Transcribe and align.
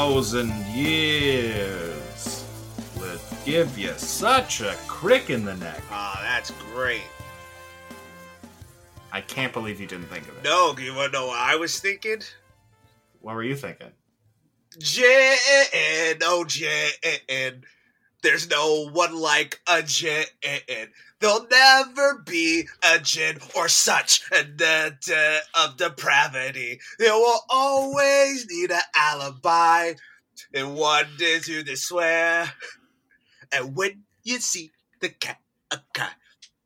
thousand 0.00 0.50
years 0.68 2.46
would 2.98 3.20
give 3.44 3.76
you 3.76 3.92
such 3.98 4.62
a 4.62 4.74
crick 4.88 5.28
in 5.28 5.44
the 5.44 5.54
neck. 5.56 5.82
Ah, 5.90 6.18
that's 6.22 6.52
great. 6.72 7.02
I 9.12 9.20
can't 9.20 9.52
believe 9.52 9.78
you 9.78 9.86
didn't 9.86 10.06
think 10.06 10.26
of 10.26 10.38
it. 10.38 10.44
No, 10.44 10.74
you 10.78 10.94
want 10.94 11.12
to 11.12 11.18
know 11.18 11.26
what 11.26 11.38
I 11.38 11.54
was 11.56 11.78
thinking? 11.80 12.22
What 13.20 13.34
were 13.34 13.42
you 13.42 13.54
thinking? 13.54 13.90
Jinn, 14.78 15.36
oh 16.22 16.46
Jinn, 16.48 17.62
there's 18.22 18.48
no 18.48 18.88
one 18.88 19.14
like 19.14 19.60
a 19.66 19.82
Jinn. 19.82 20.24
There'll 21.20 21.46
never 21.50 22.22
be 22.24 22.66
a 22.82 22.98
Jinn 22.98 23.38
or 23.54 23.68
such 23.68 24.22
a 24.32 24.42
debt 24.42 25.06
of 25.54 25.76
depravity. 25.76 26.80
They 26.98 27.10
will 27.10 27.40
always 27.50 28.46
need 28.48 28.70
an 28.70 28.80
alibi. 28.96 29.94
And 30.54 30.74
one 30.76 31.06
day 31.18 31.38
to 31.40 31.62
they 31.62 31.74
swear. 31.74 32.50
And 33.52 33.76
when 33.76 34.04
you 34.22 34.38
see 34.38 34.70
the 35.00 35.10
cat, 35.10 35.38
a 35.70 35.80
cat, 35.92 36.14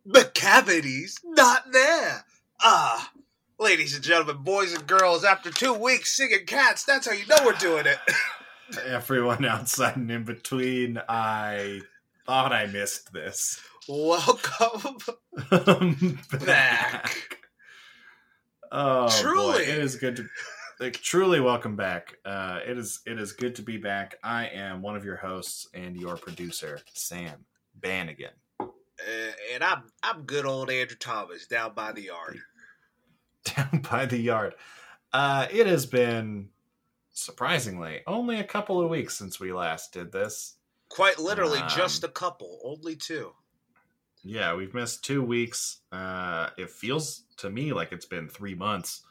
the 0.06 0.30
cavity's 0.32 1.18
not 1.24 1.72
there. 1.72 2.24
Ah, 2.60 3.10
ladies 3.58 3.94
and 3.94 4.04
gentlemen, 4.04 4.44
boys 4.44 4.72
and 4.72 4.86
girls, 4.86 5.24
after 5.24 5.50
two 5.50 5.72
weeks 5.72 6.16
singing 6.16 6.46
cats, 6.46 6.84
that's 6.84 7.06
how 7.06 7.12
you 7.12 7.26
know 7.26 7.38
we're 7.44 7.52
doing 7.54 7.86
it. 7.86 7.98
Everyone 8.86 9.44
outside 9.44 9.96
and 9.96 10.10
in 10.10 10.24
between, 10.24 11.00
I 11.08 11.80
thought 12.26 12.52
I 12.52 12.66
missed 12.66 13.12
this. 13.12 13.60
Welcome 13.88 14.96
back. 16.46 17.38
Oh, 18.72 19.08
Truly. 19.20 19.52
boy. 19.58 19.60
it 19.62 19.78
is 19.78 19.96
good 19.96 20.16
to 20.16 20.26
like 20.80 20.94
truly 20.94 21.38
welcome 21.40 21.76
back. 21.76 22.16
Uh, 22.24 22.60
it 22.66 22.78
is 22.78 23.00
it 23.06 23.20
is 23.20 23.32
good 23.32 23.54
to 23.56 23.62
be 23.62 23.76
back. 23.76 24.16
I 24.22 24.46
am 24.46 24.80
one 24.82 24.96
of 24.96 25.04
your 25.04 25.16
hosts 25.16 25.68
and 25.74 25.96
your 25.96 26.16
producer, 26.16 26.80
Sam 26.94 27.44
Bannigan. 27.74 28.30
Uh, 28.58 28.66
and 29.52 29.62
I'm 29.62 29.82
I'm 30.02 30.22
good 30.22 30.46
old 30.46 30.70
Andrew 30.70 30.96
Thomas 30.98 31.46
down 31.46 31.74
by 31.74 31.92
the 31.92 32.02
yard. 32.02 32.38
down 33.56 33.82
by 33.90 34.06
the 34.06 34.18
yard. 34.18 34.54
Uh, 35.12 35.46
it 35.52 35.66
has 35.66 35.84
been 35.86 36.48
surprisingly 37.12 38.00
only 38.06 38.40
a 38.40 38.44
couple 38.44 38.80
of 38.80 38.88
weeks 38.90 39.16
since 39.16 39.38
we 39.38 39.52
last 39.52 39.92
did 39.92 40.10
this. 40.10 40.54
Quite 40.88 41.18
literally, 41.18 41.58
Um, 41.60 41.68
just 41.68 42.02
a 42.02 42.08
couple, 42.08 42.60
only 42.64 42.96
two. 42.96 43.32
Yeah, 44.24 44.54
we've 44.54 44.72
missed 44.74 45.04
two 45.04 45.22
weeks. 45.22 45.80
Uh, 45.92 46.48
it 46.56 46.70
feels 46.70 47.24
to 47.38 47.50
me 47.50 47.72
like 47.72 47.92
it's 47.92 48.06
been 48.06 48.28
three 48.28 48.54
months. 48.54 49.02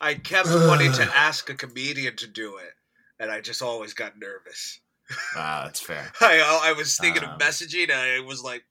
I 0.00 0.14
kept 0.14 0.48
wanting 0.50 0.92
to 0.92 1.02
ask 1.14 1.48
a 1.50 1.54
comedian 1.54 2.16
to 2.16 2.26
do 2.26 2.56
it, 2.56 2.72
and 3.20 3.30
I 3.30 3.40
just 3.42 3.60
always 3.62 3.92
got 3.92 4.18
nervous. 4.18 4.80
Ah, 5.36 5.62
that's 5.64 5.80
fair. 5.80 6.10
I 6.20 6.60
I 6.64 6.72
was 6.72 6.96
thinking 6.96 7.24
Um, 7.24 7.30
of 7.32 7.38
messaging, 7.38 7.84
and 7.90 7.92
I 7.92 8.20
was 8.20 8.42
like. 8.42 8.64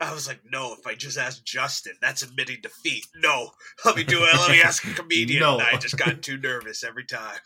I 0.00 0.12
was 0.12 0.26
like, 0.26 0.40
no, 0.50 0.74
if 0.76 0.84
I 0.88 0.96
just 0.96 1.16
ask 1.16 1.44
Justin, 1.44 1.92
that's 2.02 2.22
admitting 2.22 2.58
defeat. 2.60 3.06
No, 3.14 3.52
let 3.84 3.94
me 3.94 4.02
do 4.02 4.24
it. 4.24 4.34
Let 4.34 4.50
me 4.50 4.60
ask 4.60 4.84
a 4.84 4.92
comedian. 4.94 5.38
No. 5.40 5.58
I 5.60 5.76
just 5.76 5.96
got 5.96 6.20
too 6.20 6.36
nervous 6.36 6.82
every 6.82 7.04
time. 7.04 7.38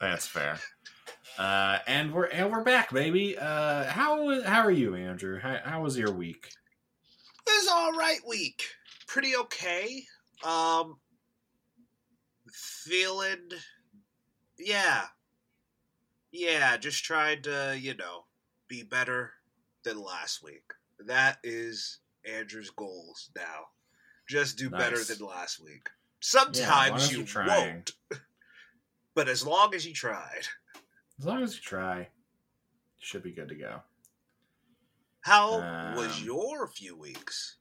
That's 0.00 0.26
fair. 0.26 0.58
Uh, 1.38 1.78
and 1.86 2.12
we're 2.12 2.24
and 2.24 2.50
we're 2.50 2.64
back, 2.64 2.90
baby. 2.92 3.38
Uh, 3.38 3.84
how 3.84 4.42
how 4.42 4.62
are 4.62 4.70
you, 4.72 4.96
Andrew? 4.96 5.38
How, 5.38 5.60
how 5.64 5.82
was 5.82 5.96
your 5.96 6.10
week? 6.10 6.50
It 7.46 7.50
was 7.50 7.68
all 7.68 7.92
right 7.92 8.20
week. 8.26 8.64
Pretty 9.06 9.36
okay. 9.36 10.04
Um 10.44 10.96
feeling 12.52 13.50
yeah. 14.58 15.04
Yeah, 16.32 16.76
just 16.76 17.04
tried 17.04 17.44
to, 17.44 17.76
you 17.80 17.94
know, 17.94 18.24
be 18.68 18.82
better 18.82 19.32
than 19.84 20.00
last 20.00 20.42
week. 20.42 20.72
That 21.06 21.38
is 21.42 21.98
Andrew's 22.30 22.70
goals 22.70 23.30
now. 23.34 23.68
Just 24.28 24.58
do 24.58 24.70
better 24.70 25.02
than 25.02 25.26
last 25.26 25.60
week. 25.62 25.88
Yeah, 25.88 26.20
Sometimes 26.20 27.02
as 27.04 27.12
you 27.12 27.26
won't. 27.34 27.92
But 29.12 29.28
as 29.28 29.44
long 29.44 29.74
as 29.74 29.84
you 29.84 29.92
tried. 29.92 30.46
As 31.18 31.26
long 31.26 31.42
as 31.42 31.56
you 31.56 31.60
try, 31.60 31.98
you 31.98 32.06
should 33.00 33.24
be 33.24 33.32
good 33.32 33.48
to 33.48 33.56
go. 33.56 33.80
How 35.22 35.94
was 35.96 36.18
Um, 36.18 36.24
your 36.24 36.66
few 36.68 36.96
weeks? 36.96 37.56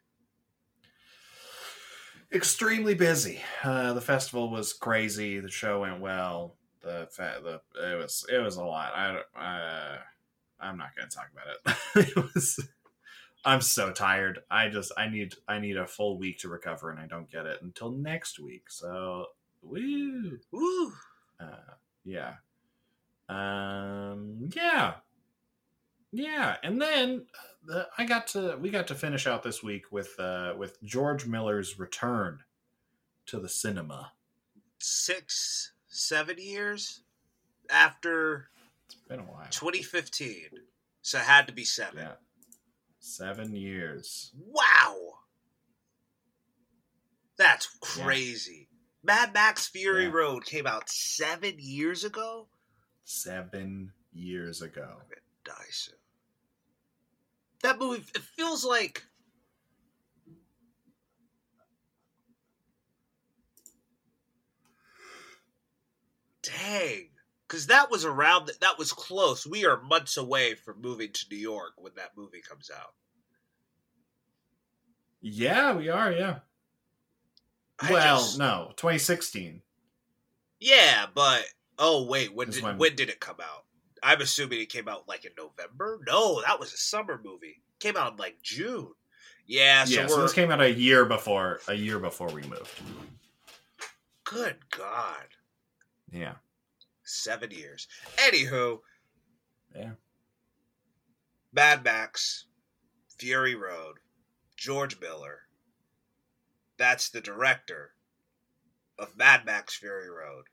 Extremely 2.31 2.94
busy. 2.94 3.42
Uh, 3.64 3.94
the 3.94 4.02
festival 4.02 4.50
was 4.52 4.72
crazy. 4.74 5.40
The 5.40 5.50
show 5.50 5.81
went 5.81 6.00
well. 6.00 6.56
The 6.81 7.09
the 7.18 7.62
it 7.92 7.98
was 7.98 8.25
it 8.31 8.38
was 8.38 8.56
a 8.56 8.64
lot. 8.64 8.94
I 8.96 9.14
don't- 9.14 9.25
uh, 9.44 9.98
I'm 10.62 10.78
not 10.78 10.96
going 10.96 11.09
to 11.09 11.16
talk 11.16 11.30
about 11.31 11.78
it. 11.96 12.08
it 12.16 12.16
was. 12.34 12.69
I'm 13.46 13.62
so 13.62 13.92
tired. 13.92 14.40
I 14.52 14.69
just 14.69 14.92
I 14.98 15.09
need 15.09 15.34
I 15.48 15.59
need 15.59 15.78
a 15.78 15.88
full 15.88 16.18
week 16.18 16.40
to 16.40 16.50
recover, 16.50 16.92
and 16.92 17.00
I 17.00 17.08
don't 17.08 17.30
get 17.31 17.46
it 17.46 17.62
until 17.62 17.90
next 17.92 18.40
week. 18.40 18.69
So 18.69 19.28
woo. 19.62 20.40
Woo. 20.52 20.94
uh, 21.40 21.74
yeah 22.06 22.36
um 23.28 24.50
yeah 24.56 24.96
yeah 26.12 26.56
and 26.64 26.81
then 26.81 27.25
uh, 27.36 27.74
the, 27.74 27.88
i 27.97 28.06
got 28.06 28.28
to 28.28 28.58
we 28.59 28.70
got 28.70 28.88
to 28.88 28.96
finish 28.96 29.28
out 29.28 29.44
this 29.44 29.62
week 29.62 29.84
with 29.92 30.20
uh 30.20 30.53
with 30.58 30.81
george 30.84 31.25
miller's 31.25 31.78
return 31.80 32.40
to 33.25 33.40
the 33.40 33.50
cinema 33.50 34.12
Six, 34.81 35.74
seven 35.88 36.38
years 36.40 37.02
after 37.69 38.50
it's 38.86 38.96
been 39.09 39.19
a 39.19 39.24
while 39.24 39.46
2015. 39.52 40.46
So 41.02 41.18
it 41.19 41.25
had 41.25 41.48
to 41.48 41.53
be 41.53 41.66
seven. 41.66 42.00
yeah 42.00 42.12
seven 43.00 43.53
years 43.56 44.31
Wow. 44.38 44.96
That's 47.38 47.68
crazy. 47.81 48.68
Mad 49.03 49.34
Max 49.34 49.68
Fury 49.68 50.06
Yeah. 50.06 50.12
Road 50.12 50.46
came 50.46 50.68
out 50.68 50.90
seven 50.90 51.56
years 51.58 52.03
ago? 52.03 52.48
seven 53.06 53.92
years 54.14 54.62
ago 54.62 54.98
Die 55.45 55.53
soon. 55.72 55.95
That 57.63 57.79
movie, 57.79 58.03
it 58.16 58.22
feels 58.22 58.63
like. 58.63 59.03
Dang. 66.41 67.09
Because 67.47 67.67
that 67.67 67.89
was 67.89 68.05
around, 68.05 68.45
that—that 68.47 68.77
was 68.77 68.94
close. 68.94 69.45
We 69.45 69.66
are 69.66 69.81
months 69.81 70.17
away 70.17 70.53
from 70.53 70.81
moving 70.81 71.11
to 71.11 71.25
New 71.31 71.38
York 71.38 71.73
when 71.77 71.94
that 71.95 72.11
movie 72.16 72.42
comes 72.47 72.69
out. 72.75 72.94
yeah 75.21 75.74
we 75.75 75.89
are 75.89 76.13
yeah 76.13 76.39
I 77.77 77.92
well 77.92 78.19
just- 78.19 78.39
no 78.39 78.71
2016 78.77 79.62
Yeah, 80.62 81.07
but 81.13 81.44
oh 81.77 82.06
wait, 82.06 82.33
when 82.33 82.50
did 82.51 82.63
one- 82.63 82.77
when 82.77 82.95
did 82.95 83.09
it 83.09 83.19
come 83.19 83.38
out? 83.42 83.65
I'm 84.04 84.22
assuming 84.22 84.62
it 84.62 84.69
came 84.69 84.88
out 84.88 85.07
like 85.07 85.25
in 85.25 85.31
November. 85.38 86.00
No, 86.07 86.42
that 86.42 86.60
was 86.60 86.74
a 86.74 86.78
summer 86.78 87.19
movie. 87.24 87.62
came 87.80 87.98
out 87.98 88.13
in 88.13 88.18
like 88.18 88.42
June. 88.42 88.92
Yeah, 89.46 89.86
so 89.86 90.01
yeah 90.01 90.07
so 90.07 90.22
this 90.22 90.34
came 90.34 90.51
out 90.51 90.62
a 90.62 90.72
year 90.72 91.06
before 91.06 91.60
a 91.68 91.74
year 91.74 91.98
before 91.98 92.30
we 92.30 92.44
moved 92.44 92.81
good 94.30 94.57
God, 94.69 95.25
yeah 96.12 96.36
seven 97.04 97.50
years. 97.51 97.88
Anywho, 98.18 98.80
yeah 99.75 99.92
Mad 101.52 101.84
Max, 101.84 102.45
Fury 103.18 103.56
Road, 103.56 103.95
George 104.56 105.00
Miller. 105.00 105.40
That's 106.78 107.10
the 107.10 107.22
director 107.22 107.94
of 109.00 109.18
Mad 109.18 109.45
Max 109.45 109.75
Fury 109.75 110.10
Road. 110.10 110.45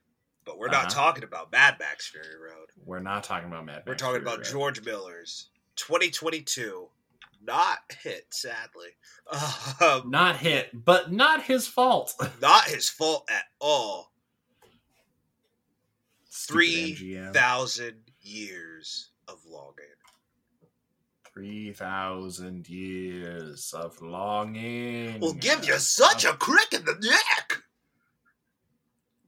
But 0.47 0.57
we're 0.57 0.69
not 0.69 0.85
Uh-huh. 0.85 0.95
talking 0.95 1.23
about 1.25 1.51
Mad 1.51 1.75
Max 1.77 2.07
Fury 2.07 2.37
Road. 2.41 2.69
we're 2.85 2.99
not 3.01 3.23
talking 3.25 3.49
about 3.49 3.65
Mad 3.65 3.75
Max. 3.85 3.85
We're 3.85 3.95
talking 3.95 4.21
Fury 4.21 4.23
about 4.23 4.37
Road. 4.37 4.51
George 4.51 4.81
Miller's 4.85 5.49
2022 5.75 6.89
not 7.41 7.79
hit, 8.01 8.25
sadly. 8.31 8.89
Um, 9.81 10.09
not 10.09 10.37
hit, 10.37 10.69
but 10.73 11.11
not 11.11 11.43
his 11.43 11.67
fault. 11.67 12.13
not 12.41 12.63
his 12.63 12.89
fault 12.89 13.29
at 13.29 13.43
all. 13.59 14.11
Stupid 16.29 16.53
Three 16.53 16.97
years 18.21 19.09
of 19.27 19.39
longing. 19.45 19.85
Three 21.33 21.73
thousand 21.73 22.67
years 22.69 23.73
of 23.73 24.01
longing. 24.01 25.19
Will 25.19 25.33
give 25.33 25.65
you 25.65 25.77
such 25.77 26.23
a 26.25 26.33
crick 26.33 26.73
in 26.73 26.85
the 26.85 26.95
neck. 26.99 27.63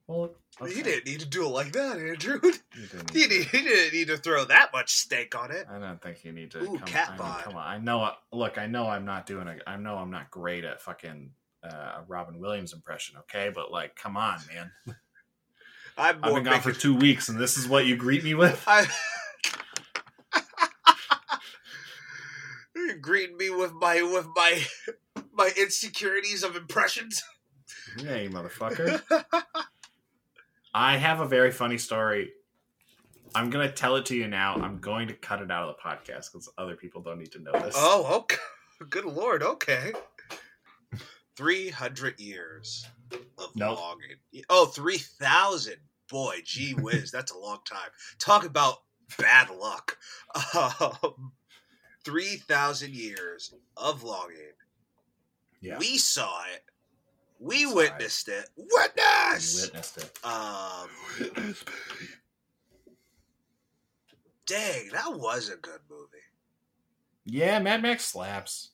Well, 0.08 0.32
He 0.60 0.66
okay. 0.66 0.84
didn't 0.84 1.06
need 1.06 1.20
to 1.22 1.26
do 1.26 1.46
it 1.46 1.50
like 1.50 1.72
that, 1.74 1.98
Andrew. 1.98 2.40
You 2.76 2.88
didn't 2.88 3.12
He, 3.12 3.26
need 3.28 3.46
he 3.48 3.62
didn't 3.62 3.94
need 3.94 4.08
to 4.08 4.18
throw 4.18 4.46
that 4.46 4.72
much 4.72 4.94
steak 4.94 5.36
on 5.36 5.52
it. 5.52 5.68
I 5.70 5.80
don't 5.80 6.02
think 6.02 6.24
you 6.24 6.32
need 6.32 6.52
to. 6.52 6.60
Ooh, 6.60 6.78
come, 6.78 6.88
cat 6.88 7.08
I 7.08 7.12
mean, 7.12 7.18
bod. 7.18 7.44
come 7.44 7.56
on. 7.56 7.68
I 7.68 7.78
know. 7.78 8.12
Look, 8.32 8.58
I 8.58 8.68
know 8.68 8.88
I'm 8.88 9.06
not 9.06 9.26
doing 9.26 9.48
a. 9.48 9.58
I 9.68 9.76
know 9.78 9.96
I'm 9.96 10.12
not 10.12 10.30
great 10.32 10.64
at 10.64 10.82
fucking 10.82 11.32
uh, 11.64 11.68
a 11.68 12.04
Robin 12.08 12.40
Williams 12.40 12.74
impression. 12.74 13.18
Okay, 13.20 13.52
but 13.54 13.72
like, 13.72 13.96
come 13.96 14.16
on, 14.18 14.40
man. 14.54 14.72
I've 15.98 16.22
more 16.22 16.36
been 16.36 16.44
gone 16.46 16.62
for 16.62 16.72
two 16.72 16.96
weeks, 16.96 17.28
and 17.28 17.38
this 17.40 17.58
is 17.58 17.68
what 17.68 17.86
you 17.86 17.98
greet 17.98 18.24
me 18.24 18.34
with. 18.34 18.64
I 18.68 18.88
You're 22.76 22.98
greeting 22.98 23.38
me 23.38 23.50
with 23.50 23.74
my 23.74 24.02
with 24.02 24.28
my 24.36 24.64
my 25.34 25.52
insecurities 25.58 26.44
of 26.44 26.56
impressions. 26.56 27.22
Yeah, 27.98 28.18
you 28.18 28.30
motherfucker. 28.30 29.02
I 30.74 30.98
have 30.98 31.20
a 31.20 31.26
very 31.26 31.52
funny 31.52 31.78
story. 31.78 32.32
I'm 33.36 33.50
gonna 33.50 33.72
tell 33.72 33.96
it 33.96 34.06
to 34.08 34.16
you 34.16 34.28
now. 34.28 34.56
I'm 34.56 34.80
going 34.80 35.08
to 35.10 35.14
cut 35.14 35.42
it 35.42 35.52
out 35.52 35.70
of 35.70 35.76
the 35.76 35.82
podcast 35.90 36.32
because 36.32 36.50
other 36.58 36.76
people 36.76 37.02
don't 37.02 37.20
need 37.20 37.32
to 37.34 37.40
know 37.40 37.52
this. 37.54 37.76
Oh, 37.78 38.20
okay. 38.22 38.38
Good 38.90 39.06
lord. 39.06 39.44
Okay. 39.44 39.94
Three 41.36 41.70
hundred 41.70 42.20
years 42.20 42.86
of 43.38 43.56
Nope. 43.56 43.78
longing. 43.80 44.44
Oh, 44.50 44.66
3,000. 44.66 45.76
Boy, 46.10 46.40
gee 46.44 46.74
whiz, 46.78 47.12
that's 47.12 47.32
a 47.32 47.38
long 47.38 47.60
time. 47.66 47.90
Talk 48.20 48.46
about 48.46 48.76
bad 49.18 49.50
luck. 49.50 49.98
Um, 50.54 51.32
3,000 52.04 52.94
years 52.94 53.54
of 53.78 54.04
longing. 54.04 54.38
yeah, 55.62 55.78
We 55.78 55.98
saw 55.98 56.42
it. 56.54 56.64
We 57.40 57.66
witnessed 57.66 58.28
it. 58.28 58.50
Witness! 58.58 59.62
witnessed 59.64 59.98
it. 59.98 60.20
Um, 60.26 61.56
dang, 64.46 64.90
that 64.92 65.14
was 65.18 65.50
a 65.50 65.56
good 65.56 65.80
movie. 65.90 66.06
Yeah, 67.26 67.60
Mad 67.60 67.82
Max 67.82 68.06
slaps. 68.06 68.72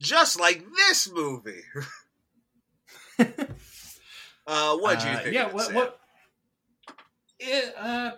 Just 0.00 0.38
like 0.40 0.64
this 0.74 1.10
movie. 1.12 1.62
uh, 3.18 4.76
what 4.76 5.00
do 5.00 5.08
you 5.08 5.14
Uh, 5.14 5.18
think? 5.20 5.34
Yeah, 5.34 5.52
what? 5.52 5.74
What 5.74 6.00
it, 7.40 7.74
uh. 7.76 8.12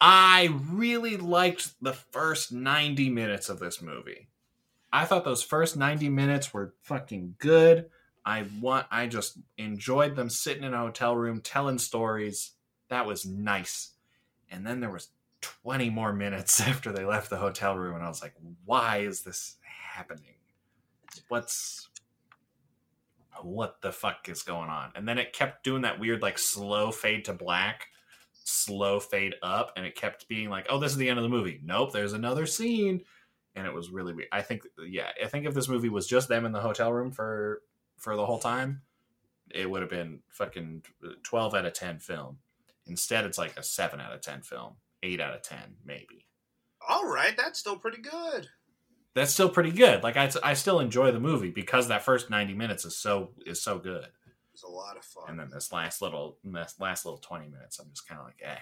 I 0.00 0.50
really 0.70 1.16
liked 1.16 1.80
the 1.80 1.92
first 1.94 2.52
90 2.52 3.08
minutes 3.10 3.48
of 3.48 3.60
this 3.60 3.80
movie. 3.80 4.28
I 4.94 5.06
thought 5.06 5.24
those 5.24 5.42
first 5.42 5.76
90 5.76 6.08
minutes 6.08 6.54
were 6.54 6.72
fucking 6.82 7.34
good. 7.38 7.86
I 8.24 8.46
want 8.60 8.86
I 8.92 9.08
just 9.08 9.38
enjoyed 9.58 10.14
them 10.14 10.30
sitting 10.30 10.62
in 10.62 10.72
a 10.72 10.78
hotel 10.78 11.16
room 11.16 11.40
telling 11.40 11.78
stories. 11.78 12.52
That 12.90 13.04
was 13.04 13.26
nice. 13.26 13.90
And 14.48 14.64
then 14.64 14.78
there 14.78 14.92
was 14.92 15.08
20 15.40 15.90
more 15.90 16.12
minutes 16.12 16.60
after 16.68 16.92
they 16.92 17.04
left 17.04 17.28
the 17.28 17.38
hotel 17.38 17.76
room 17.76 17.96
and 17.96 18.04
I 18.04 18.08
was 18.08 18.22
like, 18.22 18.34
"Why 18.64 18.98
is 18.98 19.22
this 19.22 19.56
happening? 19.62 20.36
What's 21.26 21.88
what 23.42 23.82
the 23.82 23.90
fuck 23.90 24.28
is 24.28 24.44
going 24.44 24.70
on?" 24.70 24.92
And 24.94 25.08
then 25.08 25.18
it 25.18 25.32
kept 25.32 25.64
doing 25.64 25.82
that 25.82 25.98
weird 25.98 26.22
like 26.22 26.38
slow 26.38 26.92
fade 26.92 27.24
to 27.24 27.32
black, 27.32 27.88
slow 28.44 29.00
fade 29.00 29.34
up 29.42 29.72
and 29.76 29.84
it 29.84 29.96
kept 29.96 30.28
being 30.28 30.50
like, 30.50 30.68
"Oh, 30.70 30.78
this 30.78 30.92
is 30.92 30.98
the 30.98 31.08
end 31.08 31.18
of 31.18 31.24
the 31.24 31.28
movie." 31.28 31.60
Nope, 31.64 31.92
there's 31.92 32.12
another 32.12 32.46
scene. 32.46 33.02
And 33.56 33.66
it 33.66 33.72
was 33.72 33.90
really 33.90 34.12
weird. 34.12 34.28
I 34.32 34.42
think 34.42 34.62
yeah, 34.86 35.10
I 35.22 35.28
think 35.28 35.46
if 35.46 35.54
this 35.54 35.68
movie 35.68 35.88
was 35.88 36.06
just 36.06 36.28
them 36.28 36.44
in 36.44 36.52
the 36.52 36.60
hotel 36.60 36.92
room 36.92 37.12
for 37.12 37.62
for 37.96 38.16
the 38.16 38.26
whole 38.26 38.40
time, 38.40 38.82
it 39.50 39.70
would 39.70 39.82
have 39.82 39.90
been 39.90 40.20
fucking 40.28 40.82
12 41.22 41.54
out 41.54 41.66
of 41.66 41.72
10 41.72 41.98
film. 41.98 42.38
Instead, 42.86 43.24
it's 43.24 43.38
like 43.38 43.56
a 43.56 43.62
7 43.62 44.00
out 44.00 44.12
of 44.12 44.20
10 44.20 44.42
film, 44.42 44.74
8 45.02 45.20
out 45.20 45.34
of 45.34 45.42
10, 45.42 45.58
maybe. 45.84 46.26
All 46.86 47.06
right, 47.06 47.34
that's 47.36 47.58
still 47.58 47.76
pretty 47.76 48.02
good. 48.02 48.48
That's 49.14 49.32
still 49.32 49.48
pretty 49.48 49.70
good. 49.70 50.02
Like 50.02 50.16
I, 50.16 50.30
I 50.42 50.54
still 50.54 50.80
enjoy 50.80 51.12
the 51.12 51.20
movie 51.20 51.50
because 51.50 51.88
that 51.88 52.02
first 52.02 52.30
90 52.30 52.52
minutes 52.54 52.84
is 52.84 52.96
so 52.96 53.30
is 53.46 53.62
so 53.62 53.78
good. 53.78 54.04
It 54.04 54.52
was 54.52 54.64
a 54.64 54.68
lot 54.68 54.96
of 54.96 55.04
fun. 55.04 55.24
And 55.28 55.38
then 55.38 55.50
this 55.50 55.72
last 55.72 56.02
little 56.02 56.38
this 56.42 56.74
last 56.80 57.04
little 57.04 57.18
20 57.18 57.48
minutes, 57.48 57.78
I'm 57.78 57.88
just 57.90 58.08
kind 58.08 58.20
of 58.20 58.26
like, 58.26 58.40
eh. 58.42 58.58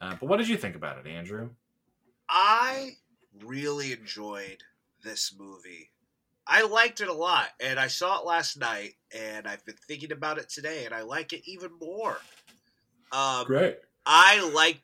Uh, 0.00 0.16
but 0.20 0.28
what 0.28 0.36
did 0.36 0.48
you 0.48 0.58
think 0.58 0.76
about 0.76 0.98
it, 0.98 1.08
Andrew? 1.08 1.50
I 2.28 2.96
really 3.42 3.92
enjoyed 3.92 4.62
this 5.02 5.34
movie. 5.38 5.90
I 6.46 6.62
liked 6.62 7.00
it 7.00 7.08
a 7.08 7.12
lot, 7.14 7.48
and 7.58 7.80
I 7.80 7.86
saw 7.86 8.20
it 8.20 8.26
last 8.26 8.58
night, 8.58 8.94
and 9.16 9.46
I've 9.48 9.64
been 9.64 9.76
thinking 9.88 10.12
about 10.12 10.38
it 10.38 10.48
today, 10.50 10.84
and 10.84 10.94
I 10.94 11.02
like 11.02 11.32
it 11.32 11.42
even 11.48 11.70
more. 11.80 12.18
Um, 13.12 13.46
Great. 13.46 13.78
I 14.04 14.46
like 14.54 14.82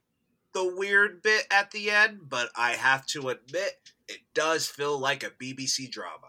the 0.54 0.74
weird 0.76 1.22
bit 1.22 1.46
at 1.50 1.70
the 1.70 1.90
end, 1.90 2.20
but 2.28 2.50
I 2.56 2.72
have 2.72 3.04
to 3.08 3.28
admit, 3.28 3.78
it 4.08 4.20
does 4.34 4.66
feel 4.66 4.98
like 4.98 5.22
a 5.22 5.30
BBC 5.30 5.90
drama. 5.90 6.28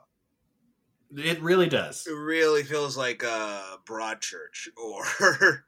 It 1.15 1.41
really 1.41 1.67
does. 1.67 2.05
It 2.07 2.13
really 2.13 2.63
feels 2.63 2.97
like 2.97 3.23
a 3.23 3.77
Broadchurch 3.85 4.67
or, 4.77 5.65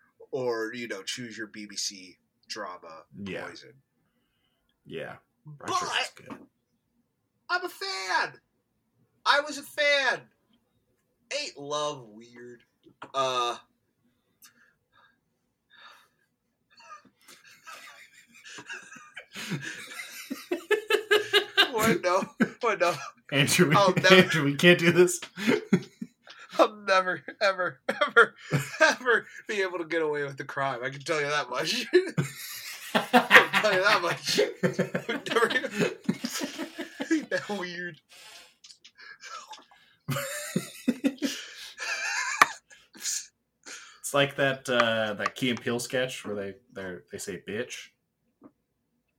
or 0.30 0.72
you 0.74 0.88
know, 0.88 1.02
choose 1.02 1.36
your 1.36 1.48
BBC 1.48 2.16
drama 2.48 3.04
Yeah. 3.24 3.46
poison. 3.46 3.72
Yeah. 4.86 5.16
But 5.46 5.68
good. 6.16 6.36
I'm 7.50 7.64
a 7.64 7.68
fan. 7.68 8.32
I 9.26 9.40
was 9.40 9.58
a 9.58 9.62
fan. 9.62 10.20
Ain't 11.38 11.58
love 11.58 12.06
weird? 12.08 12.62
Uh. 13.14 13.56
What 21.72 22.02
no? 22.02 22.24
What 22.60 22.80
no? 22.80 22.94
Andrew, 23.32 23.68
we, 23.68 23.74
never- 23.74 24.14
Andrew, 24.14 24.44
we 24.44 24.54
can't 24.54 24.78
do 24.78 24.92
this. 24.92 25.20
I'll 26.58 26.74
never, 26.76 27.20
ever, 27.40 27.80
ever, 27.88 28.34
ever 28.80 29.26
be 29.48 29.60
able 29.62 29.78
to 29.78 29.84
get 29.84 30.02
away 30.02 30.22
with 30.22 30.36
the 30.36 30.44
crime. 30.44 30.80
I 30.84 30.90
can 30.90 31.00
tell 31.00 31.20
you 31.20 31.26
that 31.26 31.50
much. 31.50 31.86
I 32.94 33.00
can 33.10 33.62
tell 33.62 33.74
you 33.74 33.82
that 33.82 34.02
much. 34.02 34.36
That 37.30 37.48
weird? 37.58 38.00
It's 42.96 44.12
like 44.14 44.36
that 44.36 44.68
uh, 44.68 45.14
that 45.14 45.34
Key 45.34 45.50
and 45.50 45.60
Peele 45.60 45.80
sketch 45.80 46.24
where 46.24 46.36
they 46.36 46.54
they 46.72 46.96
they 47.10 47.18
say 47.18 47.42
bitch. 47.48 47.88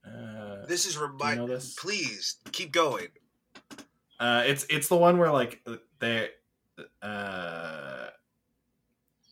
Uh, 0.06 0.66
This 0.68 0.86
is 0.86 0.94
do 0.94 1.00
you 1.02 1.08
remind. 1.08 1.40
know 1.40 1.48
this? 1.48 1.74
Please 1.76 2.38
keep 2.52 2.72
going. 2.72 3.08
Uh, 4.20 4.44
it's 4.46 4.66
it's 4.70 4.88
the 4.88 4.96
one 4.96 5.18
where 5.18 5.32
like 5.32 5.66
they 6.00 6.30
uh, 7.02 8.08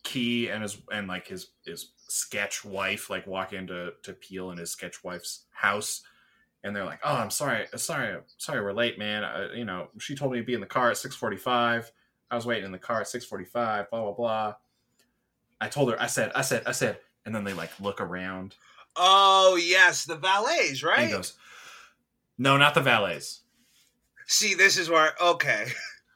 Key 0.02 0.48
and 0.50 0.62
his 0.62 0.76
and 0.92 1.06
like 1.06 1.28
his 1.28 1.48
his 1.64 1.92
sketch 2.08 2.64
wife 2.64 3.10
like 3.10 3.26
walk 3.26 3.52
into 3.52 3.92
to 4.02 4.12
Peele 4.12 4.50
and 4.50 4.58
his 4.58 4.70
sketch 4.70 5.02
wife's 5.04 5.44
house, 5.52 6.02
and 6.62 6.74
they're 6.74 6.84
like, 6.84 7.00
"Oh, 7.04 7.14
I'm 7.16 7.30
sorry, 7.30 7.66
sorry, 7.76 8.18
sorry, 8.38 8.60
we're 8.62 8.72
late, 8.72 8.98
man. 8.98 9.24
Uh, 9.24 9.48
you 9.54 9.64
know, 9.64 9.88
she 9.98 10.14
told 10.14 10.32
me 10.32 10.38
to 10.38 10.44
be 10.44 10.54
in 10.54 10.60
the 10.60 10.66
car 10.66 10.90
at 10.90 10.96
6:45. 10.96 11.90
I 12.30 12.34
was 12.36 12.46
waiting 12.46 12.64
in 12.64 12.72
the 12.72 12.78
car 12.78 13.00
at 13.00 13.06
6:45. 13.08 13.90
Blah 13.90 14.02
blah 14.02 14.12
blah." 14.12 14.54
I 15.60 15.68
told 15.68 15.90
her, 15.90 16.00
I 16.02 16.06
said, 16.08 16.32
I 16.34 16.42
said, 16.42 16.62
I 16.66 16.72
said, 16.72 16.98
and 17.24 17.34
then 17.34 17.44
they 17.44 17.52
like 17.54 17.70
look 17.80 18.00
around. 18.00 18.56
Oh 18.96 19.56
yes, 19.60 20.04
the 20.04 20.16
valets, 20.16 20.82
And 20.82 20.90
right? 20.90 21.06
he 21.06 21.12
goes, 21.12 21.34
"No, 22.38 22.56
not 22.56 22.74
the 22.74 22.80
valets." 22.80 23.40
See, 24.26 24.54
this 24.54 24.76
is 24.78 24.88
where 24.88 25.12
okay. 25.20 25.66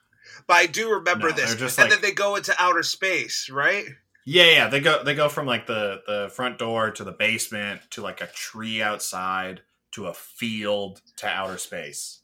but 0.47 0.57
I 0.57 0.67
do 0.67 0.91
remember 0.93 1.29
No, 1.31 1.35
this. 1.37 1.53
and 1.53 1.61
like- 1.79 1.91
then 1.91 2.01
they 2.01 2.13
go 2.13 2.37
into 2.37 2.55
outer 2.59 2.83
space, 2.83 3.49
right? 3.51 3.85
Yeah, 4.31 4.45
yeah, 4.51 4.69
they 4.69 4.81
go 4.81 5.03
they 5.03 5.15
go 5.15 5.31
from 5.31 5.47
like 5.47 5.67
the 5.67 6.03
the 6.07 6.29
front 6.35 6.59
door 6.59 6.91
to 6.91 7.03
the 7.03 7.13
basement 7.13 7.81
to 7.93 8.03
like 8.03 8.21
a 8.21 8.27
tree 8.27 8.83
outside 8.83 9.63
to 9.93 10.09
a 10.09 10.13
field 10.13 11.01
to 11.17 11.27
outer 11.27 11.57
space 11.57 12.21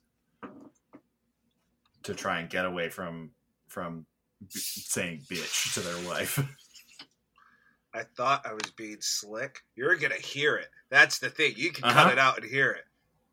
to 2.02 2.14
try 2.14 2.40
and 2.40 2.50
get 2.50 2.66
away 2.66 2.90
from 2.90 3.30
from 3.68 4.04
b- 4.42 4.48
saying 4.60 5.22
bitch 5.30 5.72
to 5.72 5.80
their 5.80 6.06
wife. 6.06 6.38
I 7.94 8.02
thought 8.18 8.44
I 8.44 8.52
was 8.52 8.70
being 8.76 9.00
slick. 9.00 9.60
You're 9.74 9.96
gonna 9.96 10.16
hear 10.16 10.56
it. 10.56 10.68
That's 10.90 11.18
the 11.20 11.30
thing. 11.30 11.54
You 11.56 11.72
can 11.72 11.84
Uh-huh. 11.84 12.02
cut 12.02 12.12
it 12.12 12.18
out 12.18 12.36
and 12.36 12.44
hear 12.50 12.72
it. 12.72 12.84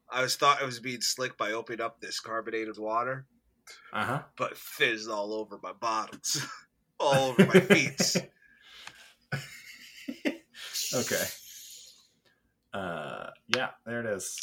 I 0.10 0.22
was 0.22 0.38
thought 0.38 0.62
I 0.62 0.66
was 0.66 0.80
being 0.80 1.02
slick 1.02 1.36
by 1.38 1.52
opening 1.52 1.82
up 1.82 2.00
this 2.00 2.22
carbonated 2.22 2.78
water, 2.78 3.26
Uh 3.92 4.06
huh. 4.06 4.22
but 4.38 4.56
fizzed 4.56 5.10
all 5.10 5.34
over 5.34 5.60
my 5.62 5.74
bottoms, 5.74 6.46
all 7.02 7.32
over 7.32 7.46
my 7.46 7.60
feet. 7.60 8.16
Okay. 10.94 11.24
Uh, 12.74 13.30
yeah, 13.48 13.70
there 13.86 14.00
it 14.00 14.06
is. 14.06 14.40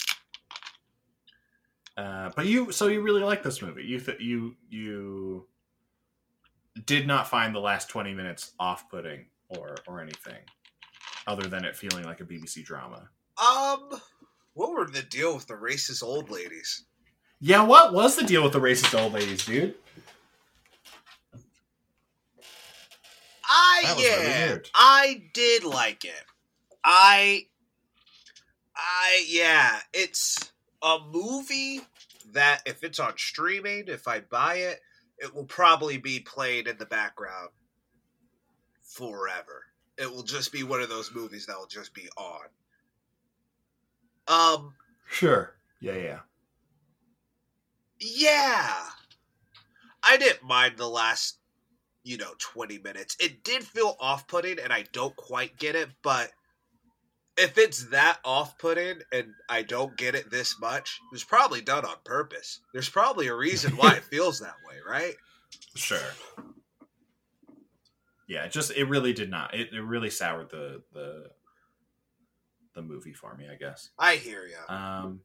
Uh, 1.97 2.31
but 2.37 2.47
you, 2.47 2.71
so 2.71 2.87
you 2.87 3.03
really 3.03 3.23
like 3.23 3.43
this 3.43 3.61
movie? 3.61 3.83
You 3.85 3.99
th- 3.99 4.21
you 4.21 4.55
you 4.71 5.47
did 6.87 7.07
not 7.07 7.29
find 7.29 7.55
the 7.55 7.61
last 7.61 7.89
twenty 7.89 8.15
minutes 8.15 8.53
off-putting 8.61 9.27
or 9.49 9.75
or 9.87 10.01
anything, 10.01 10.39
other 11.27 11.49
than 11.49 11.65
it 11.65 11.75
feeling 11.75 12.05
like 12.05 12.21
a 12.21 12.25
BBC 12.25 12.65
drama. 12.65 13.09
Um, 13.37 14.01
what 14.55 14.71
were 14.71 14.87
the 14.87 15.03
deal 15.03 15.35
with 15.35 15.47
the 15.47 15.55
racist 15.55 16.03
old 16.03 16.31
ladies? 16.31 16.85
Yeah, 17.41 17.63
what 17.63 17.93
was 17.93 18.17
the 18.17 18.25
deal 18.25 18.43
with 18.43 18.53
the 18.53 18.61
racist 18.61 18.99
old 19.01 19.13
ladies, 19.13 19.45
dude? 19.45 19.75
I 23.45 23.83
That 23.85 23.97
was 23.97 24.05
really 24.05 24.27
yeah, 24.27 24.47
weird. 24.47 24.71
I 24.75 25.23
did 25.33 25.65
like 25.65 26.05
it. 26.05 26.25
I 26.91 27.45
I 28.75 29.27
yeah, 29.29 29.81
it's 29.93 30.39
a 30.83 30.97
movie 31.13 31.83
that 32.33 32.63
if 32.65 32.83
it's 32.83 32.99
on 32.99 33.13
streaming, 33.19 33.85
if 33.89 34.09
I 34.09 34.21
buy 34.21 34.55
it, 34.55 34.81
it 35.19 35.35
will 35.35 35.45
probably 35.45 35.99
be 35.99 36.21
played 36.21 36.67
in 36.67 36.79
the 36.79 36.87
background 36.87 37.51
forever. 38.83 39.65
It 39.99 40.11
will 40.11 40.23
just 40.23 40.51
be 40.51 40.63
one 40.63 40.81
of 40.81 40.89
those 40.89 41.15
movies 41.15 41.45
that 41.45 41.59
will 41.59 41.67
just 41.67 41.93
be 41.93 42.09
on. 42.17 42.47
Um 44.27 44.75
Sure. 45.11 45.57
Yeah, 45.81 45.97
yeah. 45.97 46.21
Yeah. 48.01 48.73
I 50.03 50.17
didn't 50.17 50.43
mind 50.43 50.79
the 50.79 50.89
last, 50.89 51.37
you 52.03 52.17
know, 52.17 52.33
20 52.39 52.79
minutes. 52.79 53.15
It 53.21 53.45
did 53.45 53.63
feel 53.63 53.97
off 54.01 54.27
putting, 54.27 54.59
and 54.59 54.73
I 54.73 54.85
don't 54.93 55.17
quite 55.17 55.59
get 55.59 55.75
it, 55.75 55.91
but 56.03 56.31
if 57.39 57.57
it's 57.57 57.85
that 57.91 58.19
off 58.25 58.59
putting 58.59 59.01
and 59.13 59.29
I 59.49 59.63
don't 59.63 59.97
get 59.97 60.15
it 60.15 60.31
this 60.31 60.61
much, 60.61 61.01
it's 61.13 61.25
probably 61.25 61.61
done 61.61 61.85
on 61.85 61.97
purpose. 62.05 62.61
There's 62.73 62.89
probably 62.89 63.29
a 63.29 63.35
reason 63.35 63.77
why 63.77 63.95
it 63.95 64.05
feels 64.11 64.41
that 64.41 64.57
way, 64.69 64.77
right? 64.87 65.15
Sure. 65.75 65.99
Yeah, 68.27 68.45
it 68.45 68.53
just 68.53 68.73
it 68.73 68.85
really 68.85 69.13
did 69.13 69.31
not. 69.31 69.55
It, 69.55 69.73
it 69.73 69.81
really 69.81 70.11
soured 70.11 70.51
the 70.51 70.83
the 70.93 71.31
the 72.75 72.83
movie 72.83 73.15
for 73.15 73.35
me, 73.37 73.47
I 73.51 73.55
guess. 73.55 73.91
I 73.99 74.17
hear 74.17 74.45
you. 74.45 74.75
Um 74.75 75.21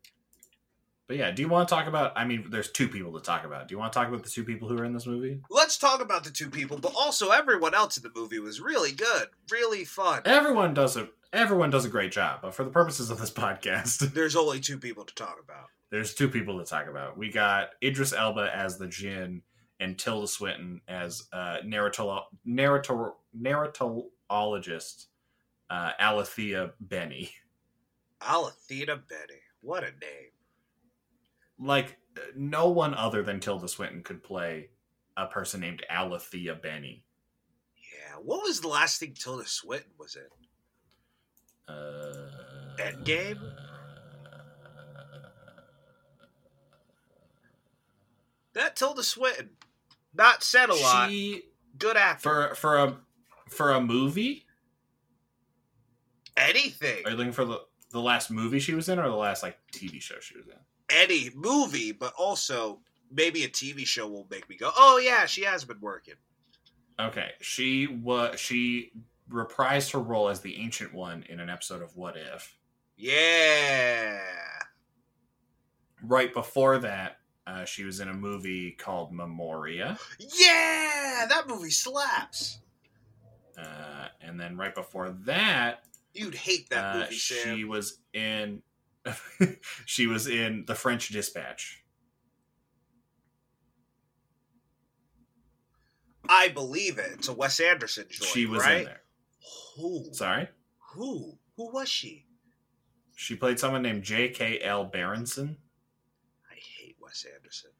but 1.05 1.17
yeah, 1.17 1.31
do 1.31 1.41
you 1.41 1.49
want 1.49 1.67
to 1.67 1.75
talk 1.75 1.87
about 1.87 2.13
I 2.15 2.25
mean 2.25 2.45
there's 2.49 2.71
two 2.71 2.87
people 2.87 3.11
to 3.13 3.19
talk 3.19 3.43
about. 3.43 3.67
Do 3.67 3.73
you 3.73 3.79
want 3.79 3.91
to 3.91 3.99
talk 3.99 4.07
about 4.07 4.23
the 4.23 4.29
two 4.29 4.43
people 4.43 4.69
who 4.69 4.77
are 4.77 4.85
in 4.85 4.93
this 4.93 5.07
movie? 5.07 5.41
Let's 5.49 5.77
talk 5.77 6.01
about 6.01 6.23
the 6.23 6.31
two 6.31 6.49
people, 6.49 6.77
but 6.77 6.93
also 6.95 7.31
everyone 7.31 7.73
else 7.73 7.97
in 7.97 8.03
the 8.03 8.11
movie 8.15 8.39
was 8.39 8.61
really 8.61 8.91
good, 8.91 9.27
really 9.51 9.83
fun. 9.83 10.21
Everyone 10.25 10.73
does 10.73 10.95
a 10.95 11.09
everyone 11.33 11.69
does 11.69 11.83
a 11.85 11.89
great 11.89 12.11
job, 12.11 12.39
but 12.41 12.53
for 12.55 12.63
the 12.63 12.69
purposes 12.69 13.09
of 13.09 13.19
this 13.19 13.31
podcast, 13.31 14.13
There's 14.13 14.35
only 14.35 14.59
two 14.59 14.77
people 14.77 15.03
to 15.03 15.13
talk 15.15 15.37
about. 15.43 15.65
there's 15.91 16.13
two 16.13 16.29
people 16.29 16.59
to 16.59 16.65
talk 16.65 16.87
about. 16.87 17.17
We 17.17 17.31
got 17.31 17.69
Idris 17.83 18.13
Elba 18.13 18.49
as 18.55 18.77
the 18.77 18.87
Jinn 18.87 19.41
and 19.79 19.97
Tilda 19.97 20.27
Swinton 20.27 20.81
as 20.87 21.23
uh, 21.33 21.57
narratolo- 21.65 22.23
narrator- 22.45 23.13
narratologist 23.37 25.05
uh, 25.69 25.91
Alithea 25.99 26.71
Binnie. 26.85 27.31
Alithea 28.21 29.01
Binnie, 29.07 29.41
What 29.61 29.83
a 29.83 29.87
name. 29.87 30.31
Like, 31.59 31.97
no 32.35 32.69
one 32.69 32.93
other 32.93 33.23
than 33.23 33.39
Tilda 33.39 33.67
Swinton 33.67 34.03
could 34.03 34.23
play 34.23 34.69
a 35.17 35.25
person 35.27 35.59
named 35.61 35.83
Alithea 35.91 36.61
Binnie. 36.61 37.05
Yeah. 37.77 38.15
What 38.23 38.43
was 38.43 38.61
the 38.61 38.67
last 38.67 38.99
thing 38.99 39.13
Tilda 39.13 39.45
Swinton 39.45 39.91
was 39.99 40.15
in? 40.15 40.23
Uh, 41.67 41.73
Endgame? 42.77 43.39
That 48.53 48.75
Tilda 48.75 49.03
Swinton. 49.03 49.49
Not 50.13 50.43
said 50.43 50.69
a 50.69 50.75
lot. 50.75 51.09
She 51.09 51.43
Good 51.77 51.97
actor. 51.97 52.21
for 52.21 52.55
for 52.55 52.77
a 52.77 52.97
for 53.49 53.71
a 53.71 53.81
movie. 53.81 54.45
Anything. 56.37 57.05
Are 57.05 57.11
you 57.11 57.17
looking 57.17 57.33
for 57.33 57.45
the 57.45 57.61
the 57.91 57.99
last 58.01 58.29
movie 58.29 58.59
she 58.59 58.73
was 58.73 58.89
in, 58.89 58.99
or 58.99 59.09
the 59.09 59.15
last 59.15 59.43
like 59.43 59.57
TV 59.71 60.01
show 60.01 60.15
she 60.19 60.37
was 60.37 60.47
in? 60.47 60.53
Any 60.89 61.31
movie, 61.33 61.91
but 61.91 62.13
also 62.17 62.81
maybe 63.11 63.43
a 63.43 63.49
TV 63.49 63.85
show 63.85 64.07
will 64.07 64.27
make 64.29 64.47
me 64.49 64.55
go, 64.57 64.71
oh 64.75 64.99
yeah, 65.03 65.25
she 65.25 65.43
has 65.43 65.63
been 65.65 65.79
working. 65.79 66.15
Okay, 66.99 67.31
she 67.41 67.87
was 67.87 68.39
she 68.39 68.91
reprised 69.31 69.91
her 69.93 69.99
role 69.99 70.29
as 70.29 70.41
the 70.41 70.55
Ancient 70.57 70.93
One 70.93 71.23
in 71.29 71.39
an 71.39 71.49
episode 71.49 71.81
of 71.81 71.95
What 71.95 72.15
If. 72.17 72.55
Yeah. 72.97 74.19
Right 76.03 76.33
before 76.33 76.77
that, 76.79 77.17
uh, 77.47 77.65
she 77.65 77.83
was 77.83 77.99
in 77.99 78.07
a 78.09 78.13
movie 78.13 78.71
called 78.71 79.11
Memoria, 79.13 79.97
Yeah! 80.19 81.25
That 81.29 81.43
movie 81.47 81.71
slaps. 81.71 82.59
uh, 83.57 84.07
and 84.21 84.39
then 84.39 84.57
right 84.57 84.73
before 84.75 85.11
that, 85.25 85.83
You'd 86.13 86.35
hate 86.35 86.69
that 86.69 86.83
uh, 86.95 86.99
movie, 86.99 87.15
Sam. 87.15 87.57
she 87.57 87.63
was 87.63 87.97
in 88.13 88.61
she 89.85 90.07
was 90.07 90.27
in 90.27 90.63
The 90.67 90.75
French 90.75 91.09
Dispatch. 91.09 91.83
I 96.29 96.49
believe 96.49 96.97
it. 96.99 97.11
It's 97.13 97.27
a 97.27 97.33
Wes 97.33 97.59
Anderson 97.59 98.05
joint, 98.09 98.29
she 98.31 98.45
was 98.45 98.61
right? 98.61 98.77
in 98.79 98.85
there. 98.85 99.01
Who? 99.75 100.05
Sorry, 100.13 100.47
Who? 100.93 101.37
Who 101.57 101.71
was 101.71 101.89
she? 101.89 102.25
she 103.15 103.35
played 103.35 103.59
someone 103.59 103.81
named 103.83 104.03
J.K.L. 104.03 104.85
Berenson. 104.85 105.57
I 106.51 106.55
hate 106.55 106.95
Wes 107.01 107.25
Anderson. 107.35 107.71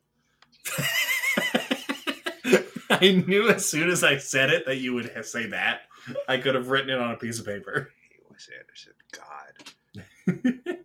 I 2.89 3.23
knew 3.27 3.49
as 3.49 3.67
soon 3.67 3.89
as 3.89 4.03
I 4.03 4.17
said 4.17 4.49
it 4.51 4.65
that 4.67 4.77
you 4.77 4.93
would 4.93 5.11
say 5.25 5.47
that. 5.47 5.81
I 6.27 6.37
could 6.37 6.55
have 6.55 6.69
written 6.69 6.89
it 6.91 6.99
on 6.99 7.11
a 7.11 7.17
piece 7.17 7.39
of 7.39 7.45
paper. 7.45 7.89
I 7.91 8.13
hate 8.13 8.23
Wes 8.29 8.49
Anderson. 8.59 8.93
God. 10.27 10.75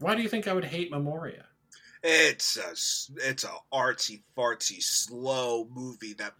Why 0.00 0.14
do 0.14 0.22
you 0.22 0.28
think 0.28 0.48
I 0.48 0.52
would 0.54 0.64
hate 0.64 0.90
Memoria? 0.90 1.44
It's 2.02 2.56
a 2.56 2.70
it's 3.28 3.44
a 3.44 3.52
artsy 3.72 4.22
fartsy 4.36 4.82
slow 4.82 5.68
movie 5.70 6.14
that 6.14 6.32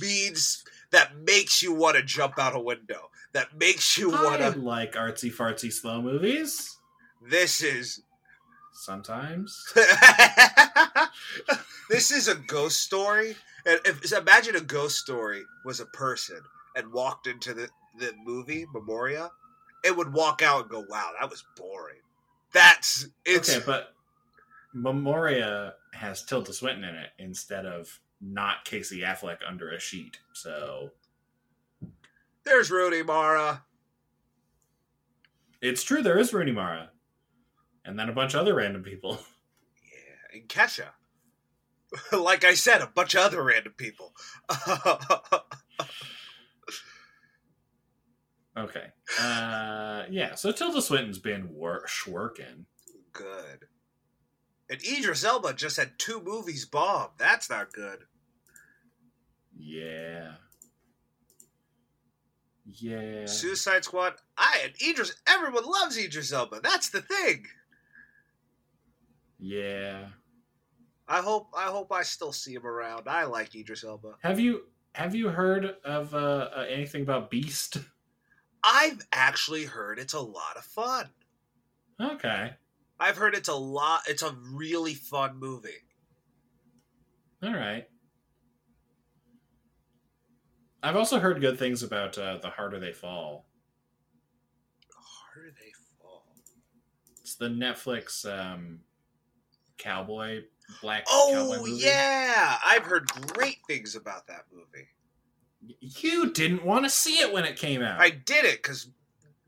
means 0.00 0.62
that 0.90 1.16
makes 1.18 1.62
you 1.62 1.72
want 1.72 1.96
to 1.96 2.02
jump 2.02 2.38
out 2.38 2.54
a 2.54 2.60
window. 2.60 3.10
That 3.32 3.56
makes 3.56 3.96
you 3.96 4.10
want 4.10 4.40
to. 4.40 4.50
like 4.58 4.94
artsy 4.94 5.32
fartsy 5.32 5.72
slow 5.72 6.02
movies. 6.02 6.76
This 7.22 7.62
is 7.62 8.02
Sometimes. 8.78 9.64
this 11.90 12.12
is 12.12 12.28
a 12.28 12.36
ghost 12.36 12.80
story. 12.80 13.34
And 13.66 13.80
if 13.84 14.06
so 14.06 14.18
imagine 14.18 14.54
a 14.54 14.60
ghost 14.60 14.98
story 14.98 15.42
was 15.64 15.80
a 15.80 15.86
person 15.86 16.40
and 16.76 16.92
walked 16.92 17.26
into 17.26 17.54
the 17.54 17.68
the 17.98 18.12
movie 18.24 18.66
Memoria, 18.72 19.30
it 19.84 19.96
would 19.96 20.12
walk 20.12 20.42
out 20.42 20.62
and 20.62 20.70
go, 20.70 20.84
"Wow, 20.88 21.10
that 21.18 21.28
was 21.28 21.44
boring." 21.56 21.98
That's 22.52 23.08
it's 23.24 23.56
okay, 23.56 23.64
but 23.66 23.94
Memoria 24.74 25.74
has 25.94 26.22
Tilda 26.24 26.52
Swinton 26.52 26.84
in 26.84 26.94
it 26.94 27.10
instead 27.18 27.66
of 27.66 27.98
not 28.20 28.64
Casey 28.64 29.00
Affleck 29.00 29.38
under 29.46 29.70
a 29.70 29.80
sheet. 29.80 30.18
So 30.34 30.90
there's 32.44 32.70
Rooney 32.70 33.02
Mara. 33.02 33.62
it's 35.60 35.82
true 35.82 36.02
there 36.02 36.18
is 36.18 36.32
Rooney 36.32 36.52
Mara. 36.52 36.90
And 37.84 37.98
then 37.98 38.08
a 38.08 38.12
bunch 38.12 38.34
of 38.34 38.40
other 38.40 38.54
random 38.54 38.82
people. 38.82 39.18
Yeah, 39.90 40.38
and 40.40 40.48
Kesha. 40.48 40.88
like 42.12 42.44
I 42.44 42.52
said, 42.54 42.82
a 42.82 42.86
bunch 42.86 43.14
of 43.14 43.22
other 43.22 43.42
random 43.42 43.72
people. 43.76 44.14
Okay. 48.56 48.86
Uh 49.20 50.02
yeah, 50.10 50.34
so 50.34 50.50
Tilda 50.50 50.82
Swinton's 50.82 51.18
been 51.20 51.48
wor- 51.54 51.86
working. 52.08 52.66
good. 53.12 53.66
And 54.70 54.80
Idris 54.82 55.24
Elba 55.24 55.54
just 55.54 55.76
had 55.76 55.98
two 55.98 56.20
movies 56.22 56.64
bomb. 56.64 57.08
That's 57.18 57.48
not 57.48 57.72
good. 57.72 58.00
Yeah. 59.56 60.32
Yeah. 62.66 63.26
Suicide 63.26 63.84
Squad. 63.84 64.14
I 64.36 64.60
and 64.64 64.74
Idris. 64.86 65.14
Everyone 65.26 65.64
loves 65.64 65.96
Idris 65.96 66.32
Elba. 66.32 66.60
That's 66.62 66.90
the 66.90 67.00
thing. 67.00 67.46
Yeah. 69.38 70.08
I 71.08 71.20
hope. 71.20 71.48
I 71.56 71.64
hope 71.64 71.90
I 71.90 72.02
still 72.02 72.32
see 72.32 72.54
him 72.54 72.66
around. 72.66 73.08
I 73.08 73.24
like 73.24 73.54
Idris 73.54 73.84
Elba. 73.84 74.16
Have 74.22 74.38
you 74.38 74.64
have 74.94 75.14
you 75.14 75.28
heard 75.28 75.76
of 75.84 76.14
uh, 76.14 76.50
uh, 76.54 76.66
anything 76.68 77.02
about 77.02 77.30
Beast? 77.30 77.78
I've 78.62 79.06
actually 79.12 79.64
heard 79.64 79.98
it's 79.98 80.14
a 80.14 80.20
lot 80.20 80.56
of 80.56 80.64
fun. 80.64 81.08
Okay. 82.00 82.52
I've 83.00 83.16
heard 83.16 83.34
it's 83.34 83.48
a 83.48 83.54
lot. 83.54 84.02
It's 84.08 84.22
a 84.22 84.34
really 84.52 84.94
fun 84.94 85.38
movie. 85.38 85.68
All 87.42 87.52
right. 87.54 87.86
I've 90.82 90.96
also 90.96 91.18
heard 91.18 91.40
good 91.40 91.58
things 91.58 91.82
about 91.82 92.16
uh, 92.18 92.38
The 92.38 92.50
Harder 92.50 92.78
They 92.78 92.92
Fall. 92.92 93.46
Harder 94.94 95.50
they 95.50 95.72
fall. 96.00 96.24
It's 97.20 97.34
the 97.34 97.48
Netflix 97.48 98.24
um, 98.24 98.80
cowboy 99.76 100.42
black 100.82 101.06
cowboy 101.06 101.56
Oh 101.56 101.58
movie. 101.58 101.72
yeah, 101.84 102.58
I've 102.64 102.84
heard 102.84 103.08
great 103.34 103.58
things 103.66 103.96
about 103.96 104.26
that 104.28 104.44
movie. 104.52 104.88
You 105.80 106.30
didn't 106.32 106.64
want 106.64 106.84
to 106.84 106.90
see 106.90 107.18
it 107.18 107.32
when 107.32 107.44
it 107.44 107.56
came 107.56 107.82
out. 107.82 108.00
I 108.00 108.10
did 108.10 108.44
it 108.44 108.62
because. 108.62 108.88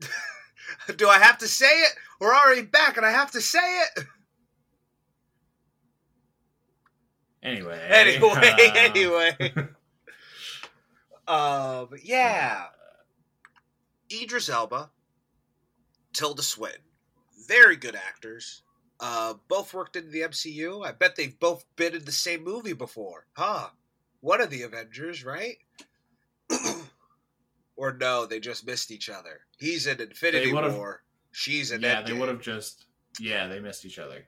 Do 0.97 1.07
I 1.07 1.19
have 1.19 1.37
to 1.39 1.47
say 1.47 1.65
it? 1.69 1.91
We're 2.21 2.35
already 2.35 2.61
back, 2.61 2.97
and 2.97 3.05
I 3.05 3.09
have 3.09 3.31
to 3.31 3.41
say 3.41 3.59
it. 3.59 4.05
Anyway. 7.43 7.79
Anyway, 7.91 8.29
um, 8.29 8.37
anyway. 8.75 9.53
Um, 11.27 11.89
yeah. 12.03 12.65
Idris 14.13 14.49
Elba, 14.49 14.91
Tilda 16.13 16.43
Swinton, 16.43 16.81
very 17.47 17.75
good 17.75 17.95
actors. 17.95 18.61
Uh, 18.99 19.33
both 19.47 19.73
worked 19.73 19.95
in 19.95 20.11
the 20.11 20.21
MCU. 20.21 20.85
I 20.85 20.91
bet 20.91 21.15
they've 21.15 21.39
both 21.39 21.65
been 21.75 21.95
in 21.95 22.05
the 22.05 22.11
same 22.11 22.43
movie 22.43 22.73
before, 22.73 23.25
huh? 23.33 23.69
One 24.19 24.41
of 24.41 24.51
the 24.51 24.61
Avengers, 24.61 25.25
right? 25.25 25.57
or 27.75 27.93
no, 27.93 28.27
they 28.27 28.39
just 28.39 28.67
missed 28.67 28.91
each 28.91 29.09
other. 29.09 29.39
He's 29.57 29.87
in 29.87 29.99
Infinity 29.99 30.53
War. 30.53 31.01
She's 31.31 31.71
in 31.71 31.81
yeah, 31.81 32.01
they 32.01 32.13
would 32.13 32.29
have 32.29 32.41
just. 32.41 32.85
Yeah, 33.19 33.47
they 33.47 33.59
missed 33.59 33.85
each 33.85 33.99
other. 33.99 34.25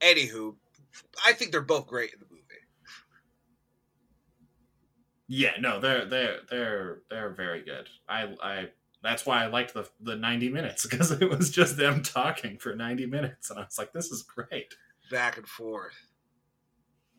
Anywho, 0.00 0.54
I 1.24 1.32
think 1.32 1.52
they're 1.52 1.60
both 1.62 1.86
great 1.86 2.12
in 2.12 2.20
the 2.20 2.26
movie. 2.30 2.42
Yeah, 5.26 5.52
no, 5.58 5.80
they're 5.80 6.04
they're 6.04 6.38
they're 6.50 6.98
they're 7.10 7.30
very 7.30 7.62
good. 7.62 7.88
I 8.08 8.34
I 8.42 8.68
that's 9.02 9.24
why 9.24 9.42
I 9.42 9.46
liked 9.46 9.74
the 9.74 9.88
the 10.00 10.16
ninety 10.16 10.48
minutes 10.48 10.86
because 10.90 11.10
it 11.10 11.28
was 11.28 11.50
just 11.50 11.76
them 11.76 12.02
talking 12.02 12.58
for 12.58 12.74
ninety 12.74 13.06
minutes, 13.06 13.50
and 13.50 13.58
I 13.58 13.64
was 13.64 13.78
like, 13.78 13.92
this 13.92 14.10
is 14.10 14.22
great. 14.22 14.74
Back 15.10 15.36
and 15.36 15.46
forth. 15.46 16.08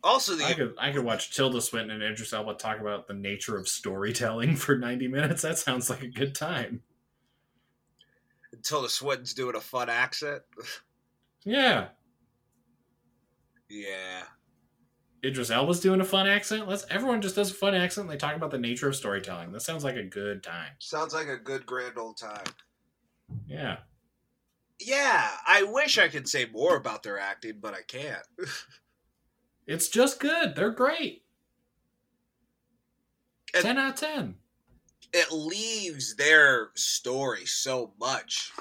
Also, 0.03 0.35
the 0.35 0.45
I 0.45 0.53
could 0.53 0.75
I 0.77 0.91
could 0.91 1.03
watch 1.03 1.35
Tilda 1.35 1.61
Swinton 1.61 1.89
and 1.89 2.03
Idris 2.03 2.31
Elba 2.31 2.53
talk 2.55 2.79
about 2.79 3.07
the 3.07 3.15
nature 3.15 3.57
of 3.57 3.67
storytelling 3.67 4.55
for 4.55 4.77
ninety 4.77 5.07
minutes. 5.07 5.41
That 5.41 5.57
sounds 5.57 5.89
like 5.89 6.03
a 6.03 6.07
good 6.07 6.35
time. 6.35 6.81
Tilda 8.65 8.89
Swinton's 8.89 9.33
doing 9.33 9.55
a 9.55 9.61
fun 9.61 9.89
accent. 9.89 10.41
Yeah, 11.45 11.89
yeah. 13.69 14.23
Idris 15.23 15.49
Elba's 15.49 15.79
doing 15.79 16.01
a 16.01 16.05
fun 16.05 16.27
accent. 16.27 16.67
Let's 16.67 16.85
everyone 16.89 17.21
just 17.21 17.35
does 17.35 17.49
a 17.51 17.53
fun 17.53 17.73
accent. 17.73 18.05
and 18.05 18.13
They 18.13 18.17
talk 18.17 18.35
about 18.35 18.51
the 18.51 18.57
nature 18.59 18.87
of 18.89 18.95
storytelling. 18.95 19.51
That 19.51 19.61
sounds 19.61 19.83
like 19.83 19.95
a 19.95 20.03
good 20.03 20.43
time. 20.43 20.73
Sounds 20.79 21.13
like 21.13 21.27
a 21.27 21.37
good 21.37 21.65
grand 21.65 21.97
old 21.97 22.17
time. 22.17 22.43
Yeah, 23.47 23.77
Yeah, 24.79 25.29
I 25.47 25.63
wish 25.63 25.97
I 25.97 26.09
could 26.09 26.27
say 26.27 26.45
more 26.51 26.75
about 26.75 27.01
their 27.01 27.17
acting, 27.19 27.59
but 27.59 27.73
I 27.73 27.81
can't. 27.87 28.21
it's 29.67 29.87
just 29.89 30.19
good. 30.19 30.55
They're 30.55 30.69
great. 30.71 31.23
And- 33.55 33.63
ten 33.63 33.77
out 33.79 33.93
of 33.93 33.99
ten. 33.99 34.35
It 35.15 35.31
leaves 35.31 36.15
their 36.15 36.71
story 36.75 37.45
so 37.45 37.93
much. 37.99 38.51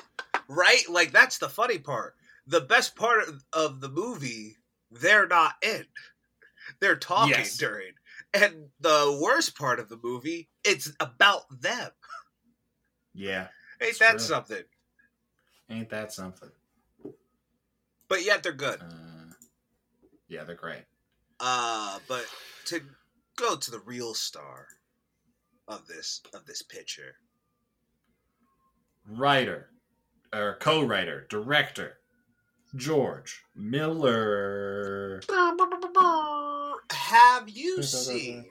Right? 0.48 0.82
Like 0.88 1.10
that's 1.12 1.38
the 1.38 1.48
funny 1.48 1.78
part. 1.78 2.14
The 2.46 2.60
best 2.60 2.94
part 2.96 3.28
of- 3.28 3.44
of 3.52 3.80
the 3.80 3.88
movie, 3.88 4.58
they're 4.90 5.26
not 5.26 5.56
in. 5.62 5.86
They're 6.80 6.96
talking 6.96 7.30
Yes. 7.34 7.56
during. 7.56 7.94
And 8.32 8.70
the 8.80 9.18
worst 9.22 9.56
part 9.56 9.78
of 9.80 9.88
the 9.88 9.96
movie, 9.96 10.48
it's 10.64 10.90
about 11.00 11.44
them. 11.60 11.90
Yeah, 13.12 13.48
Ain't 13.80 13.98
that 14.00 14.10
true. 14.12 14.18
something? 14.20 14.64
ain't 15.70 15.88
that 15.90 16.12
something? 16.12 16.50
But 18.08 18.22
yet 18.24 18.42
they're 18.42 18.52
good. 18.52 18.80
Uh, 18.82 19.32
yeah, 20.28 20.44
they're 20.44 20.54
great. 20.56 20.84
Uh, 21.40 21.98
but 22.06 22.26
to 22.66 22.80
go 23.36 23.56
to 23.56 23.70
the 23.70 23.80
real 23.80 24.14
star 24.14 24.68
of 25.68 25.86
this 25.86 26.20
of 26.34 26.46
this 26.46 26.62
picture, 26.62 27.16
Writer, 29.08 29.70
or 30.32 30.56
co-writer, 30.60 31.26
director, 31.28 31.98
George 32.76 33.42
Miller. 33.54 35.20
have 36.90 37.48
you 37.48 37.82
seen 37.82 38.46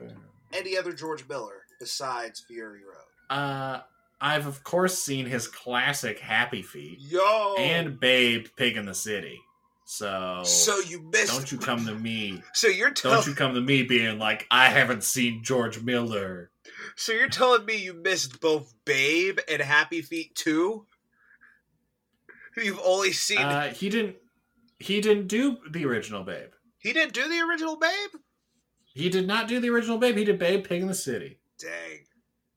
any 0.53 0.77
other 0.77 0.93
George 0.93 1.27
Miller 1.27 1.63
besides 1.79 2.39
Fury 2.47 2.81
Road? 2.83 3.35
Uh, 3.35 3.81
I've 4.21 4.47
of 4.47 4.63
course 4.63 4.97
seen 4.97 5.25
his 5.25 5.47
classic 5.47 6.19
Happy 6.19 6.61
Feet 6.61 6.99
Yo, 7.01 7.55
and 7.59 7.99
Babe 7.99 8.47
Pig 8.55 8.77
in 8.77 8.85
the 8.85 8.93
City. 8.93 9.39
So, 9.85 10.41
so 10.45 10.79
you 10.79 11.01
missed. 11.11 11.33
don't 11.33 11.51
you 11.51 11.57
come 11.57 11.85
to 11.85 11.93
me. 11.93 12.41
So 12.53 12.67
you're 12.67 12.91
Don't 12.91 13.27
you 13.27 13.33
come 13.33 13.53
to 13.53 13.61
me 13.61 13.83
being 13.83 14.17
like 14.17 14.47
I 14.49 14.69
haven't 14.69 15.03
seen 15.03 15.43
George 15.43 15.81
Miller. 15.81 16.49
So 16.95 17.11
you're 17.13 17.29
telling 17.29 17.65
me 17.65 17.77
you 17.77 17.93
missed 17.93 18.39
both 18.41 18.73
Babe 18.85 19.39
and 19.49 19.61
Happy 19.61 20.01
Feet 20.01 20.35
2? 20.35 20.85
You've 22.57 22.79
only 22.83 23.11
seen. 23.11 23.39
Uh, 23.39 23.73
he 23.73 23.89
didn't. 23.89 24.15
He 24.79 25.01
didn't 25.01 25.27
do 25.27 25.57
the 25.69 25.85
original 25.85 26.23
Babe. 26.23 26.49
he 26.77 26.93
didn't 26.93 27.13
do 27.13 27.27
the 27.29 27.39
original 27.41 27.77
Babe. 27.77 28.09
He 28.93 29.09
did 29.09 29.25
not 29.25 29.47
do 29.47 29.59
the 29.59 29.69
original 29.69 29.97
Babe. 29.97 30.17
He 30.17 30.25
did 30.25 30.37
Babe 30.37 30.63
Pig 30.63 30.81
in 30.81 30.87
the 30.87 30.93
City. 30.93 31.39
Dang, 31.57 31.99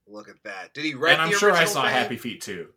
look 0.07 0.29
at 0.29 0.43
that. 0.45 0.75
Did 0.75 0.85
he 0.85 0.95
write 0.95 1.13
and 1.15 1.23
I'm 1.23 1.33
sure 1.33 1.53
I 1.53 1.65
saw 1.65 1.83
Babe? 1.83 1.93
Happy 1.93 2.17
Feet 2.17 2.41
2. 2.43 2.69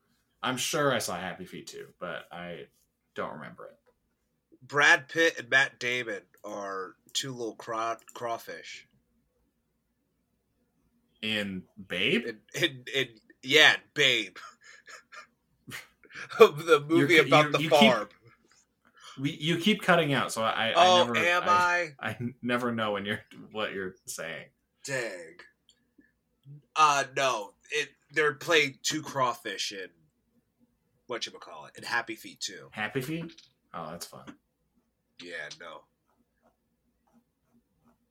I'm 0.41 0.55
sure 0.57 0.93
I 0.93 0.99
saw 0.99 1.17
Happy 1.17 1.45
Feet 1.45 1.67
2, 1.67 1.87
but 1.99 2.25
I 2.31 2.67
don't 3.15 3.33
remember 3.33 3.65
it. 3.65 3.75
Brad 4.61 5.09
Pitt 5.09 5.37
and 5.39 5.49
Matt 5.49 5.79
Damon 5.79 6.21
are 6.45 6.93
two 7.13 7.31
little 7.33 7.55
craw- 7.55 7.97
crawfish. 8.13 8.87
In 11.21 11.63
Babe, 11.87 12.25
And, 12.27 12.37
and, 12.63 12.89
and 12.95 13.09
yeah, 13.43 13.75
Babe. 13.93 14.37
the 16.39 16.83
movie 16.87 17.15
You're- 17.15 17.27
about 17.27 17.45
you- 17.45 17.51
the 17.51 17.61
you 17.63 17.69
keep- 17.69 17.79
farm. 17.91 18.09
we, 19.19 19.31
you 19.31 19.57
keep 19.57 19.81
cutting 19.81 20.13
out, 20.13 20.31
so 20.31 20.41
I, 20.43 20.69
I 20.69 20.73
oh, 20.75 20.97
never, 21.05 21.17
am 21.17 21.43
I? 21.45 21.47
I? 21.47 21.91
I 22.09 22.17
never 22.41 22.71
know 22.71 22.91
when 22.93 23.05
you're 23.05 23.19
what 23.51 23.73
you're 23.73 23.95
saying. 24.05 24.45
Dang. 24.85 25.35
Uh 26.75 27.03
no. 27.17 27.53
It 27.71 27.89
they're 28.11 28.33
playing 28.35 28.79
two 28.81 29.01
crawfish 29.01 29.71
in 29.73 29.89
what 31.07 31.25
you 31.25 31.31
call 31.33 31.65
it 31.65 31.77
in 31.77 31.83
Happy 31.83 32.15
Feet 32.15 32.39
too. 32.39 32.69
Happy 32.71 33.01
Feet? 33.01 33.41
Oh, 33.73 33.91
that's 33.91 34.05
fun. 34.07 34.23
Yeah, 35.21 35.33
no. 35.59 35.81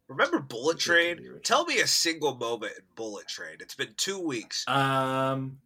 Remember 0.08 0.40
Bullet 0.40 0.74
Let's 0.74 0.86
get 0.86 0.94
to 0.94 1.14
Train? 1.14 1.40
Tell 1.44 1.64
me 1.66 1.80
a 1.80 1.86
single 1.86 2.34
moment 2.34 2.72
in 2.76 2.84
Bullet 2.96 3.28
Train. 3.28 3.56
It's 3.60 3.74
been 3.74 3.94
two 3.96 4.18
weeks. 4.18 4.66
Um, 4.66 5.58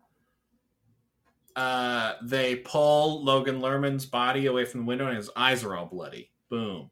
uh, 1.55 2.15
they 2.23 2.57
pull 2.57 3.25
Logan 3.25 3.61
Lerman's 3.61 4.05
body 4.05 4.47
away 4.47 4.65
from 4.65 4.81
the 4.81 4.87
window, 4.87 5.07
and 5.07 5.17
his 5.17 5.31
eyes 5.37 5.63
are 5.63 5.77
all 5.77 5.87
bloody. 5.87 6.31
Boom. 6.49 6.91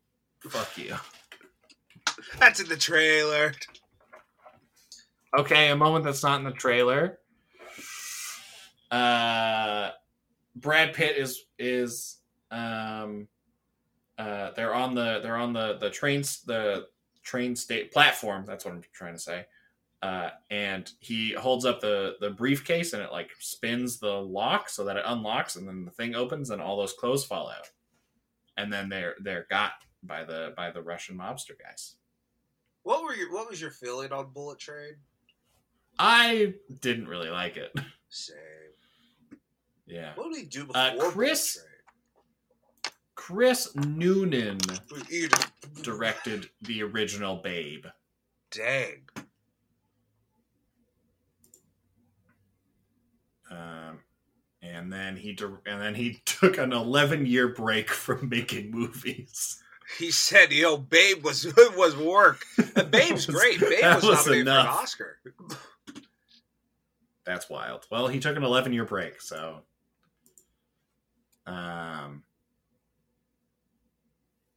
Fuck 0.48 0.78
you. 0.78 0.94
That's 2.38 2.60
in 2.60 2.68
the 2.68 2.76
trailer. 2.76 3.52
Okay, 5.36 5.70
a 5.70 5.76
moment 5.76 6.04
that's 6.04 6.24
not 6.24 6.38
in 6.40 6.44
the 6.44 6.50
trailer. 6.50 7.20
Uh, 8.90 9.90
Brad 10.56 10.92
Pitt 10.92 11.16
is 11.16 11.44
is 11.58 12.18
um, 12.50 13.28
uh, 14.18 14.50
they're 14.56 14.74
on 14.74 14.96
the 14.96 15.20
they're 15.22 15.36
on 15.36 15.52
the 15.52 15.78
the 15.80 15.88
trains 15.88 16.42
the 16.42 16.86
train 17.22 17.54
state 17.56 17.92
platform. 17.92 18.44
That's 18.46 18.64
what 18.64 18.74
I'm 18.74 18.82
trying 18.92 19.14
to 19.14 19.20
say. 19.20 19.46
Uh, 20.02 20.30
and 20.50 20.90
he 21.00 21.32
holds 21.34 21.66
up 21.66 21.80
the 21.80 22.16
the 22.20 22.30
briefcase 22.30 22.94
and 22.94 23.02
it 23.02 23.12
like 23.12 23.30
spins 23.38 23.98
the 23.98 24.08
lock 24.22 24.68
so 24.70 24.82
that 24.84 24.96
it 24.96 25.02
unlocks 25.06 25.56
and 25.56 25.68
then 25.68 25.84
the 25.84 25.90
thing 25.90 26.14
opens 26.14 26.48
and 26.50 26.60
all 26.62 26.76
those 26.78 26.94
clothes 26.94 27.24
fall 27.24 27.50
out. 27.50 27.68
And 28.56 28.72
then 28.72 28.88
they're 28.88 29.14
they're 29.20 29.46
got 29.50 29.72
by 30.02 30.24
the 30.24 30.54
by 30.56 30.70
the 30.70 30.80
Russian 30.82 31.18
mobster 31.18 31.52
guys. 31.62 31.96
What 32.82 33.02
were 33.04 33.14
your 33.14 33.30
what 33.32 33.50
was 33.50 33.60
your 33.60 33.70
feeling 33.72 34.10
on 34.10 34.32
Bullet 34.32 34.58
Train? 34.58 34.94
I 35.98 36.54
didn't 36.80 37.08
really 37.08 37.28
like 37.28 37.58
it. 37.58 37.70
Same. 38.08 38.36
Yeah. 39.86 40.12
What 40.14 40.32
did 40.32 40.40
he 40.40 40.46
do 40.46 40.64
before 40.64 40.80
Uh, 40.80 41.10
Chris- 41.10 41.62
Chris 43.20 43.74
Noonan 43.76 44.58
Train? 44.60 45.02
You 45.10 45.28
just- 45.28 45.82
directed 45.82 46.48
the 46.62 46.82
original 46.82 47.36
Babe. 47.36 47.84
Dang. 48.50 49.02
Um, 53.50 54.00
and 54.62 54.92
then 54.92 55.16
he 55.16 55.36
and 55.66 55.80
then 55.82 55.94
he 55.94 56.20
took 56.24 56.58
an 56.58 56.72
11 56.72 57.26
year 57.26 57.48
break 57.48 57.90
from 57.90 58.28
making 58.28 58.70
movies. 58.70 59.62
He 59.98 60.10
said, 60.10 60.52
"You 60.52 60.62
know, 60.62 60.76
Babe 60.78 61.22
was 61.24 61.46
was 61.76 61.96
work. 61.96 62.42
Babe's 62.90 63.26
was- 63.26 63.36
great. 63.36 63.60
Babe 63.60 63.82
was, 63.96 64.04
was 64.04 64.26
nominated 64.26 64.46
for 64.46 64.50
an. 64.52 64.66
Oscar. 64.66 65.18
That's 67.26 67.50
wild. 67.50 67.86
Well, 67.90 68.08
he 68.08 68.18
took 68.18 68.36
an 68.36 68.44
11 68.44 68.72
year 68.72 68.84
break, 68.84 69.20
so 69.20 69.60
um 71.46 72.22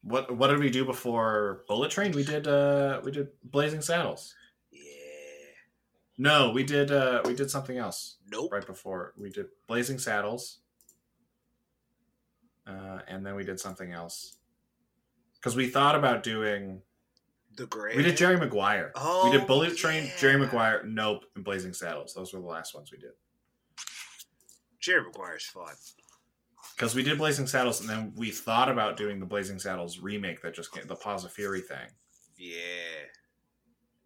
what 0.04 0.36
what 0.36 0.48
did 0.48 0.60
we 0.60 0.70
do 0.70 0.86
before 0.86 1.64
Bullet 1.68 1.92
Train? 1.92 2.12
We 2.12 2.24
did 2.24 2.48
uh 2.48 3.02
we 3.04 3.12
did 3.12 3.30
Blazing 3.44 3.82
Saddles. 3.82 4.36
Yeah. 4.72 4.82
No, 6.18 6.52
we 6.52 6.64
did 6.64 6.92
uh 6.92 7.22
we 7.26 7.34
did 7.34 7.50
something 7.50 7.78
else. 7.78 8.18
Nope. 8.30 8.52
right 8.52 8.66
before 8.66 9.14
we 9.18 9.30
did 9.30 9.48
Blazing 9.68 10.00
Saddles, 10.00 10.60
uh, 12.68 13.00
and 13.08 13.26
then 13.26 13.36
we 13.36 13.44
did 13.44 13.60
something 13.60 13.92
else. 13.92 14.38
because 15.36 15.56
we 15.56 15.68
thought 15.68 15.96
about 15.96 16.24
doing. 16.24 16.82
The 17.56 17.68
Great. 17.68 17.96
We 17.96 18.02
did 18.02 18.18
Jerry 18.18 18.36
Maguire. 18.38 18.92
Oh, 18.96 19.30
we 19.30 19.38
did 19.38 19.46
Bullet 19.46 19.78
Train, 19.78 20.10
Jerry. 20.18 20.38
Maguire, 20.40 20.82
Nope, 20.88 21.26
and 21.36 21.44
Blazing 21.44 21.74
Saddles. 21.74 22.16
Those 22.16 22.34
were 22.34 22.40
the 22.40 22.48
last 22.48 22.74
ones 22.74 22.92
we 22.92 22.98
did. 22.98 23.12
Jerry 24.80 25.04
Maguire's 25.04 25.46
fun. 25.46 25.76
Because 26.76 26.96
we 26.96 27.04
did 27.04 27.18
Blazing 27.18 27.48
Saddles, 27.48 27.82
and 27.82 27.90
then 27.90 28.14
we 28.16 28.32
thought 28.32 28.70
about 28.70 28.98
doing 28.98 29.20
the 29.20 29.26
Blazing 29.26 29.60
Saddles 29.60 30.00
remake 30.00 30.42
that 30.42 30.56
just 30.56 30.72
came, 30.72 30.88
the 30.88 30.96
Paws 30.96 31.26
of 31.26 31.32
Fury 31.32 31.62
thing. 31.62 31.88
Yeah. 32.38 32.56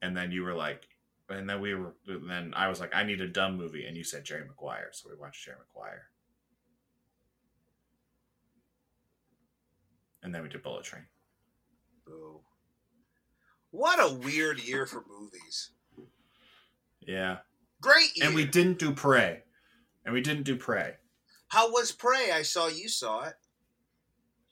And 0.01 0.15
then 0.15 0.31
you 0.31 0.43
were 0.43 0.53
like, 0.53 0.87
and 1.29 1.49
then 1.49 1.61
we 1.61 1.75
were, 1.75 1.95
then 2.05 2.53
I 2.55 2.67
was 2.67 2.79
like, 2.79 2.93
I 2.93 3.03
need 3.03 3.21
a 3.21 3.27
dumb 3.27 3.57
movie, 3.57 3.85
and 3.85 3.95
you 3.95 4.03
said 4.03 4.25
Jerry 4.25 4.45
Maguire, 4.45 4.89
so 4.91 5.09
we 5.09 5.15
watched 5.15 5.45
Jerry 5.45 5.57
Maguire. 5.73 6.09
And 10.23 10.33
then 10.33 10.43
we 10.43 10.49
did 10.49 10.63
Bullet 10.63 10.83
Train. 10.83 11.03
Boo. 12.05 12.41
What 13.71 13.99
a 13.99 14.13
weird 14.13 14.59
year 14.59 14.85
for 14.85 15.03
movies. 15.07 15.71
Yeah. 16.99 17.37
Great 17.81 18.15
year. 18.15 18.27
And 18.27 18.35
we 18.35 18.45
didn't 18.45 18.79
do 18.79 18.91
Prey. 18.91 19.43
And 20.05 20.13
we 20.13 20.21
didn't 20.21 20.43
do 20.43 20.55
Prey. 20.55 20.95
How 21.47 21.71
was 21.71 21.91
Prey? 21.91 22.31
I 22.31 22.41
saw 22.41 22.67
you 22.67 22.89
saw 22.89 23.25
it. 23.25 23.33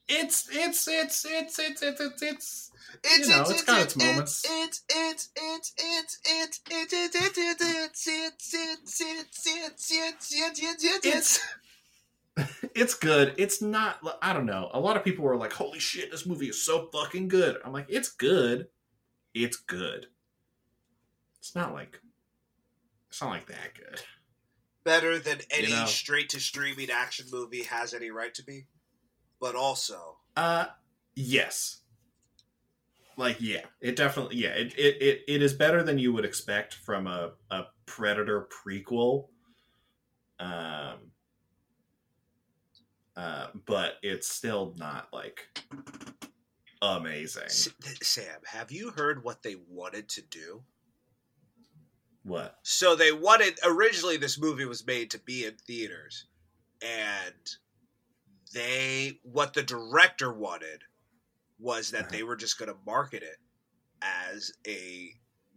It's 0.08 0.48
it's 0.52 0.88
it's 0.88 1.26
it's 1.26 1.60
it's 1.60 1.82
it's 1.82 2.02
it's 2.02 2.22
it's 2.22 2.72
It's 3.04 3.28
know, 3.30 3.42
it's 3.42 3.50
it's 3.52 3.60
it's 3.60 3.64
got 3.64 3.82
it's 3.82 3.96
its 3.96 4.04
moments. 4.04 4.46
It's 4.48 4.82
it's 4.90 5.30
it's 5.36 5.72
it's 5.76 6.20
it's 6.28 6.62
it's 6.68 6.68
it's 6.68 7.04
it's 7.04 8.08
it's 8.08 8.08
it's 8.08 8.08
it's 8.08 9.02
it's 9.02 9.02
it's 9.02 9.52
it's 9.52 9.92
it's 9.92 10.32
it's 10.32 10.64
it's 10.64 11.06
it's 11.06 11.40
it's 12.76 12.94
good. 12.94 13.34
It's 13.38 13.62
not 13.62 14.00
I 14.22 14.34
don't 14.34 14.46
know. 14.46 14.70
A 14.74 14.80
lot 14.80 14.98
of 14.98 15.04
people 15.04 15.26
were 15.26 15.38
like, 15.38 15.54
"Holy 15.54 15.80
shit, 15.80 16.12
this 16.12 16.26
movie 16.26 16.50
is 16.50 16.62
so 16.64 16.90
fucking 16.92 17.28
good." 17.30 17.58
I'm 17.66 17.74
like, 17.74 17.88
"It's 17.90 18.10
good. 18.10 18.68
It's 19.34 19.58
good." 19.58 20.08
It's 21.40 21.56
not 21.56 21.74
like 21.74 22.00
it's 23.10 23.22
not 23.22 23.32
like 23.32 23.48
that 23.48 23.74
good. 23.76 24.02
Better 24.86 25.20
than 25.20 25.40
any 25.52 25.68
You 25.70 25.76
know. 25.76 25.86
straight 25.86 26.30
to 26.30 26.40
streaming 26.40 26.90
action 26.90 27.26
movie 27.32 27.64
has 27.64 27.94
any 27.94 28.12
right 28.12 28.34
to 28.36 28.44
be. 28.44 28.68
But 29.42 29.56
also, 29.56 30.18
Uh 30.38 30.68
yes. 31.16 31.82
Like 33.18 33.38
yeah, 33.40 33.62
it 33.82 33.96
definitely 33.96 34.38
yeah, 34.38 34.50
it 34.50 34.74
it, 34.78 35.02
it, 35.02 35.22
it 35.28 35.42
is 35.42 35.54
better 35.54 35.84
than 35.84 35.98
you 35.98 36.14
would 36.14 36.26
expect 36.26 36.74
from 36.76 37.08
a, 37.08 37.32
a 37.52 37.64
Predator 37.86 38.48
prequel. 38.66 39.28
Um 40.40 41.12
uh 43.16 43.48
but 43.66 43.94
it's 44.04 44.28
still 44.30 44.76
not 44.78 45.08
like 45.14 45.48
amazing. 46.82 47.44
S- 47.46 47.70
Sam, 48.04 48.42
have 48.46 48.72
you 48.72 48.92
heard 48.92 49.24
what 49.24 49.44
they 49.44 49.56
wanted 49.70 50.10
to 50.10 50.22
do? 50.22 50.64
What? 52.26 52.58
So 52.64 52.96
they 52.96 53.12
wanted 53.12 53.60
originally 53.64 54.18
this 54.18 54.40
movie 54.40 54.66
was 54.66 54.86
made 54.86 55.12
to 55.12 55.20
be 55.20 55.46
in 55.46 55.54
theaters, 55.68 56.26
and 56.82 57.36
they 58.52 59.20
what 59.22 59.54
the 59.54 59.62
director 59.62 60.34
wanted 60.34 60.82
was 61.60 61.92
that 61.92 62.10
they 62.10 62.18
uh-huh. 62.18 62.26
were 62.26 62.36
just 62.36 62.58
going 62.58 62.72
to 62.72 62.78
market 62.84 63.22
it 63.22 63.38
as 64.02 64.52
a 64.68 65.12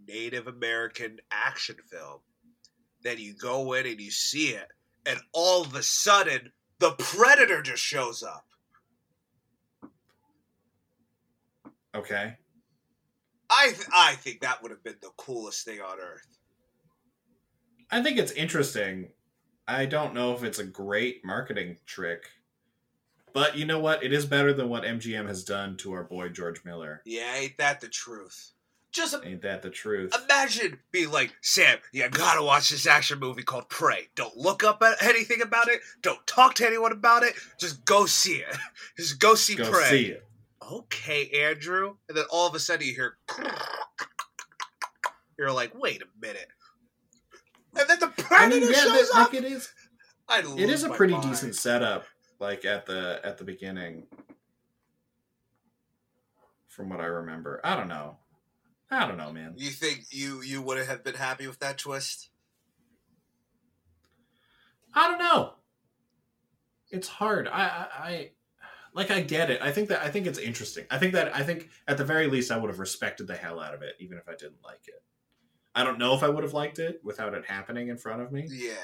Native 0.07 0.47
American 0.47 1.19
action 1.31 1.77
film. 1.91 2.21
Then 3.03 3.19
you 3.19 3.33
go 3.33 3.73
in 3.73 3.87
and 3.87 4.01
you 4.01 4.11
see 4.11 4.49
it, 4.49 4.69
and 5.07 5.19
all 5.33 5.63
of 5.63 5.75
a 5.75 5.83
sudden 5.83 6.53
the 6.81 6.91
Predator 6.99 7.63
just 7.63 7.83
shows 7.83 8.23
up. 8.23 8.45
Okay. 11.95 12.37
I 13.49 13.69
th- 13.69 13.89
I 13.95 14.17
think 14.17 14.43
that 14.43 14.63
would 14.63 14.71
have 14.71 14.85
been 14.85 14.99
the 15.01 15.11
coolest 15.17 15.65
thing 15.65 15.81
on 15.81 15.99
earth. 15.99 16.38
I 17.91 18.03
think 18.03 18.19
it's 18.19 18.33
interesting. 18.33 19.09
I 19.67 19.87
don't 19.87 20.15
know 20.15 20.35
if 20.35 20.43
it's 20.43 20.59
a 20.59 20.65
great 20.65 21.25
marketing 21.25 21.79
trick, 21.87 22.25
but 23.33 23.57
you 23.57 23.67
know 23.67 23.79
what? 23.79 24.03
It 24.03 24.13
is 24.13 24.27
better 24.27 24.53
than 24.53 24.69
what 24.69 24.85
MGM 24.85 25.27
has 25.27 25.45
done 25.45 25.77
to 25.79 25.93
our 25.93 26.05
boy 26.05 26.29
George 26.29 26.65
Miller. 26.65 27.03
Yeah, 27.05 27.35
ain't 27.37 27.59
that 27.59 27.81
the 27.81 27.89
truth? 27.89 28.53
Just 28.91 29.15
Ain't 29.23 29.43
that 29.43 29.61
the 29.61 29.69
truth? 29.69 30.15
Imagine 30.25 30.79
being 30.93 31.11
like, 31.11 31.35
Sam, 31.43 31.79
you 31.93 32.09
gotta 32.09 32.43
watch 32.43 32.71
this 32.71 32.87
action 32.87 33.19
movie 33.19 33.43
called 33.43 33.69
Prey. 33.69 34.09
Don't 34.15 34.35
look 34.37 34.65
up 34.65 34.83
at 34.83 35.03
anything 35.03 35.43
about 35.43 35.69
it. 35.69 35.81
Don't 36.01 36.27
talk 36.27 36.55
to 36.55 36.67
anyone 36.67 36.93
about 36.93 37.23
it. 37.23 37.35
Just 37.61 37.85
go 37.85 38.07
see 38.07 38.37
it. 38.37 38.57
Just 38.97 39.21
go 39.21 39.35
see 39.35 39.57
Go 39.57 39.71
Prey. 39.71 39.91
see 39.91 40.07
it. 40.07 40.25
Okay, 40.73 41.29
Andrew. 41.35 41.97
And 42.09 42.17
then 42.17 42.25
all 42.31 42.49
of 42.49 42.55
a 42.55 42.59
sudden 42.59 42.87
you 42.87 42.95
hear, 42.95 43.19
you're 45.39 45.53
like, 45.53 45.79
wait 45.79 46.03
a 46.03 46.07
minute. 46.21 46.49
And 47.79 47.89
then 47.89 47.99
the 48.01 48.07
I 48.07 48.23
Predator 48.23 48.61
mean, 48.61 48.71
yeah, 48.73 48.79
shows 48.81 49.11
that- 49.11 49.19
up. 49.21 49.33
like 49.33 49.43
it 49.43 49.45
is. 49.45 49.73
I 50.29 50.41
It 50.41 50.69
is 50.69 50.83
a 50.85 50.91
pretty 50.91 51.15
mind. 51.15 51.29
decent 51.31 51.55
setup, 51.55 52.05
like 52.39 52.65
at 52.65 52.85
the 52.87 53.21
at 53.25 53.39
the 53.39 53.45
beginning, 53.45 54.07
from 56.67 56.91
what 56.91 57.01
I 57.01 57.07
remember. 57.07 57.61
I 57.65 57.77
don't 57.77 57.89
know. 57.89 58.19
I 58.91 59.07
don't 59.07 59.17
know, 59.17 59.33
man. 59.33 59.55
You 59.57 59.71
think 59.71 60.05
you 60.11 60.43
you 60.43 60.61
would 60.63 60.79
have 60.87 61.03
been 61.05 61.15
happy 61.15 61.47
with 61.47 61.59
that 61.61 61.79
twist? 61.79 62.29
I 64.95 65.09
don't 65.09 65.19
know. 65.19 65.55
It's 66.91 67.09
hard. 67.09 67.49
I, 67.49 67.63
I, 67.63 67.87
I 68.09 68.31
like. 68.95 69.11
I 69.11 69.21
get 69.21 69.51
it. 69.51 69.61
I 69.63 69.71
think 69.73 69.89
that. 69.91 70.03
I 70.03 70.11
think 70.11 70.27
it's 70.27 70.39
interesting. 70.39 70.85
I 70.91 70.99
think 70.99 71.13
that. 71.15 71.35
I 71.37 71.43
think 71.43 71.69
at 71.87 71.99
the 71.99 72.05
very 72.05 72.27
least, 72.27 72.51
I 72.51 72.57
would 72.57 72.71
have 72.71 72.79
respected 72.79 73.27
the 73.27 73.37
hell 73.37 73.61
out 73.61 73.75
of 73.75 73.83
it, 73.83 73.95
even 73.99 74.17
if 74.19 74.29
I 74.29 74.33
didn't 74.33 74.63
like 74.65 74.81
it. 74.89 75.03
I 75.79 75.85
don't 75.85 75.99
know 75.99 76.15
if 76.15 76.23
I 76.23 76.29
would 76.29 76.43
have 76.45 76.55
liked 76.55 76.79
it 76.79 77.01
without 77.05 77.35
it 77.35 77.45
happening 77.47 77.89
in 77.89 77.97
front 77.97 78.21
of 78.23 78.33
me, 78.33 78.47
Yeah, 78.51 78.75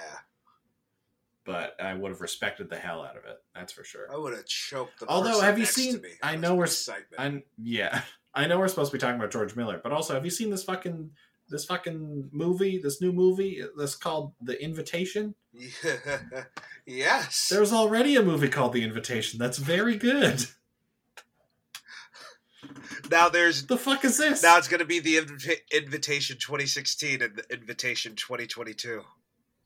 but 1.45 1.75
I 1.81 1.95
would 1.95 2.11
have 2.11 2.21
respected 2.21 2.71
the 2.71 2.77
hell 2.77 3.03
out 3.03 3.17
of 3.17 3.25
it. 3.25 3.37
That's 3.55 3.73
for 3.73 3.85
sure. 3.85 4.07
I 4.13 4.17
would 4.17 4.33
have 4.35 4.47
choked 4.47 5.01
the. 5.01 5.07
Although, 5.09 5.41
have 5.41 5.59
you 5.59 5.67
seen- 5.67 6.03
I 6.23 6.37
know 6.37 6.55
we're- 6.55 6.67
excitement. 6.67 7.15
I'm 7.19 7.43
yeah. 7.63 8.03
I 8.37 8.47
know 8.49 8.59
we're 8.59 8.67
supposed 8.69 8.91
to 8.91 8.97
be 8.97 9.01
talking 9.01 9.17
about 9.17 9.31
George 9.31 9.55
Miller, 9.55 9.81
but 9.83 9.93
also, 9.93 10.15
have 10.15 10.25
you 10.25 10.31
seen 10.31 10.51
this 10.51 10.65
fucking 10.65 11.11
this 11.49 11.65
fucking 11.67 12.31
movie? 12.33 12.81
This 12.83 13.01
new 13.01 13.13
movie 13.13 13.63
uh, 13.63 13.67
that's 13.77 13.95
called 13.95 14.33
The 14.41 14.61
Invitation. 14.63 15.35
yes. 16.87 17.49
There's 17.51 17.73
already 17.73 18.17
a 18.17 18.23
movie 18.23 18.49
called 18.49 18.73
The 18.73 18.83
Invitation 18.85 19.39
that's 19.39 19.59
very 19.59 19.97
good. 19.97 20.47
Now 23.11 23.29
there's 23.29 23.67
The 23.67 23.77
fuck 23.77 24.05
is 24.05 24.17
this? 24.19 24.43
now 24.43 24.57
it's 24.59 24.69
going 24.69 24.81
to 24.81 24.87
be 24.87 25.01
the 25.01 25.19
invita- 25.19 25.61
invitation 25.77 26.37
2016 26.39 27.23
and 27.23 27.37
the 27.37 27.45
invitation 27.55 28.17
2022. 28.17 29.03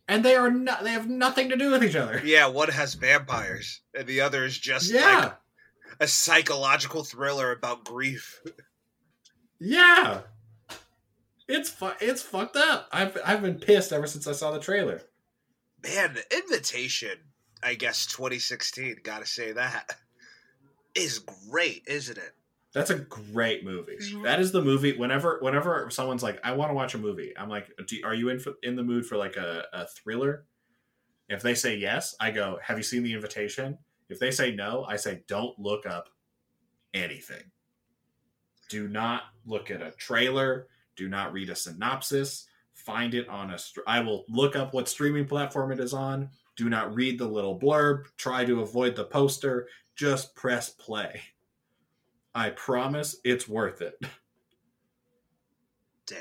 and 0.08 0.24
they 0.24 0.34
are 0.34 0.50
not. 0.50 0.82
They 0.84 0.90
have 0.92 1.08
nothing 1.08 1.48
to 1.50 1.56
do 1.56 1.70
with 1.70 1.84
each 1.84 1.96
other. 1.96 2.20
Yeah, 2.24 2.46
one 2.48 2.68
has 2.70 2.94
vampires 2.94 3.80
and 3.94 4.06
the 4.06 4.20
other 4.22 4.44
is 4.44 4.56
just 4.58 4.90
Yeah, 4.92 5.18
like 5.20 5.34
a 6.00 6.06
psychological 6.08 7.04
thriller 7.04 7.52
about 7.52 7.84
grief. 7.84 8.40
yeah. 9.60 10.20
It's 11.46 11.70
fu- 11.70 11.92
It's 12.00 12.22
fucked 12.22 12.56
up. 12.56 12.88
I've 12.92 13.16
I've 13.24 13.42
been 13.42 13.58
pissed 13.58 13.92
ever 13.92 14.06
since 14.06 14.26
I 14.26 14.32
saw 14.32 14.50
the 14.50 14.60
trailer. 14.60 15.00
Man, 15.82 16.14
the 16.14 16.36
invitation, 16.36 17.10
I 17.62 17.74
guess 17.74 18.04
2016, 18.06 18.96
got 19.02 19.20
to 19.20 19.26
say 19.26 19.52
that 19.52 19.96
is 20.94 21.20
great, 21.50 21.84
isn't 21.86 22.18
it? 22.18 22.32
That's 22.74 22.90
a 22.90 22.98
great 22.98 23.64
movie. 23.64 23.96
Mhm. 23.96 24.22
That 24.24 24.40
is 24.40 24.52
the 24.52 24.62
movie. 24.62 24.96
Whenever 24.96 25.38
whenever 25.40 25.88
someone's 25.90 26.22
like, 26.22 26.38
"I 26.44 26.52
want 26.52 26.70
to 26.70 26.74
watch 26.74 26.94
a 26.94 26.98
movie," 26.98 27.36
I'm 27.36 27.48
like, 27.48 27.72
Do, 27.86 28.00
"Are 28.04 28.14
you 28.14 28.28
in 28.28 28.38
for, 28.38 28.54
in 28.62 28.76
the 28.76 28.82
mood 28.82 29.06
for 29.06 29.16
like 29.16 29.36
a, 29.36 29.66
a 29.72 29.86
thriller?" 29.86 30.46
If 31.28 31.42
they 31.42 31.54
say 31.54 31.76
yes, 31.76 32.14
I 32.20 32.30
go, 32.30 32.58
"Have 32.62 32.76
you 32.76 32.82
seen 32.82 33.02
The 33.02 33.14
Invitation?" 33.14 33.78
If 34.08 34.18
they 34.18 34.30
say 34.30 34.54
no, 34.54 34.84
I 34.84 34.96
say, 34.96 35.22
"Don't 35.26 35.58
look 35.58 35.86
up 35.86 36.08
anything. 36.94 37.50
Do 38.68 38.86
not 38.88 39.24
look 39.46 39.70
at 39.70 39.82
a 39.82 39.92
trailer. 39.92 40.68
Do 40.96 41.08
not 41.08 41.32
read 41.32 41.48
a 41.50 41.54
synopsis. 41.56 42.46
Find 42.74 43.14
it 43.14 43.28
on 43.28 43.50
a. 43.50 43.58
I 43.86 44.00
will 44.00 44.24
look 44.28 44.56
up 44.56 44.74
what 44.74 44.88
streaming 44.88 45.26
platform 45.26 45.72
it 45.72 45.80
is 45.80 45.94
on. 45.94 46.30
Do 46.56 46.68
not 46.68 46.94
read 46.94 47.18
the 47.18 47.28
little 47.28 47.58
blurb. 47.58 48.04
Try 48.18 48.44
to 48.44 48.60
avoid 48.60 48.94
the 48.94 49.04
poster. 49.04 49.68
Just 49.96 50.34
press 50.34 50.68
play." 50.70 51.22
I 52.38 52.50
promise 52.50 53.16
it's 53.24 53.48
worth 53.48 53.82
it. 53.82 53.98
Dang. 56.06 56.18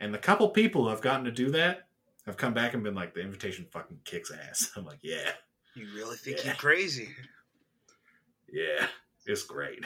And 0.00 0.14
the 0.14 0.18
couple 0.18 0.48
people 0.50 0.84
who 0.84 0.90
have 0.90 1.00
gotten 1.00 1.24
to 1.24 1.32
do 1.32 1.50
that 1.50 1.88
have 2.24 2.36
come 2.36 2.54
back 2.54 2.74
and 2.74 2.82
been 2.84 2.94
like, 2.94 3.14
the 3.14 3.20
invitation 3.20 3.66
fucking 3.72 3.98
kicks 4.04 4.30
ass. 4.30 4.70
I'm 4.76 4.84
like, 4.84 4.98
yeah, 5.02 5.30
You 5.74 5.88
really 5.94 6.16
think 6.16 6.38
Yeah. 6.38 6.46
you're 6.46 6.54
crazy? 6.54 7.08
yeah, 8.52 8.86
it's 9.26 9.42
great. 9.42 9.84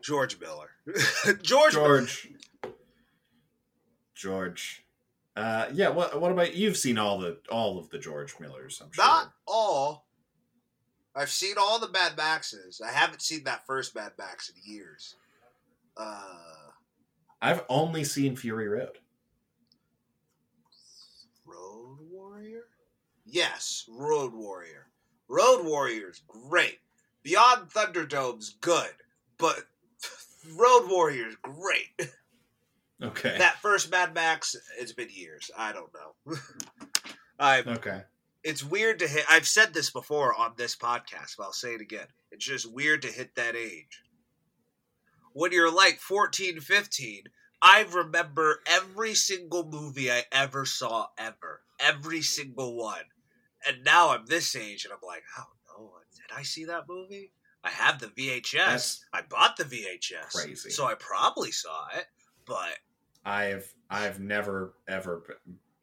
George 0.00 0.38
Miller. 0.40 0.70
George, 1.42 1.72
George. 1.74 2.28
George. 4.14 4.84
Uh, 5.36 5.66
yeah. 5.72 5.88
What? 5.90 6.20
What 6.20 6.32
about 6.32 6.54
you've 6.54 6.76
seen 6.76 6.98
all 6.98 7.18
the 7.18 7.38
all 7.50 7.78
of 7.78 7.90
the 7.90 7.98
George 7.98 8.34
Millers? 8.40 8.80
I'm 8.82 8.90
sure. 8.92 9.04
Not 9.04 9.32
all. 9.46 10.07
I've 11.14 11.30
seen 11.30 11.54
all 11.58 11.78
the 11.78 11.90
Mad 11.90 12.16
Maxes. 12.16 12.80
I 12.84 12.92
haven't 12.92 13.22
seen 13.22 13.44
that 13.44 13.66
first 13.66 13.94
Mad 13.94 14.12
Max 14.18 14.50
in 14.50 14.72
years. 14.72 15.16
Uh, 15.96 16.70
I've 17.42 17.64
only 17.68 18.04
seen 18.04 18.36
Fury 18.36 18.68
Road. 18.68 18.98
Road 21.44 21.98
Warrior? 22.10 22.64
Yes, 23.26 23.84
Road 23.88 24.32
Warrior. 24.32 24.86
Road 25.28 25.64
Warrior's 25.64 26.22
great. 26.28 26.78
Beyond 27.22 27.70
Thunderdome's 27.70 28.56
good, 28.60 28.90
but 29.38 29.64
Road 30.56 30.88
Warrior's 30.88 31.36
great. 31.42 32.10
Okay. 33.02 33.36
That 33.38 33.60
first 33.60 33.90
Mad 33.90 34.14
Max, 34.14 34.56
it's 34.78 34.92
been 34.92 35.08
years. 35.10 35.50
I 35.56 35.72
don't 35.72 35.90
know. 35.94 36.36
I 37.38 37.60
okay. 37.60 38.02
It's 38.44 38.64
weird 38.64 38.98
to 39.00 39.08
hit 39.08 39.24
I've 39.28 39.46
said 39.46 39.74
this 39.74 39.90
before 39.90 40.34
on 40.34 40.52
this 40.56 40.76
podcast, 40.76 41.36
but 41.36 41.44
I'll 41.44 41.52
say 41.52 41.74
it 41.74 41.80
again. 41.80 42.06
It's 42.30 42.44
just 42.44 42.72
weird 42.72 43.02
to 43.02 43.08
hit 43.08 43.34
that 43.34 43.56
age. 43.56 44.02
When 45.32 45.52
you're 45.52 45.72
like 45.72 45.98
14, 45.98 46.60
15, 46.60 47.24
I 47.60 47.86
remember 47.92 48.60
every 48.66 49.14
single 49.14 49.64
movie 49.64 50.10
I 50.10 50.24
ever 50.32 50.64
saw 50.64 51.06
ever. 51.18 51.62
Every 51.80 52.22
single 52.22 52.76
one. 52.76 53.04
And 53.66 53.84
now 53.84 54.10
I'm 54.10 54.26
this 54.26 54.54
age 54.56 54.84
and 54.84 54.92
I'm 54.92 55.06
like, 55.06 55.22
oh 55.38 55.44
no, 55.78 55.90
did 56.14 56.36
I 56.36 56.42
see 56.42 56.64
that 56.66 56.84
movie? 56.88 57.32
I 57.64 57.70
have 57.70 57.98
the 57.98 58.06
VHS. 58.06 58.52
That's 58.52 59.04
I 59.12 59.22
bought 59.22 59.56
the 59.56 59.64
VHS. 59.64 60.32
crazy. 60.32 60.70
So 60.70 60.86
I 60.86 60.94
probably 60.94 61.50
saw 61.50 61.86
it, 61.96 62.06
but 62.46 62.78
I've 63.24 63.72
I've 63.90 64.20
never 64.20 64.74
ever 64.88 65.38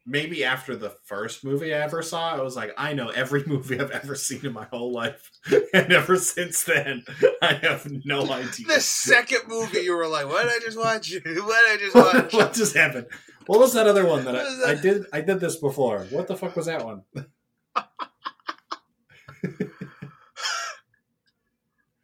maybe 0.06 0.44
after 0.44 0.76
the 0.76 0.90
first 1.04 1.44
movie 1.44 1.74
I 1.74 1.78
ever 1.78 2.00
saw, 2.02 2.34
I 2.34 2.40
was 2.40 2.56
like, 2.56 2.72
I 2.78 2.92
know 2.94 3.08
every 3.08 3.44
movie 3.46 3.78
I've 3.80 3.90
ever 3.90 4.14
seen 4.14 4.46
in 4.46 4.52
my 4.52 4.64
whole 4.64 4.92
life, 4.92 5.30
and 5.74 5.92
ever 5.92 6.16
since 6.16 6.64
then, 6.64 7.04
I 7.42 7.54
have 7.54 7.86
no 8.04 8.30
idea. 8.30 8.66
the 8.66 8.80
second 8.80 9.42
movie 9.48 9.80
you 9.80 9.96
were 9.96 10.08
like, 10.08 10.26
what 10.26 10.44
did 10.44 10.52
I 10.52 10.64
just 10.64 10.78
watch? 10.78 11.12
What 11.24 11.24
did 11.24 11.40
I 11.40 11.76
just 11.78 11.94
watch? 11.94 12.32
what 12.32 12.52
just 12.54 12.76
happened? 12.76 13.06
What 13.46 13.60
was 13.60 13.74
that 13.74 13.86
other 13.86 14.06
one 14.06 14.24
that 14.24 14.36
I, 14.36 14.72
I 14.72 14.74
did? 14.74 15.06
I 15.12 15.20
did 15.20 15.38
this 15.40 15.56
before. 15.56 16.00
What 16.10 16.26
the 16.26 16.36
fuck 16.36 16.56
was 16.56 16.66
that 16.66 16.84
one? 16.84 17.02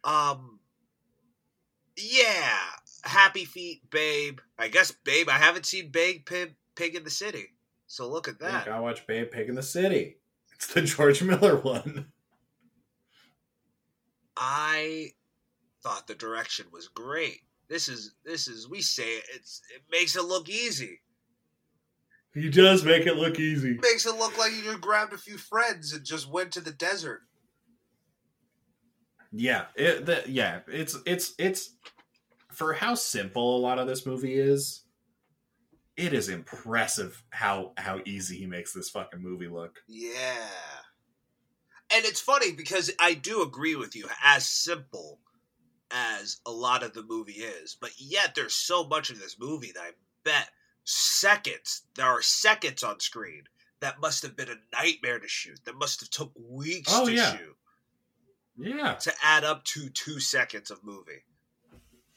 Um, 0.03 0.59
yeah, 1.97 2.57
Happy 3.03 3.45
Feet, 3.45 3.89
Babe. 3.89 4.39
I 4.59 4.67
guess 4.67 4.91
Babe. 4.91 5.29
I 5.29 5.37
haven't 5.37 5.65
seen 5.65 5.89
Babe 5.91 6.25
Pig, 6.25 6.55
Pig 6.75 6.95
in 6.95 7.03
the 7.03 7.09
City, 7.09 7.47
so 7.87 8.09
look 8.09 8.27
at 8.27 8.39
that. 8.39 8.65
gotta 8.65 8.81
watch 8.81 9.05
Babe 9.07 9.29
Pig 9.31 9.49
in 9.49 9.55
the 9.55 9.63
City. 9.63 10.17
It's 10.53 10.67
the 10.67 10.81
George 10.83 11.21
Miller 11.21 11.57
one. 11.57 12.07
I 14.35 15.11
thought 15.83 16.07
the 16.07 16.15
direction 16.15 16.65
was 16.71 16.87
great. 16.87 17.41
This 17.69 17.87
is 17.87 18.15
this 18.25 18.47
is 18.47 18.69
we 18.69 18.81
say 18.81 19.03
it, 19.03 19.25
it's 19.33 19.61
it 19.75 19.81
makes 19.91 20.15
it 20.15 20.23
look 20.23 20.49
easy. 20.49 20.99
He 22.33 22.49
does 22.49 22.83
make 22.83 23.05
it 23.05 23.15
look 23.15 23.39
easy. 23.39 23.77
makes 23.81 24.07
it 24.07 24.17
look 24.17 24.37
like 24.39 24.51
you 24.53 24.63
just 24.63 24.81
grabbed 24.81 25.13
a 25.13 25.17
few 25.17 25.37
friends 25.37 25.93
and 25.93 26.03
just 26.03 26.31
went 26.31 26.51
to 26.53 26.61
the 26.61 26.71
desert. 26.71 27.21
Yeah, 29.31 29.65
it, 29.75 30.05
the, 30.05 30.23
yeah, 30.27 30.59
it's 30.67 30.97
it's 31.05 31.33
it's 31.37 31.75
for 32.51 32.73
how 32.73 32.95
simple 32.95 33.57
a 33.57 33.59
lot 33.59 33.79
of 33.79 33.87
this 33.87 34.05
movie 34.05 34.35
is. 34.35 34.83
It 35.95 36.13
is 36.13 36.27
impressive 36.29 37.23
how 37.29 37.73
how 37.77 37.99
easy 38.05 38.37
he 38.37 38.45
makes 38.47 38.73
this 38.73 38.89
fucking 38.89 39.21
movie 39.21 39.47
look. 39.47 39.83
Yeah. 39.87 40.47
And 41.95 42.05
it's 42.05 42.21
funny 42.21 42.51
because 42.53 42.89
I 42.99 43.13
do 43.13 43.43
agree 43.43 43.75
with 43.75 43.95
you, 43.95 44.07
as 44.23 44.47
simple 44.47 45.19
as 45.91 46.39
a 46.47 46.51
lot 46.51 46.81
of 46.81 46.93
the 46.93 47.03
movie 47.03 47.33
is, 47.33 47.77
but 47.79 47.91
yet 47.99 48.33
there's 48.33 48.55
so 48.55 48.83
much 48.83 49.11
of 49.11 49.19
this 49.19 49.37
movie 49.39 49.71
that 49.75 49.81
I 49.83 49.91
bet 50.23 50.49
seconds, 50.85 51.83
there 51.95 52.07
are 52.07 52.23
seconds 52.23 52.81
on 52.81 52.99
screen 52.99 53.43
that 53.79 53.99
must 54.01 54.23
have 54.23 54.35
been 54.35 54.49
a 54.49 54.75
nightmare 54.75 55.19
to 55.19 55.27
shoot, 55.27 55.59
that 55.65 55.75
must 55.75 55.99
have 55.99 56.09
took 56.09 56.31
weeks 56.35 56.89
Oh, 56.91 57.05
to 57.05 57.13
yeah. 57.13 57.37
shoot 57.37 57.55
Yeah, 58.57 58.93
to 58.95 59.13
add 59.21 59.43
up 59.43 59.63
to 59.65 59.89
two 59.89 60.19
seconds 60.19 60.71
of 60.71 60.83
movie. 60.83 61.25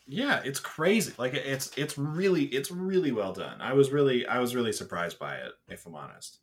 Yeah, 0.06 0.40
it's 0.44 0.60
crazy. 0.60 1.12
Like 1.18 1.34
it's 1.34 1.70
it's 1.76 1.98
really 1.98 2.44
it's 2.46 2.70
really 2.70 3.12
well 3.12 3.32
done. 3.32 3.60
I 3.60 3.72
was 3.72 3.90
really 3.90 4.26
I 4.26 4.38
was 4.38 4.54
really 4.54 4.72
surprised 4.72 5.18
by 5.18 5.36
it, 5.36 5.52
if 5.68 5.86
I'm 5.86 5.94
honest. 5.94 6.38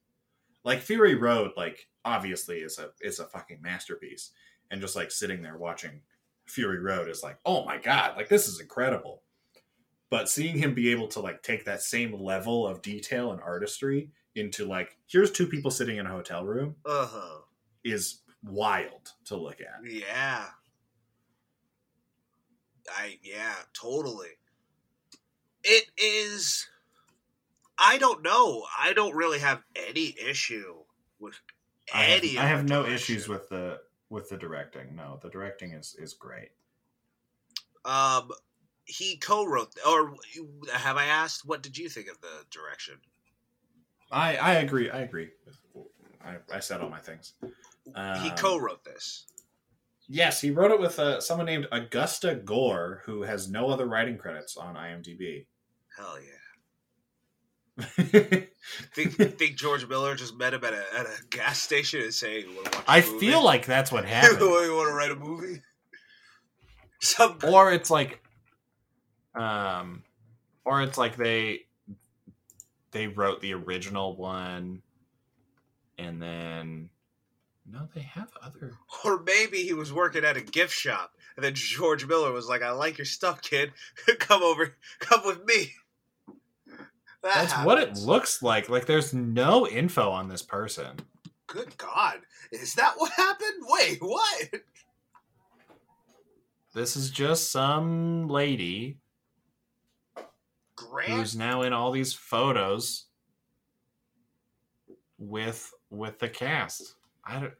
Like 0.64 0.80
Fury 0.80 1.16
Road, 1.16 1.52
like 1.58 1.88
obviously 2.06 2.58
is 2.60 2.80
a 2.80 2.90
is 3.02 3.20
a 3.20 3.26
fucking 3.26 3.62
masterpiece, 3.62 4.32
and 4.72 4.82
just 4.82 4.96
like 4.96 5.12
sitting 5.12 5.42
there 5.42 5.58
watching 5.58 6.02
Fury 6.46 6.80
Road 6.80 7.10
is 7.10 7.24
like, 7.24 7.38
oh 7.46 7.66
my 7.66 7.78
god, 7.78 8.16
like 8.18 8.30
this 8.30 8.48
is 8.48 8.60
incredible. 8.60 9.24
But 10.10 10.30
seeing 10.30 10.58
him 10.58 10.74
be 10.76 10.92
able 10.92 11.08
to 11.10 11.20
like 11.22 11.42
take 11.42 11.66
that 11.66 11.82
same 11.82 12.14
level 12.14 12.68
of 12.68 12.82
detail 12.82 13.32
and 13.32 13.42
artistry 13.42 14.12
into 14.36 14.66
like 14.66 14.98
here's 15.08 15.32
two 15.32 15.48
people 15.48 15.72
sitting 15.72 15.98
in 15.98 16.06
a 16.06 16.10
hotel 16.12 16.44
room 16.46 16.76
Uh 16.86 17.08
huh. 17.08 17.38
is 17.84 18.22
wild 18.44 19.12
to 19.26 19.36
look 19.38 19.60
at. 19.62 19.90
Yeah. 19.90 20.46
I 22.92 23.20
yeah, 23.24 23.56
totally. 23.74 24.30
It 25.64 25.86
is 25.98 26.68
I 27.80 27.98
don't 27.98 28.22
know. 28.24 28.66
I 28.78 28.94
don't 28.94 29.16
really 29.16 29.40
have 29.40 29.64
any 29.76 30.16
issue 30.20 30.84
with 31.20 31.40
any 31.94 32.38
I 32.38 32.46
have, 32.46 32.46
I 32.46 32.48
have 32.48 32.70
no 32.70 32.84
direction. 32.84 32.94
issues 32.96 33.28
with 33.28 33.50
the 33.50 33.82
with 34.10 34.30
the 34.30 34.38
directing. 34.38 34.96
No, 34.96 35.20
the 35.22 35.30
directing 35.30 35.72
is 35.72 35.96
is 35.96 36.14
great. 36.14 36.52
um 37.86 38.32
he 38.86 39.18
co-wrote 39.18 39.74
or 39.88 40.16
have 40.74 40.98
I 40.98 41.06
asked 41.06 41.46
what 41.46 41.62
did 41.64 41.78
you 41.78 41.90
think 41.90 42.08
of 42.10 42.20
the 42.22 42.46
direction? 42.50 43.00
I 44.12 44.36
I 44.38 44.54
agree. 44.56 44.90
I 44.90 45.02
agree. 45.02 45.32
I, 46.24 46.38
I 46.52 46.60
said 46.60 46.82
all 46.82 46.90
my 46.90 47.00
things. 47.00 47.34
he 48.14 48.30
Um, 48.30 48.36
co-wrote 48.36 48.84
this. 48.84 49.28
Yes, 50.08 50.42
he 50.42 50.52
wrote 50.52 50.72
it 50.72 50.80
with 50.80 51.00
uh, 51.00 51.20
someone 51.22 51.46
named 51.46 51.68
Augusta 51.72 52.36
Gore, 52.36 53.02
who 53.06 53.24
has 53.24 53.50
no 53.50 53.70
other 53.70 53.86
writing 53.86 54.18
credits 54.18 54.58
on 54.58 54.76
IMDb. 54.76 55.46
Hell 55.98 56.18
yeah. 56.22 56.30
Think 58.94 59.16
think 59.38 59.56
George 59.56 59.88
Miller 59.88 60.16
just 60.16 60.38
met 60.38 60.54
him 60.54 60.64
at 60.64 60.74
a 60.74 60.84
at 60.98 61.06
a 61.06 61.16
gas 61.30 61.60
station 61.60 62.02
and 62.02 62.14
saying, 62.14 62.48
"You 62.50 62.56
want 62.56 62.72
to 62.72 62.78
watch?" 62.78 62.88
a 62.88 62.92
I 62.92 63.02
movie? 63.02 63.20
feel 63.20 63.44
like 63.44 63.66
that's 63.66 63.92
what 63.92 64.06
happened." 64.10 64.40
you 64.40 64.76
want 64.76 64.90
to 64.90 64.94
write 64.94 65.12
a 65.12 65.16
movie? 65.16 65.62
Some 67.02 67.40
or 67.44 67.74
it's 67.74 67.90
like, 67.90 68.22
um, 69.36 70.04
or 70.64 70.82
it's 70.84 70.98
like 70.98 71.18
they 71.18 71.62
they 72.92 73.08
wrote 73.08 73.42
the 73.42 73.54
original 73.54 74.16
one, 74.16 74.82
and 75.98 76.22
then 76.22 76.90
no, 77.74 77.90
they 77.96 78.02
have 78.02 78.30
other. 78.42 78.74
Or 79.04 79.22
maybe 79.24 79.64
he 79.64 79.74
was 79.74 79.92
working 79.92 80.24
at 80.24 80.38
a 80.38 80.42
gift 80.42 80.74
shop, 80.74 81.14
and 81.36 81.44
then 81.44 81.56
George 81.56 82.06
Miller 82.06 82.32
was 82.32 82.48
like, 82.48 82.62
"I 82.62 82.70
like 82.72 83.00
your 83.00 83.06
stuff, 83.06 83.42
kid. 83.42 83.74
come 84.20 84.44
over, 84.44 84.76
come 85.00 85.22
with 85.26 85.44
me." 85.44 85.74
That 87.24 87.34
That's 87.50 87.66
what 87.66 87.80
it 87.80 87.98
looks 87.98 88.44
like. 88.44 88.70
Like 88.70 88.86
there's 88.86 89.14
no 89.14 89.68
info 89.68 90.12
on 90.12 90.28
this 90.28 90.44
person. 90.44 90.98
Good 91.48 91.76
God, 91.78 92.20
is 92.52 92.76
that 92.76 92.94
what 92.98 93.12
happened? 93.14 93.64
Wait, 93.68 93.98
what? 94.02 94.50
This 96.76 96.96
is 96.96 97.10
just 97.10 97.52
some 97.52 98.28
lady 98.28 99.00
Grant? 100.76 101.12
who's 101.12 101.36
now 101.36 101.64
in 101.64 101.74
all 101.74 101.92
these 101.92 102.14
photos 102.14 103.06
with 105.18 105.72
with 105.90 106.20
the 106.20 106.30
cast. 106.30 106.96
I 107.26 107.40
don't 107.40 107.54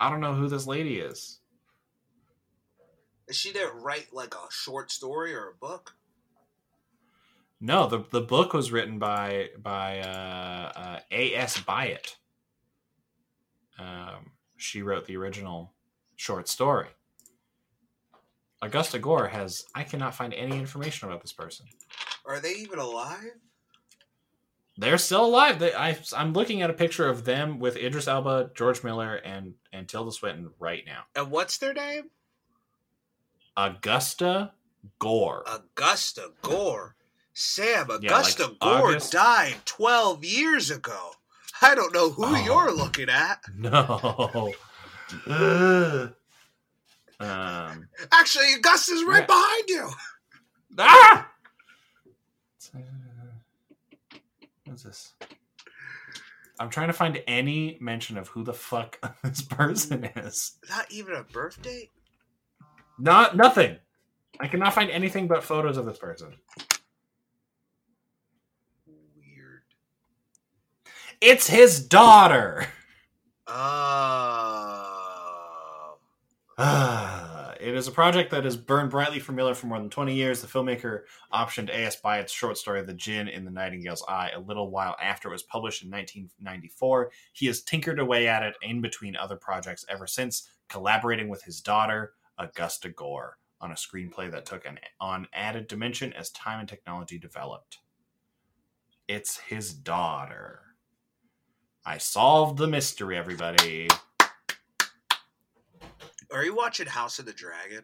I 0.00 0.08
don't 0.08 0.20
know 0.20 0.34
who 0.34 0.48
this 0.48 0.66
lady 0.66 0.98
is. 0.98 1.40
Is 3.28 3.36
she 3.36 3.52
there 3.52 3.72
write 3.72 4.08
like 4.12 4.34
a 4.34 4.50
short 4.50 4.90
story 4.90 5.34
or 5.34 5.50
a 5.50 5.54
book? 5.54 5.94
No, 7.60 7.86
the 7.86 8.04
the 8.10 8.22
book 8.22 8.54
was 8.54 8.72
written 8.72 8.98
by 8.98 9.50
by 9.62 10.00
uh, 10.00 10.72
uh, 10.74 11.00
A.S. 11.10 11.58
Byatt. 11.58 12.16
Um, 13.78 14.32
she 14.56 14.82
wrote 14.82 15.06
the 15.06 15.16
original 15.16 15.74
short 16.16 16.48
story. 16.48 16.88
Augusta 18.62 18.98
Gore 18.98 19.28
has 19.28 19.66
I 19.74 19.84
cannot 19.84 20.14
find 20.14 20.32
any 20.32 20.58
information 20.58 21.08
about 21.08 21.20
this 21.20 21.32
person. 21.32 21.66
Are 22.24 22.40
they 22.40 22.52
even 22.52 22.78
alive? 22.78 23.36
They're 24.80 24.96
still 24.98 25.26
alive. 25.26 25.58
They, 25.58 25.74
I, 25.74 25.98
I'm 26.16 26.32
looking 26.32 26.62
at 26.62 26.70
a 26.70 26.72
picture 26.72 27.06
of 27.08 27.24
them 27.26 27.58
with 27.58 27.76
Idris 27.76 28.08
Elba, 28.08 28.50
George 28.54 28.82
Miller, 28.82 29.16
and 29.16 29.52
and 29.72 29.86
Tilda 29.86 30.10
Swinton 30.10 30.50
right 30.58 30.84
now. 30.86 31.02
And 31.14 31.30
what's 31.30 31.58
their 31.58 31.74
name? 31.74 32.04
Augusta 33.56 34.52
Gore. 34.98 35.44
Augusta 35.46 36.30
Gore. 36.40 36.96
Sam, 37.34 37.86
Yeah, 37.88 37.94
like 37.94 38.04
Augusta 38.04 38.52
Gore 38.60 38.88
August- 38.90 39.12
died 39.12 39.56
12 39.66 40.24
years 40.24 40.70
ago. 40.70 41.10
I 41.62 41.74
don't 41.74 41.92
know 41.92 42.08
who 42.10 42.24
Oh. 42.24 42.44
you're 42.44 42.72
looking 42.74 43.08
at. 43.10 43.42
No. 43.54 44.52
Um. 47.20 47.86
Actually, 48.12 48.46
Gus 48.62 48.88
is 48.88 49.04
right 49.04 49.20
Yeah. 49.20 49.26
behind 49.26 49.68
you. 49.68 49.90
Ah! 50.78 51.28
Uh, 54.70 54.72
What's 54.72 54.82
this? 54.84 55.14
I'm 56.58 56.70
trying 56.70 56.88
to 56.88 56.92
find 56.92 57.20
any 57.26 57.76
mention 57.80 58.16
of 58.18 58.28
who 58.28 58.44
the 58.44 58.52
fuck 58.52 58.98
this 59.24 59.42
person 59.42 60.04
is. 60.16 60.58
Not 60.68 60.90
even 60.92 61.14
a 61.14 61.24
birth 61.24 61.60
date? 61.62 61.90
Not 62.98 63.36
nothing. 63.36 63.78
I 64.38 64.46
cannot 64.46 64.74
find 64.74 64.90
anything 64.90 65.26
but 65.26 65.42
photos 65.42 65.76
of 65.76 65.86
this 65.86 65.98
person. 65.98 66.34
Weird. 68.86 69.62
It's 71.20 71.48
his 71.48 71.84
daughter. 71.86 72.68
Oh. 73.46 74.86
It 77.60 77.74
is 77.74 77.86
a 77.86 77.92
project 77.92 78.30
that 78.30 78.44
has 78.44 78.56
burned 78.56 78.90
brightly 78.90 79.18
for 79.18 79.32
Miller 79.32 79.54
for 79.54 79.66
more 79.66 79.78
than 79.78 79.90
20 79.90 80.14
years. 80.14 80.40
The 80.40 80.46
filmmaker 80.46 81.02
optioned 81.32 81.68
A.S. 81.68 82.00
Byatt's 82.00 82.32
short 82.32 82.56
story, 82.56 82.82
The 82.82 82.94
Djinn 82.94 83.28
in 83.28 83.44
the 83.44 83.50
Nightingale's 83.50 84.02
Eye, 84.08 84.30
a 84.34 84.40
little 84.40 84.70
while 84.70 84.96
after 85.00 85.28
it 85.28 85.32
was 85.32 85.42
published 85.42 85.82
in 85.82 85.90
1994. 85.90 87.10
He 87.34 87.46
has 87.46 87.62
tinkered 87.62 87.98
away 87.98 88.28
at 88.28 88.42
it 88.42 88.54
in 88.62 88.80
between 88.80 89.14
other 89.14 89.36
projects 89.36 89.84
ever 89.90 90.06
since, 90.06 90.48
collaborating 90.68 91.28
with 91.28 91.42
his 91.42 91.60
daughter, 91.60 92.14
Augusta 92.38 92.88
Gore, 92.88 93.36
on 93.60 93.72
a 93.72 93.74
screenplay 93.74 94.30
that 94.30 94.46
took 94.46 94.64
an 94.64 94.78
on 94.98 95.26
added 95.34 95.68
dimension 95.68 96.14
as 96.14 96.30
time 96.30 96.60
and 96.60 96.68
technology 96.68 97.18
developed. 97.18 97.78
It's 99.06 99.38
his 99.38 99.74
daughter. 99.74 100.62
I 101.84 101.98
solved 101.98 102.56
the 102.56 102.68
mystery, 102.68 103.18
everybody. 103.18 103.88
Are 106.32 106.44
you 106.44 106.54
watching 106.54 106.86
House 106.86 107.18
of 107.18 107.26
the 107.26 107.32
Dragon? 107.32 107.82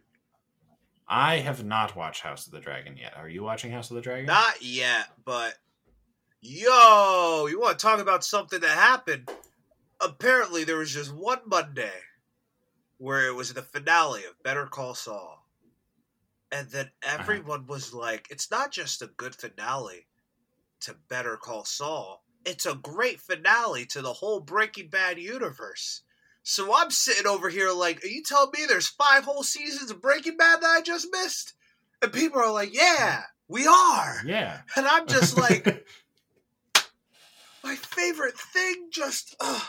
I 1.09 1.37
have 1.37 1.65
not 1.65 1.97
watched 1.97 2.23
House 2.23 2.47
of 2.47 2.53
the 2.53 2.61
Dragon 2.61 2.97
yet. 2.97 3.15
Are 3.17 3.29
you 3.29 3.43
watching 3.43 3.73
House 3.73 3.91
of 3.91 3.97
the 3.97 4.03
Dragon? 4.03 4.27
Not 4.27 4.63
yet, 4.63 5.09
but 5.25 5.55
yo, 6.41 7.47
you 7.49 7.61
want 7.61 7.79
to 7.79 7.87
talk 7.87 8.01
about 8.01 8.25
something 8.25 8.61
that 8.61 8.71
happened? 8.71 9.31
Apparently, 10.01 10.65
there 10.65 10.79
was 10.79 10.93
just 10.93 11.15
one 11.15 11.41
Monday 11.47 11.93
where 12.99 13.27
it 13.27 13.35
was 13.35 13.53
the 13.53 13.63
finale 13.63 14.25
of 14.25 14.43
Better 14.43 14.67
Call 14.67 14.95
Saul, 14.95 15.47
and 16.51 16.69
then 16.71 16.91
uh-huh. 17.03 17.17
everyone 17.21 17.67
was 17.67 17.93
like, 17.95 18.29
"It's 18.31 18.51
not 18.51 18.73
just 18.73 19.03
a 19.03 19.09
good 19.17 19.35
finale 19.35 20.07
to 20.81 20.95
Better 21.09 21.37
Call 21.37 21.65
Saul; 21.65 22.25
it's 22.45 22.67
a 22.67 22.75
great 22.75 23.21
finale 23.21 23.87
to 23.87 24.03
the 24.03 24.13
whole 24.13 24.41
Breaking 24.41 24.89
Bad 24.89 25.19
universe." 25.19 26.03
So 26.49 26.73
I'm 26.73 26.93
sitting 26.93 27.27
over 27.27 27.49
here 27.49 27.73
like, 27.73 28.05
"Are 28.05 28.07
you 28.07 28.23
telling 28.23 28.53
me 28.57 28.67
there's 28.69 28.87
five 28.87 29.25
whole 29.25 29.43
seasons 29.43 29.91
of 29.91 30.01
Breaking 30.01 30.37
Bad 30.37 30.61
that 30.61 30.71
I 30.71 30.81
just 30.81 31.09
missed?" 31.11 31.55
And 32.01 32.13
people 32.13 32.41
are 32.41 32.53
like, 32.53 32.73
"Yeah, 32.73 33.23
we 33.49 33.67
are." 33.67 34.23
Yeah. 34.25 34.61
And 34.77 34.87
I'm 34.87 35.09
just 35.09 35.37
like, 35.37 35.85
my 37.65 37.75
favorite 37.75 38.39
thing 38.39 38.91
just. 38.93 39.35
Ugh. 39.41 39.63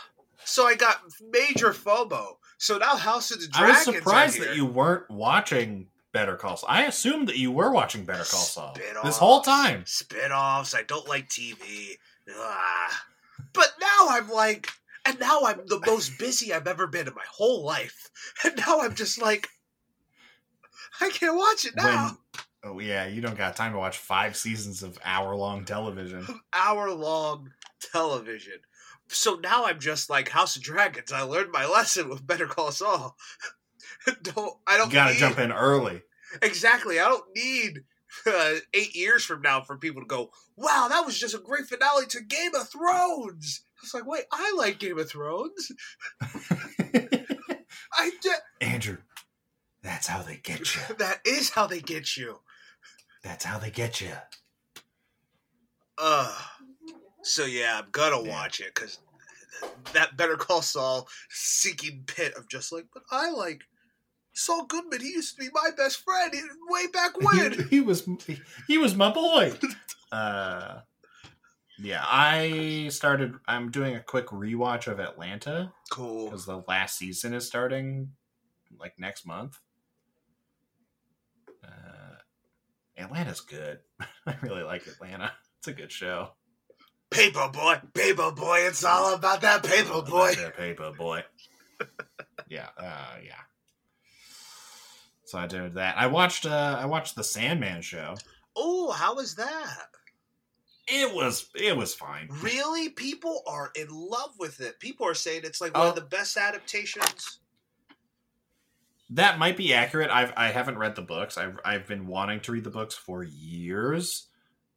So 0.44 0.68
I 0.68 0.76
got 0.76 1.02
major 1.32 1.72
FOMO. 1.72 2.36
So 2.58 2.78
now 2.78 2.94
House 2.94 3.32
of 3.32 3.40
the 3.40 3.48
Dragons. 3.48 3.88
I 3.88 3.90
was 3.90 3.98
surprised 3.98 4.40
that 4.40 4.54
you 4.54 4.64
weren't 4.64 5.10
watching 5.10 5.88
Better 6.12 6.36
Call 6.36 6.58
Saul. 6.58 6.70
I 6.70 6.84
assumed 6.84 7.28
that 7.28 7.38
you 7.38 7.50
were 7.50 7.72
watching 7.72 8.04
Better 8.04 8.24
Call 8.24 8.40
Saul 8.40 8.76
this 9.02 9.18
whole 9.18 9.40
time. 9.40 9.82
Spin-offs. 9.84 10.76
I 10.76 10.84
don't 10.84 11.08
like 11.08 11.28
TV. 11.28 11.98
Ugh. 12.28 12.92
But 13.52 13.74
now 13.80 14.06
I'm 14.10 14.30
like, 14.30 14.68
and 15.08 15.18
now 15.20 15.40
I'm 15.44 15.66
the 15.66 15.80
most 15.86 16.18
busy 16.18 16.52
I've 16.52 16.66
ever 16.68 16.86
been 16.86 17.08
in 17.08 17.14
my 17.14 17.24
whole 17.30 17.64
life. 17.64 18.10
And 18.44 18.56
now 18.56 18.80
I'm 18.80 18.94
just 18.94 19.20
like, 19.20 19.48
I 21.00 21.10
can't 21.10 21.36
watch 21.36 21.64
it 21.64 21.74
now. 21.76 22.16
When, 22.62 22.74
oh 22.74 22.78
yeah, 22.80 23.06
you 23.06 23.20
don't 23.20 23.36
got 23.38 23.56
time 23.56 23.72
to 23.72 23.78
watch 23.78 23.98
five 23.98 24.36
seasons 24.36 24.82
of 24.82 24.98
hour-long 25.04 25.64
television. 25.64 26.26
hour 26.52 26.90
long 26.90 27.50
television. 27.92 28.54
So 29.08 29.36
now 29.42 29.64
I'm 29.66 29.80
just 29.80 30.10
like 30.10 30.28
House 30.28 30.56
of 30.56 30.62
Dragons. 30.62 31.12
I 31.12 31.22
learned 31.22 31.50
my 31.52 31.66
lesson 31.66 32.08
with 32.08 32.26
Better 32.26 32.46
Call 32.46 32.70
Saul. 32.72 33.16
don't 34.22 34.54
I 34.66 34.76
don't 34.76 34.88
You 34.88 34.94
got 34.94 35.06
to 35.08 35.12
need- 35.14 35.18
jump 35.20 35.38
in 35.38 35.52
early. 35.52 36.02
exactly. 36.42 37.00
I 37.00 37.08
don't 37.08 37.24
need 37.34 37.80
uh, 38.26 38.54
eight 38.74 38.94
years 38.94 39.24
from 39.24 39.42
now 39.42 39.62
for 39.62 39.76
people 39.78 40.02
to 40.02 40.06
go, 40.06 40.30
"Wow, 40.56 40.88
that 40.90 41.06
was 41.06 41.18
just 41.18 41.34
a 41.34 41.38
great 41.38 41.66
finale 41.66 42.06
to 42.06 42.20
Game 42.20 42.54
of 42.54 42.68
Thrones." 42.68 43.62
It's 43.82 43.94
like, 43.94 44.06
wait, 44.06 44.24
I 44.32 44.54
like 44.56 44.78
Game 44.78 44.98
of 44.98 45.08
Thrones. 45.08 45.72
I 46.20 48.10
did. 48.22 48.32
Andrew, 48.60 48.98
that's 49.82 50.06
how 50.06 50.22
they 50.22 50.36
get 50.36 50.74
you. 50.74 50.82
That 50.98 51.20
is 51.24 51.50
how 51.50 51.66
they 51.66 51.80
get 51.80 52.16
you. 52.16 52.40
That's 53.22 53.44
how 53.44 53.58
they 53.58 53.70
get 53.70 54.00
you. 54.00 54.12
Uh, 55.96 56.36
so 57.22 57.44
yeah, 57.44 57.80
I'm 57.82 57.90
gonna 57.90 58.22
Yeah. 58.22 58.30
watch 58.30 58.60
it 58.60 58.74
because 58.74 58.98
that 59.92 60.16
Better 60.16 60.36
Call 60.36 60.62
Saul 60.62 61.08
sinking 61.30 62.04
pit 62.06 62.34
of 62.36 62.48
just 62.48 62.72
like, 62.72 62.86
but 62.94 63.02
I 63.10 63.30
like 63.30 63.62
Saul 64.34 64.66
Goodman. 64.66 65.00
He 65.00 65.08
used 65.08 65.36
to 65.36 65.40
be 65.42 65.50
my 65.52 65.70
best 65.76 66.04
friend 66.04 66.32
way 66.68 66.86
back 66.88 67.16
when. 67.20 67.66
he 67.70 67.80
was 67.80 68.08
he 68.68 68.78
was 68.78 68.94
my 68.94 69.10
boy. 69.10 69.52
Uh, 70.10 70.80
yeah, 71.80 72.04
I 72.06 72.88
started. 72.90 73.34
I'm 73.46 73.70
doing 73.70 73.94
a 73.96 74.00
quick 74.00 74.26
rewatch 74.28 74.86
of 74.86 74.98
Atlanta 75.00 75.72
cool. 75.90 76.26
because 76.26 76.44
the 76.46 76.62
last 76.68 76.98
season 76.98 77.34
is 77.34 77.46
starting 77.46 78.10
like 78.78 78.94
next 78.98 79.26
month. 79.26 79.58
Uh, 81.64 82.16
Atlanta's 82.96 83.40
good. 83.40 83.78
I 84.26 84.36
really 84.42 84.62
like 84.62 84.86
Atlanta. 84.86 85.32
It's 85.58 85.68
a 85.68 85.72
good 85.72 85.92
show. 85.92 86.30
Paper 87.10 87.48
boy, 87.52 87.80
paper 87.94 88.30
boy. 88.32 88.58
It's 88.62 88.84
all 88.84 89.14
about 89.14 89.40
that 89.40 89.62
paper 89.62 89.92
About 89.92 90.06
boy. 90.08 90.34
that 90.34 90.56
paper 90.56 90.92
boy. 90.96 91.24
yeah, 92.48 92.68
uh, 92.76 93.16
yeah. 93.24 93.32
So 95.24 95.38
I 95.38 95.46
did 95.46 95.74
that. 95.74 95.96
I 95.96 96.06
watched. 96.06 96.44
Uh, 96.44 96.76
I 96.80 96.86
watched 96.86 97.14
the 97.14 97.24
Sandman 97.24 97.82
show. 97.82 98.14
Oh, 98.56 98.90
how 98.90 99.14
was 99.14 99.34
that? 99.36 99.86
It 100.90 101.14
was. 101.14 101.50
It 101.54 101.76
was 101.76 101.94
fine. 101.94 102.28
Really, 102.40 102.88
people 102.88 103.42
are 103.46 103.70
in 103.74 103.88
love 103.90 104.30
with 104.38 104.60
it. 104.60 104.80
People 104.80 105.06
are 105.06 105.14
saying 105.14 105.42
it's 105.44 105.60
like 105.60 105.76
one 105.76 105.86
Oh. 105.86 105.90
of 105.90 105.94
the 105.94 106.00
best 106.02 106.36
adaptations. 106.36 107.40
That 109.10 109.38
might 109.38 109.56
be 109.56 109.72
accurate. 109.72 110.10
I've 110.10 110.32
I 110.36 110.48
haven't 110.48 110.78
read 110.78 110.94
the 110.94 111.02
books. 111.02 111.38
I've 111.38 111.58
I've 111.64 111.86
been 111.86 112.06
wanting 112.06 112.40
to 112.40 112.52
read 112.52 112.64
the 112.64 112.70
books 112.70 112.94
for 112.94 113.22
years, 113.24 114.28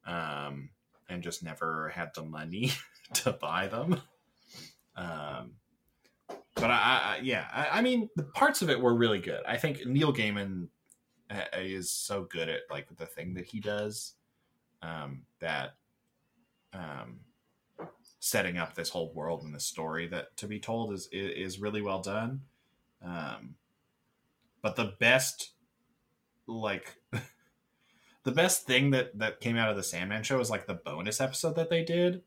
um, 0.06 0.70
and 1.10 1.22
just 1.22 1.44
never 1.44 1.90
had 1.90 2.12
the 2.16 2.24
money 2.24 2.72
to 3.16 3.34
buy 3.34 3.68
them. 3.68 4.02
Um, 4.96 5.54
but 6.56 6.70
I, 6.72 7.18
I 7.18 7.20
yeah, 7.24 7.46
I, 7.54 7.80
I 7.80 7.82
mean 7.82 8.10
the 8.16 8.24
parts 8.24 8.62
of 8.62 8.70
it 8.70 8.80
were 8.80 8.94
really 8.96 9.20
good. 9.20 9.42
I 9.46 9.58
think 9.58 9.86
Neil 9.86 10.14
Gaiman 10.14 10.68
uh, 11.30 11.42
is 11.58 11.92
so 11.92 12.24
good 12.24 12.48
at 12.50 12.62
like 12.70 12.88
the 12.98 13.06
thing 13.06 13.34
that 13.34 13.46
he 13.46 13.60
does, 13.60 14.14
um, 14.82 15.24
that 15.40 15.72
um, 16.74 17.20
setting 18.20 18.58
up 18.58 18.76
this 18.76 18.90
whole 18.90 19.12
world 19.14 19.44
and 19.44 19.54
this 19.54 19.66
story 19.66 20.08
that 20.08 20.38
to 20.38 20.48
be 20.48 20.60
told 20.60 20.94
is 20.94 21.10
is, 21.12 21.60
really 21.60 21.82
well 21.82 22.02
done. 22.02 22.42
Um, 23.04 23.56
but 24.62 24.76
the 24.76 24.94
best 25.00 25.52
like 26.48 26.96
the 28.24 28.32
best 28.32 28.66
thing 28.66 28.92
that 28.92 29.18
that 29.18 29.40
came 29.40 29.58
out 29.58 29.70
of 29.70 29.76
the 29.76 29.84
sandman 29.84 30.24
show 30.24 30.40
is 30.40 30.50
like 30.50 30.68
the 30.68 30.76
bonus 30.76 31.20
episode 31.20 31.56
that 31.56 31.70
they 31.70 31.84
did. 31.84 32.22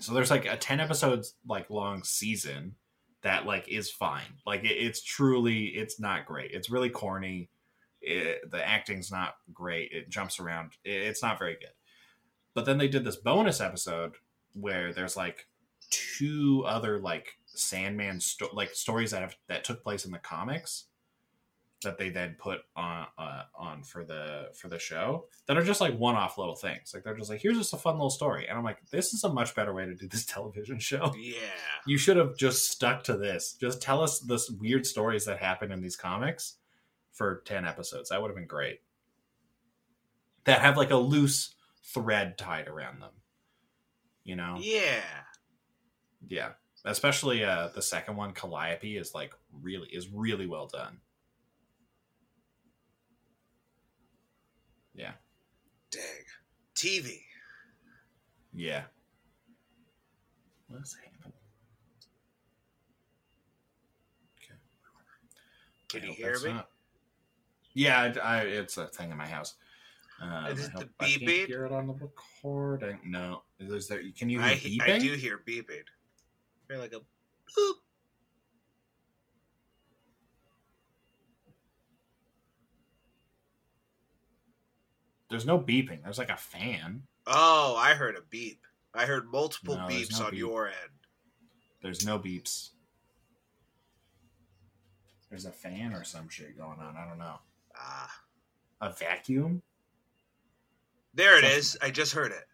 So 0.00 0.14
there's 0.14 0.30
like 0.30 0.46
a 0.46 0.56
10 0.56 0.80
episodes 0.80 1.34
like 1.46 1.68
long 1.68 2.02
season 2.02 2.76
that 3.22 3.46
like 3.46 3.68
is 3.68 3.90
fine. 3.90 4.40
Like 4.44 4.64
it, 4.64 4.72
it's 4.72 5.02
truly 5.02 5.66
it's 5.66 6.00
not 6.00 6.26
great. 6.26 6.50
It's 6.52 6.70
really 6.70 6.90
corny. 6.90 7.48
It, 8.00 8.50
the 8.50 8.66
acting's 8.66 9.12
not 9.12 9.34
great. 9.52 9.92
It 9.92 10.10
jumps 10.10 10.40
around. 10.40 10.72
It, 10.82 11.02
it's 11.02 11.22
not 11.22 11.38
very 11.38 11.54
good 11.54 11.70
but 12.54 12.64
then 12.64 12.78
they 12.78 12.88
did 12.88 13.04
this 13.04 13.16
bonus 13.16 13.60
episode 13.60 14.12
where 14.54 14.92
there's 14.92 15.16
like 15.16 15.46
two 15.90 16.64
other 16.66 16.98
like 16.98 17.38
Sandman 17.46 18.20
sto- 18.20 18.50
like 18.52 18.74
stories 18.74 19.10
that 19.10 19.22
have 19.22 19.36
that 19.48 19.64
took 19.64 19.82
place 19.82 20.04
in 20.04 20.10
the 20.10 20.18
comics 20.18 20.84
that 21.82 21.98
they 21.98 22.10
then 22.10 22.36
put 22.38 22.60
on 22.76 23.06
uh, 23.18 23.42
on 23.54 23.82
for 23.82 24.04
the 24.04 24.48
for 24.54 24.68
the 24.68 24.78
show 24.78 25.26
that 25.46 25.56
are 25.56 25.62
just 25.62 25.80
like 25.80 25.96
one 25.96 26.14
off 26.14 26.38
little 26.38 26.54
things. 26.54 26.92
Like 26.94 27.04
they're 27.04 27.16
just 27.16 27.30
like 27.30 27.40
here's 27.40 27.58
just 27.58 27.74
a 27.74 27.78
fun 27.78 27.94
little 27.94 28.10
story, 28.10 28.46
and 28.48 28.56
I'm 28.56 28.64
like 28.64 28.78
this 28.90 29.12
is 29.12 29.24
a 29.24 29.32
much 29.32 29.54
better 29.54 29.74
way 29.74 29.86
to 29.86 29.94
do 29.94 30.08
this 30.08 30.24
television 30.26 30.78
show. 30.78 31.12
Yeah. 31.18 31.36
You 31.86 31.98
should 31.98 32.16
have 32.16 32.36
just 32.36 32.70
stuck 32.70 33.04
to 33.04 33.16
this. 33.16 33.56
Just 33.60 33.82
tell 33.82 34.02
us 34.02 34.20
this 34.20 34.50
weird 34.50 34.86
stories 34.86 35.24
that 35.26 35.38
happen 35.38 35.72
in 35.72 35.80
these 35.80 35.96
comics 35.96 36.56
for 37.12 37.42
ten 37.44 37.64
episodes. 37.64 38.08
That 38.08 38.22
would 38.22 38.28
have 38.28 38.36
been 38.36 38.46
great. 38.46 38.80
That 40.44 40.60
have 40.60 40.76
like 40.76 40.90
a 40.90 40.96
loose 40.96 41.54
thread 41.82 42.38
tied 42.38 42.68
around 42.68 43.00
them. 43.00 43.12
You 44.24 44.36
know. 44.36 44.56
Yeah. 44.60 45.00
Yeah, 46.28 46.50
especially 46.84 47.44
uh, 47.44 47.68
the 47.74 47.82
second 47.82 48.16
one, 48.16 48.32
Calliope, 48.32 48.96
is 48.96 49.12
like 49.12 49.34
really 49.60 49.88
is 49.88 50.08
really 50.08 50.46
well 50.46 50.68
done. 50.68 50.98
Yeah. 54.94 55.12
Dang. 55.90 56.00
TV. 56.76 57.18
Yeah. 58.54 58.82
What's 60.68 60.94
happening? 60.96 61.32
Okay. 64.42 64.54
Can 65.88 66.02
I 66.02 66.06
you 66.06 66.12
hear 66.14 66.38
me? 66.40 66.52
not- 66.52 66.68
Yeah, 67.74 68.00
I, 68.00 68.18
I, 68.20 68.40
it's 68.42 68.76
a 68.76 68.86
thing 68.86 69.10
in 69.10 69.16
my 69.16 69.26
house. 69.26 69.54
Um, 70.22 70.46
Is 70.46 70.60
I 70.60 70.64
it 70.66 70.72
the 70.78 70.88
I 71.00 71.04
beeping? 71.08 71.46
hear 71.48 71.66
it 71.66 71.72
on 71.72 71.88
the 71.88 71.94
recording. 71.94 72.98
No, 73.04 73.42
is 73.58 73.88
there? 73.88 74.00
Can 74.16 74.30
you 74.30 74.40
hear 74.40 74.50
I, 74.50 74.54
beeping? 74.54 74.90
I 74.94 74.98
do 74.98 75.12
hear 75.14 75.40
beeping. 75.44 75.82
Hear 76.68 76.78
like 76.78 76.92
a 76.92 77.00
boop. 77.00 77.72
There's 85.30 85.46
no 85.46 85.58
beeping. 85.58 86.02
There's 86.02 86.18
like 86.18 86.30
a 86.30 86.36
fan. 86.36 87.02
Oh, 87.26 87.74
I 87.78 87.94
heard 87.94 88.16
a 88.16 88.22
beep. 88.28 88.60
I 88.94 89.06
heard 89.06 89.30
multiple 89.30 89.76
No, 89.76 89.82
beeps 89.86 90.18
no 90.18 90.26
on 90.26 90.30
beep. 90.32 90.38
your 90.40 90.66
end. 90.66 90.74
There's 91.82 92.04
no 92.04 92.18
beeps. 92.18 92.70
There's 95.30 95.46
a 95.46 95.50
fan 95.52 95.94
or 95.94 96.04
some 96.04 96.28
shit 96.28 96.56
going 96.58 96.78
on. 96.78 96.96
I 96.96 97.08
don't 97.08 97.18
know. 97.18 97.36
Ah. 97.76 98.10
A 98.82 98.92
vacuum? 98.92 99.62
There 101.14 101.38
it 101.38 101.44
is. 101.44 101.76
I 101.82 101.90
just 101.90 102.12
heard 102.14 102.32
it. 102.32 102.44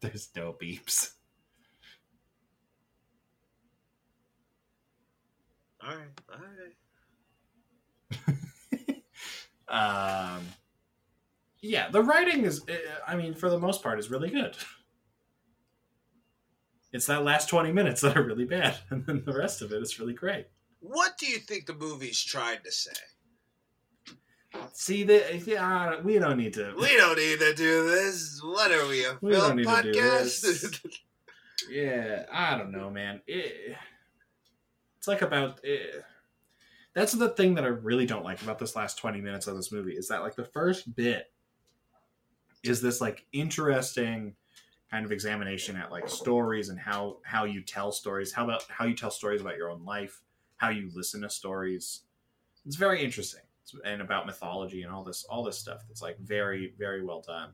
There's 0.00 0.30
no 0.34 0.54
beeps. 0.60 1.12
All 5.82 5.94
right. 5.94 6.20
All 6.32 6.40
right. 8.28 9.06
um, 10.38 10.46
yeah, 11.60 11.90
the 11.90 12.02
writing 12.02 12.44
is, 12.44 12.62
uh, 12.68 12.74
I 13.06 13.16
mean, 13.16 13.34
for 13.34 13.50
the 13.50 13.58
most 13.58 13.82
part, 13.82 13.98
is 13.98 14.10
really 14.10 14.30
good. 14.30 14.56
It's 16.92 17.06
that 17.06 17.22
last 17.24 17.48
20 17.48 17.72
minutes 17.72 18.00
that 18.00 18.16
are 18.16 18.22
really 18.22 18.44
bad, 18.44 18.78
and 18.90 19.06
then 19.06 19.22
the 19.24 19.32
rest 19.32 19.62
of 19.62 19.72
it 19.72 19.82
is 19.82 20.00
really 20.00 20.14
great. 20.14 20.46
What 20.80 21.18
do 21.18 21.26
you 21.26 21.38
think 21.38 21.66
the 21.66 21.74
movie's 21.74 22.22
trying 22.22 22.58
to 22.64 22.72
say? 22.72 22.92
See, 24.72 25.04
the, 25.04 25.42
yeah, 25.46 26.00
we 26.00 26.18
don't 26.18 26.36
need 26.36 26.54
to. 26.54 26.74
We 26.76 26.96
don't 26.96 27.16
need 27.16 27.38
to 27.38 27.54
do 27.54 27.88
this. 27.88 28.40
What 28.42 28.72
are 28.72 28.86
we, 28.88 29.04
a 29.04 29.16
We 29.20 29.32
don't 29.32 29.40
film 29.42 29.56
need 29.56 29.66
to 29.66 29.92
do 29.92 30.00
podcast? 30.00 30.42
this. 30.42 30.80
Yeah, 31.70 32.24
I 32.32 32.56
don't 32.56 32.72
know, 32.72 32.90
man. 32.90 33.20
It, 33.26 33.76
it's 34.98 35.06
like 35.06 35.22
about. 35.22 35.60
It, 35.62 36.04
that's 36.94 37.12
the 37.12 37.28
thing 37.28 37.54
that 37.54 37.64
I 37.64 37.68
really 37.68 38.06
don't 38.06 38.24
like 38.24 38.42
about 38.42 38.58
this 38.58 38.74
last 38.74 38.98
20 38.98 39.20
minutes 39.20 39.46
of 39.46 39.56
this 39.56 39.70
movie 39.70 39.92
is 39.92 40.08
that, 40.08 40.22
like, 40.22 40.34
the 40.34 40.44
first 40.44 40.96
bit 40.96 41.30
is 42.64 42.80
this, 42.80 43.00
like, 43.00 43.24
interesting 43.32 44.34
kind 44.90 45.04
of 45.06 45.12
examination 45.12 45.76
at, 45.76 45.92
like, 45.92 46.08
stories 46.08 46.68
and 46.68 46.80
how, 46.80 47.18
how 47.22 47.44
you 47.44 47.62
tell 47.62 47.92
stories, 47.92 48.32
how 48.32 48.44
about 48.44 48.64
how 48.68 48.86
you 48.86 48.94
tell 48.96 49.10
stories 49.10 49.40
about 49.40 49.56
your 49.56 49.70
own 49.70 49.84
life, 49.84 50.20
how 50.60 50.68
you 50.68 50.90
listen 50.94 51.22
to 51.22 51.30
stories. 51.30 52.02
It's 52.66 52.76
very 52.76 53.02
interesting. 53.02 53.42
And 53.84 54.02
about 54.02 54.26
mythology 54.26 54.82
and 54.82 54.92
all 54.92 55.04
this, 55.04 55.24
all 55.24 55.44
this 55.44 55.58
stuff 55.58 55.82
that's, 55.88 56.02
like, 56.02 56.18
very, 56.18 56.74
very 56.78 57.04
well 57.04 57.22
done 57.26 57.50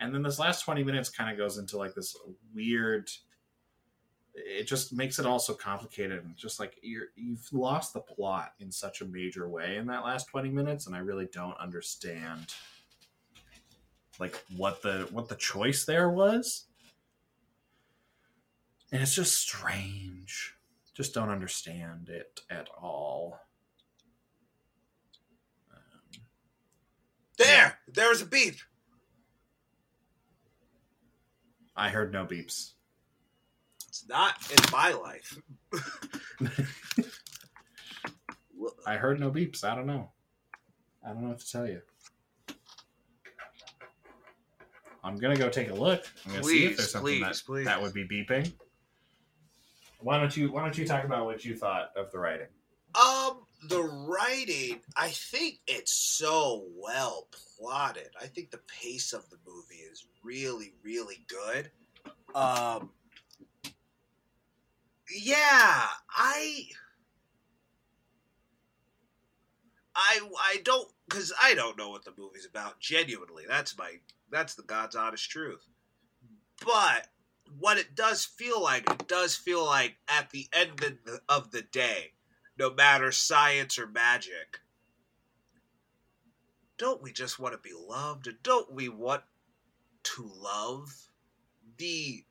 and 0.00 0.14
then 0.14 0.22
this 0.22 0.38
last 0.38 0.64
20 0.64 0.82
minutes 0.82 1.10
kind 1.10 1.30
of 1.30 1.36
goes 1.36 1.58
into 1.58 1.76
like 1.76 1.94
this 1.94 2.16
weird 2.54 3.08
it 4.34 4.64
just 4.64 4.92
makes 4.92 5.18
it 5.18 5.26
all 5.26 5.38
so 5.38 5.52
complicated 5.52 6.24
and 6.24 6.36
just 6.36 6.58
like 6.58 6.78
you're 6.82 7.08
you've 7.14 7.46
lost 7.52 7.92
the 7.92 8.00
plot 8.00 8.52
in 8.58 8.72
such 8.72 9.02
a 9.02 9.04
major 9.04 9.48
way 9.48 9.76
in 9.76 9.86
that 9.86 10.04
last 10.04 10.28
20 10.28 10.48
minutes 10.50 10.86
and 10.86 10.96
i 10.96 10.98
really 10.98 11.28
don't 11.32 11.58
understand 11.58 12.54
like 14.18 14.42
what 14.56 14.82
the 14.82 15.06
what 15.12 15.28
the 15.28 15.36
choice 15.36 15.84
there 15.84 16.10
was 16.10 16.64
and 18.92 19.02
it's 19.02 19.14
just 19.14 19.36
strange 19.36 20.56
just 21.00 21.14
don't 21.14 21.30
understand 21.30 22.10
it 22.10 22.42
at 22.50 22.68
all 22.78 23.40
um, 25.72 26.20
there. 27.38 27.78
There's 27.88 28.20
a 28.20 28.26
beep. 28.26 28.56
i 31.74 31.88
heard 31.88 32.12
no 32.12 32.26
beeps 32.26 32.72
It's 33.88 34.06
not 34.10 34.34
in 34.50 34.58
my 34.70 34.92
life. 34.92 35.40
I 38.86 38.96
heard 38.98 39.20
no 39.20 39.30
beeps. 39.30 39.64
I 39.64 39.74
don't 39.74 39.86
know. 39.86 40.10
I 41.02 41.14
don't 41.14 41.22
know 41.22 41.28
what 41.30 41.40
to 41.40 41.50
tell 41.50 41.66
you. 41.66 41.80
I'm 45.02 45.16
gonna 45.16 45.36
go 45.36 45.48
take 45.48 45.70
a 45.70 45.74
look. 45.74 46.04
I'm 46.26 46.32
gonna 46.32 46.44
see 46.44 46.66
if 46.66 46.72
Please, 46.72 46.76
there's 46.76 46.90
something 46.90 47.20
please, 47.20 47.22
that, 47.22 47.42
please. 47.46 47.64
that 47.64 47.80
would 47.80 47.94
be 47.94 48.06
beeping. 48.06 48.52
Why 50.02 50.18
don't 50.18 50.36
you 50.36 50.50
Why 50.52 50.62
don't 50.62 50.76
you 50.76 50.86
talk 50.86 51.04
about 51.04 51.24
what 51.26 51.44
you 51.44 51.54
thought 51.54 51.90
of 51.96 52.10
the 52.10 52.18
writing? 52.18 52.46
Um, 52.94 53.40
the 53.68 53.82
writing, 53.82 54.80
I 54.96 55.08
think 55.08 55.60
it's 55.66 55.92
so 55.92 56.64
well 56.76 57.28
plotted. 57.58 58.08
I 58.20 58.26
think 58.26 58.50
the 58.50 58.60
pace 58.80 59.12
of 59.12 59.28
the 59.30 59.36
movie 59.46 59.82
is 59.90 60.06
really, 60.22 60.72
really 60.82 61.24
good. 61.28 61.70
Um, 62.34 62.90
yeah, 65.14 65.86
I, 66.10 66.64
I, 69.94 70.20
I 70.38 70.60
don't, 70.64 70.88
because 71.08 71.32
I 71.42 71.54
don't 71.54 71.76
know 71.76 71.90
what 71.90 72.04
the 72.04 72.12
movie's 72.16 72.46
about. 72.46 72.80
Genuinely, 72.80 73.44
that's 73.46 73.76
my, 73.76 73.96
that's 74.30 74.54
the 74.54 74.62
God's 74.62 74.96
honest 74.96 75.28
truth. 75.28 75.66
But 76.64 77.08
what 77.58 77.78
it 77.78 77.94
does 77.94 78.24
feel 78.24 78.62
like, 78.62 78.88
it 78.90 79.08
does 79.08 79.34
feel 79.36 79.64
like 79.64 79.96
at 80.08 80.30
the 80.30 80.48
end 80.52 80.82
of 80.82 81.04
the, 81.04 81.20
of 81.28 81.50
the 81.50 81.62
day, 81.62 82.12
no 82.58 82.72
matter 82.72 83.12
science 83.12 83.78
or 83.78 83.86
magic. 83.86 84.60
Don't 86.78 87.02
we 87.02 87.12
just 87.12 87.38
want 87.38 87.54
to 87.54 87.58
be 87.58 87.74
loved? 87.74 88.28
Don't 88.42 88.72
we 88.72 88.88
want 88.88 89.22
to 90.02 90.30
love 90.34 90.94
the 91.76 92.24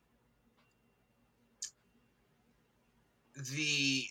the 3.36 4.06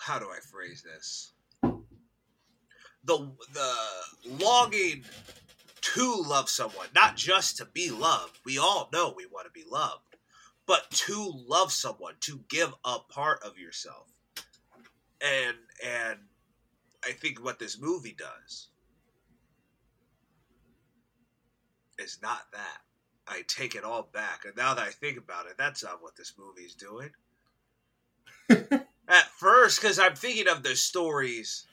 how 0.00 0.18
do 0.18 0.26
I 0.26 0.40
phrase 0.40 0.82
this? 0.82 1.32
The 3.04 3.30
the 3.54 3.74
longing 4.44 5.04
to 5.98 6.22
love 6.22 6.48
someone, 6.48 6.88
not 6.94 7.16
just 7.16 7.56
to 7.58 7.64
be 7.64 7.90
loved. 7.90 8.38
We 8.44 8.58
all 8.58 8.88
know 8.92 9.12
we 9.16 9.26
want 9.26 9.46
to 9.46 9.52
be 9.52 9.64
loved, 9.68 10.16
but 10.66 10.90
to 10.90 11.32
love 11.46 11.72
someone, 11.72 12.14
to 12.20 12.40
give 12.48 12.74
a 12.84 12.98
part 12.98 13.42
of 13.42 13.58
yourself 13.58 14.08
and 15.20 15.56
and 15.84 16.18
I 17.04 17.12
think 17.12 17.42
what 17.42 17.58
this 17.58 17.80
movie 17.80 18.16
does 18.16 18.68
is 21.98 22.18
not 22.22 22.42
that. 22.52 22.78
I 23.26 23.42
take 23.46 23.74
it 23.74 23.84
all 23.84 24.08
back, 24.12 24.44
and 24.44 24.56
now 24.56 24.74
that 24.74 24.86
I 24.86 24.90
think 24.90 25.18
about 25.18 25.46
it, 25.46 25.56
that's 25.58 25.84
not 25.84 26.02
what 26.02 26.16
this 26.16 26.34
movie's 26.38 26.74
doing. 26.74 27.10
At 29.08 29.26
first, 29.38 29.80
because 29.80 29.98
I'm 29.98 30.14
thinking 30.14 30.48
of 30.48 30.62
the 30.62 30.76
stories 30.76 31.66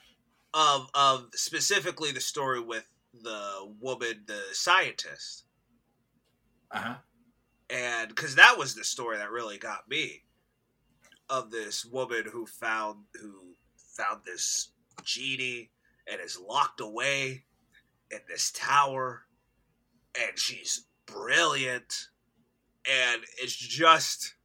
of 0.53 0.89
of 0.93 1.29
specifically 1.33 2.11
the 2.11 2.21
story 2.21 2.59
with 2.59 2.85
the 3.23 3.73
woman, 3.79 4.23
the 4.27 4.41
scientist, 4.53 5.45
Uh 6.71 6.79
huh. 6.79 6.95
and 7.69 8.09
because 8.09 8.35
that 8.35 8.57
was 8.57 8.75
the 8.75 8.83
story 8.83 9.17
that 9.17 9.31
really 9.31 9.57
got 9.57 9.89
me 9.89 10.23
of 11.29 11.51
this 11.51 11.85
woman 11.85 12.25
who 12.31 12.45
found 12.45 13.05
who 13.21 13.33
found 13.77 14.21
this 14.25 14.69
genie 15.03 15.71
and 16.11 16.21
is 16.21 16.39
locked 16.39 16.81
away 16.81 17.43
in 18.11 18.19
this 18.29 18.51
tower. 18.51 19.23
And 20.19 20.37
she's 20.39 20.85
brilliant. 21.07 22.09
And 22.89 23.23
it's 23.41 23.55
just 23.55 24.35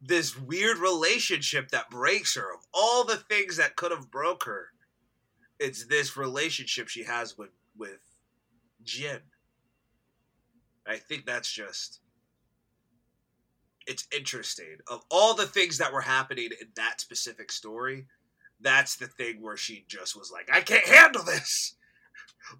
this 0.00 0.38
weird 0.38 0.78
relationship 0.78 1.70
that 1.70 1.90
breaks 1.90 2.36
her. 2.36 2.52
Of 2.54 2.60
all 2.74 3.04
the 3.04 3.16
things 3.16 3.56
that 3.58 3.76
could 3.76 3.90
have 3.92 4.10
broke 4.10 4.44
her 4.44 4.68
it's 5.58 5.86
this 5.86 6.16
relationship 6.16 6.88
she 6.88 7.04
has 7.04 7.38
with 7.38 7.50
with 7.76 7.98
Jinn 8.86 9.20
I 10.86 10.96
think 10.96 11.26
that's 11.26 11.50
just 11.52 12.00
it's 13.86 14.06
interesting. 14.14 14.78
Of 14.88 15.04
all 15.10 15.34
the 15.34 15.46
things 15.46 15.78
that 15.78 15.92
were 15.92 16.00
happening 16.00 16.50
in 16.60 16.68
that 16.74 17.00
specific 17.00 17.52
story, 17.52 18.06
that's 18.60 18.96
the 18.96 19.06
thing 19.06 19.40
where 19.40 19.56
she 19.56 19.84
just 19.88 20.16
was 20.16 20.30
like, 20.32 20.48
I 20.52 20.60
can't 20.60 20.84
handle 20.86 21.22
this. 21.22 21.76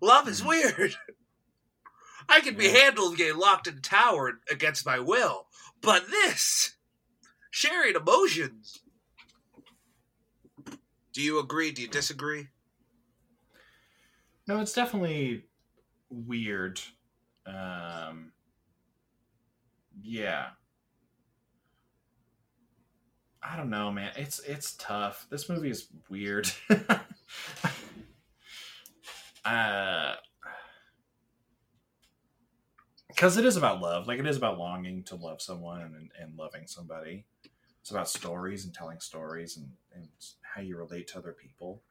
Love 0.01 0.29
is 0.29 0.43
Mhm. 0.43 0.47
weird. 0.47 0.97
I 2.29 2.41
can 2.41 2.57
be 2.57 2.69
handled 2.69 3.17
getting 3.17 3.39
locked 3.39 3.67
in 3.67 3.79
a 3.79 3.81
tower 3.81 4.41
against 4.51 4.87
my 4.87 4.99
will. 4.99 5.49
But 5.81 6.09
this, 6.09 6.77
sharing 7.51 7.97
emotions. 7.97 8.83
Do 11.13 11.23
you 11.23 11.39
agree? 11.39 11.73
Do 11.73 11.83
you 11.83 11.89
disagree? 11.89 12.49
No, 14.47 14.61
it's 14.61 14.73
definitely 14.73 15.45
weird. 16.11 16.81
Um, 17.47 18.33
yeah. 20.03 20.49
I 23.43 23.57
don't 23.57 23.71
know, 23.71 23.93
man. 23.93 24.13
It's 24.17 24.41
it's 24.41 24.75
tough. 24.75 25.27
This 25.31 25.49
movie 25.49 25.71
is 25.71 25.89
weird. 26.09 26.51
uh 29.45 30.15
because 33.09 33.37
it 33.37 33.47
is 33.47 33.57
about 33.57 33.81
love. 33.81 34.09
Like 34.09 34.19
it 34.19 34.27
is 34.27 34.37
about 34.37 34.59
longing 34.59 35.05
to 35.05 35.15
love 35.17 35.41
someone 35.41 35.81
and, 35.81 36.11
and 36.21 36.37
loving 36.37 36.67
somebody. 36.67 37.25
It's 37.81 37.91
about 37.91 38.09
stories 38.11 38.65
and 38.65 38.75
telling 38.75 38.99
stories 39.01 39.57
and, 39.57 39.69
and 39.95 40.09
how 40.43 40.61
you 40.61 40.77
relate 40.77 41.07
to 41.09 41.19
other 41.19 41.33
people. 41.33 41.83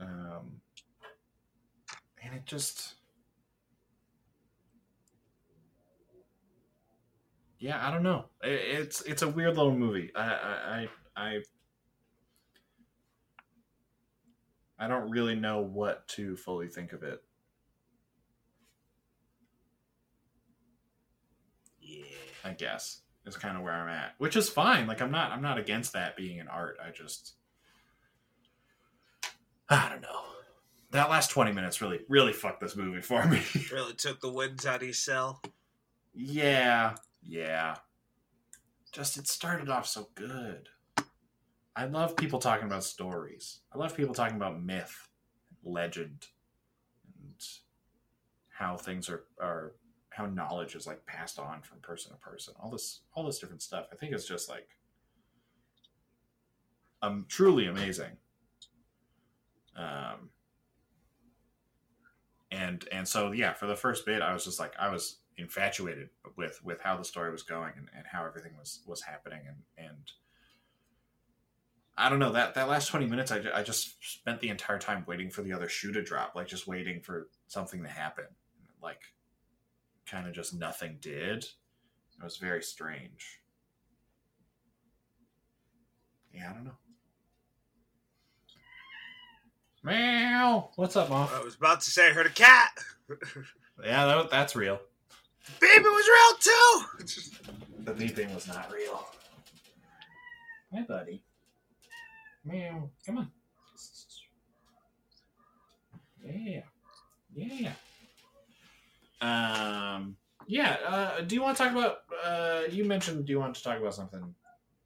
Um 0.00 0.60
and 2.28 2.36
it 2.36 2.44
just 2.46 2.94
yeah 7.58 7.86
i 7.86 7.90
don't 7.90 8.02
know. 8.02 8.26
It, 8.42 8.80
it's 8.80 9.00
it's 9.02 9.22
a 9.22 9.28
weird 9.28 9.56
little 9.56 9.76
movie. 9.76 10.10
I, 10.14 10.22
I 10.22 10.88
i 11.16 11.30
i 11.30 11.38
i 14.78 14.88
don't 14.88 15.10
really 15.10 15.34
know 15.34 15.60
what 15.60 16.06
to 16.08 16.36
fully 16.36 16.68
think 16.68 16.92
of 16.92 17.02
it. 17.02 17.22
Yeah. 21.80 22.04
i 22.44 22.52
guess 22.52 23.00
is 23.24 23.36
kind 23.36 23.56
of 23.56 23.62
where 23.62 23.72
i'm 23.72 23.88
at 23.88 24.14
which 24.18 24.36
is 24.36 24.48
fine. 24.48 24.86
Like 24.86 25.00
i'm 25.00 25.10
not 25.10 25.32
i'm 25.32 25.42
not 25.42 25.58
against 25.58 25.94
that 25.94 26.16
being 26.16 26.40
an 26.40 26.48
art. 26.48 26.76
I 26.84 26.90
just 26.90 27.34
i 29.70 29.88
don't 29.88 30.02
know 30.02 30.37
that 30.90 31.10
last 31.10 31.30
20 31.30 31.52
minutes 31.52 31.80
really 31.80 32.00
really 32.08 32.32
fucked 32.32 32.60
this 32.60 32.76
movie 32.76 33.00
for 33.00 33.24
me 33.26 33.42
Really 33.72 33.94
took 33.94 34.20
the 34.20 34.30
winds 34.30 34.66
out 34.66 34.76
of 34.76 34.82
your 34.82 34.92
sail 34.92 35.40
Yeah, 36.14 36.94
yeah. 37.22 37.76
Just 38.92 39.18
it 39.18 39.28
started 39.28 39.68
off 39.68 39.86
so 39.86 40.08
good. 40.14 40.68
I 41.76 41.84
love 41.84 42.16
people 42.16 42.40
talking 42.40 42.66
about 42.66 42.82
stories. 42.82 43.60
I 43.72 43.78
love 43.78 43.96
people 43.96 44.14
talking 44.14 44.36
about 44.36 44.60
myth, 44.60 45.08
legend, 45.62 46.26
and 47.22 47.36
how 48.48 48.76
things 48.76 49.08
are 49.08 49.24
are 49.40 49.74
how 50.10 50.26
knowledge 50.26 50.74
is 50.74 50.86
like 50.86 51.06
passed 51.06 51.38
on 51.38 51.62
from 51.62 51.78
person 51.78 52.10
to 52.10 52.18
person. 52.18 52.54
All 52.58 52.70
this 52.70 53.02
all 53.14 53.24
this 53.24 53.38
different 53.38 53.62
stuff. 53.62 53.86
I 53.92 53.96
think 53.96 54.12
it's 54.12 54.26
just 54.26 54.48
like 54.48 54.68
um 57.02 57.26
truly 57.28 57.66
amazing. 57.66 58.16
Um 59.76 60.30
and 62.50 62.88
and 62.92 63.06
so 63.06 63.32
yeah 63.32 63.52
for 63.52 63.66
the 63.66 63.76
first 63.76 64.06
bit 64.06 64.22
i 64.22 64.32
was 64.32 64.44
just 64.44 64.58
like 64.58 64.72
i 64.78 64.88
was 64.88 65.18
infatuated 65.38 66.10
with 66.36 66.60
with 66.64 66.80
how 66.80 66.96
the 66.96 67.04
story 67.04 67.30
was 67.30 67.42
going 67.42 67.72
and, 67.76 67.88
and 67.96 68.04
how 68.10 68.26
everything 68.26 68.52
was 68.58 68.80
was 68.86 69.02
happening. 69.02 69.40
And 69.46 69.86
and 69.86 70.12
i 71.96 72.08
don't 72.08 72.18
know 72.18 72.32
that 72.32 72.54
that 72.54 72.68
last 72.68 72.88
20 72.88 73.06
minutes 73.06 73.30
I, 73.30 73.42
I 73.54 73.62
just 73.62 73.96
spent 74.04 74.40
the 74.40 74.48
entire 74.48 74.78
time 74.78 75.04
waiting 75.06 75.30
for 75.30 75.42
the 75.42 75.52
other 75.52 75.68
shoe 75.68 75.92
to 75.92 76.02
drop 76.02 76.34
like 76.34 76.48
just 76.48 76.66
waiting 76.66 77.00
for 77.00 77.28
something 77.46 77.82
to 77.82 77.88
happen. 77.88 78.26
Like 78.82 79.00
kind 80.06 80.26
of 80.26 80.34
just 80.34 80.54
nothing 80.54 80.98
did. 81.00 81.44
It 81.44 82.24
was 82.24 82.36
very 82.36 82.62
strange. 82.62 83.40
Yeah 86.32 86.50
i 86.50 86.52
don't 86.52 86.64
know 86.64 86.76
meow 89.82 90.70
what's 90.76 90.96
up 90.96 91.10
mom 91.10 91.28
I 91.32 91.42
was 91.42 91.54
about 91.54 91.80
to 91.82 91.90
say 91.90 92.08
I 92.08 92.12
heard 92.12 92.26
a 92.26 92.30
cat. 92.30 92.70
yeah 93.84 94.06
that, 94.06 94.30
that's 94.30 94.54
real 94.56 94.80
Baby 95.60 95.84
was 95.84 96.08
real 96.08 96.38
too. 96.40 97.24
The 97.84 97.94
beeping 97.94 98.34
was 98.34 98.46
not 98.46 98.70
real. 98.70 99.02
Hi, 100.74 100.82
buddy. 100.82 101.22
Meow. 102.44 102.90
Come 103.06 103.18
on. 103.18 103.30
Yeah. 106.22 106.60
Yeah. 107.34 107.72
Um. 109.22 110.16
Yeah. 110.46 110.76
Uh, 110.86 111.20
do 111.22 111.34
you 111.34 111.40
want 111.40 111.56
to 111.56 111.62
talk 111.62 111.72
about? 111.72 111.98
Uh, 112.22 112.62
you 112.70 112.84
mentioned. 112.84 113.24
Do 113.24 113.32
you 113.32 113.38
want 113.40 113.54
to 113.54 113.62
talk 113.62 113.78
about 113.78 113.94
something 113.94 114.34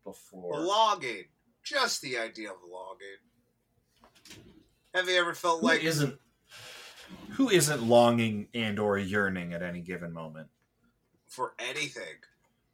before? 0.05 0.61
Logging. 0.61 1.25
Just 1.65 2.03
the 2.03 2.19
idea 2.19 2.51
of 2.51 2.59
logging. 2.71 3.19
Have 4.95 5.09
you 5.09 5.17
ever 5.17 5.35
felt 5.35 5.61
Who 5.61 5.67
like 5.67 5.83
isn't? 5.85 6.19
Who 7.33 7.49
isn't 7.49 7.83
longing 7.83 8.49
and 8.55 8.79
or 8.79 8.99
yearning 8.99 9.55
at 9.55 9.63
any 9.63 9.81
given 9.81 10.13
moment? 10.13 10.49
for 11.29 11.55
anything? 11.59 12.17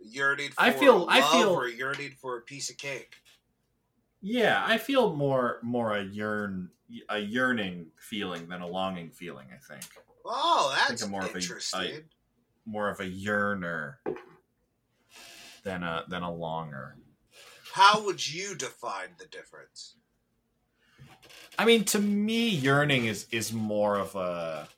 Yearning 0.00 0.50
for 0.50 0.60
I 0.60 0.72
feel- 0.72 1.06
I 1.08 1.20
feel- 1.30 1.50
or 1.50 1.68
yearning 1.68 2.10
for 2.20 2.38
a 2.38 2.40
piece 2.42 2.70
of 2.70 2.76
cake. 2.76 3.14
Yeah, 4.20 4.64
I 4.66 4.78
feel 4.78 5.14
more 5.14 5.60
more 5.62 5.96
a 5.96 6.02
yearn 6.02 6.70
a 7.08 7.18
yearning 7.20 7.92
feeling 8.00 8.48
than 8.48 8.60
a 8.62 8.66
longing 8.66 9.10
feeling. 9.12 9.46
I 9.52 9.58
think. 9.58 9.84
Oh, 10.24 10.74
that's 10.76 11.02
I'm 11.02 11.10
more 11.12 11.24
of 11.24 11.32
a- 11.34 11.38
interesting. 11.38 12.08
more 12.66 12.88
of 12.90 12.98
a 12.98 13.06
yearner 13.08 14.00
than 15.62 15.84
a 15.84 16.04
than 16.08 16.22
a 16.24 16.32
longer. 16.32 16.96
How 17.74 18.04
would 18.04 18.26
you 18.28 18.56
define 18.56 19.10
the 19.18 19.26
difference? 19.26 19.94
I 21.58 21.64
mean, 21.64 21.84
to 21.86 21.98
me, 21.98 22.48
yearning 22.48 23.06
is 23.06 23.26
is 23.30 23.52
more 23.52 23.96
of 23.98 24.14
a, 24.14 24.68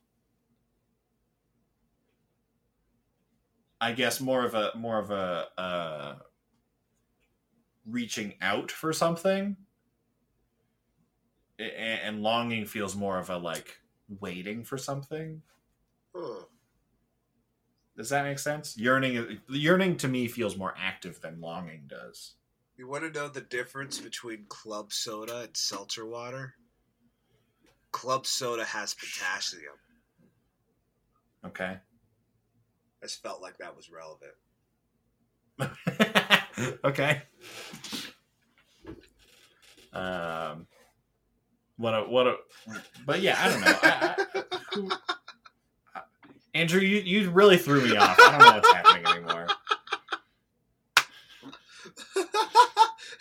I 3.80 3.92
guess, 3.92 4.20
more 4.20 4.44
of 4.44 4.54
a 4.54 4.72
more 4.76 4.98
of 4.98 5.10
a 5.10 5.48
uh, 5.58 6.14
reaching 7.86 8.34
out 8.40 8.70
for 8.70 8.92
something, 8.92 9.56
A- 11.58 11.62
a- 11.62 12.02
and 12.04 12.22
longing 12.22 12.66
feels 12.66 12.96
more 12.96 13.18
of 13.18 13.30
a 13.30 13.36
like 13.36 13.80
waiting 14.08 14.64
for 14.64 14.76
something. 14.78 15.42
Huh. 16.14 16.46
Does 17.96 18.08
that 18.10 18.24
make 18.24 18.38
sense? 18.38 18.76
Yearning, 18.76 19.40
yearning 19.48 19.96
to 19.98 20.08
me 20.08 20.26
feels 20.28 20.56
more 20.56 20.74
active 20.76 21.20
than 21.20 21.40
longing 21.40 21.86
does. 21.86 22.34
You 22.80 22.88
want 22.88 23.04
to 23.04 23.10
know 23.10 23.28
the 23.28 23.42
difference 23.42 24.00
between 24.00 24.46
club 24.48 24.90
soda 24.90 25.40
and 25.40 25.54
seltzer 25.54 26.06
water? 26.06 26.54
Club 27.92 28.26
soda 28.26 28.64
has 28.64 28.94
potassium. 28.94 29.74
Okay. 31.44 31.76
I 31.76 33.02
just 33.02 33.22
felt 33.22 33.42
like 33.42 33.58
that 33.58 33.76
was 33.76 33.90
relevant. 33.90 34.32
okay. 36.84 37.20
Um, 39.92 40.66
what 41.76 41.92
a 41.92 42.00
what 42.04 42.28
a, 42.28 42.36
but 43.04 43.20
yeah, 43.20 43.36
I 43.38 43.48
don't 43.50 43.60
know. 43.60 43.78
I, 43.82 44.96
I, 45.96 46.00
Andrew, 46.54 46.80
you 46.80 47.00
you 47.00 47.30
really 47.30 47.58
threw 47.58 47.82
me 47.82 47.94
off. 47.98 48.18
I 48.18 48.30
don't 48.30 48.40
know 48.40 48.54
what's 48.54 48.72
happening 48.72 49.06
anymore. 49.06 49.48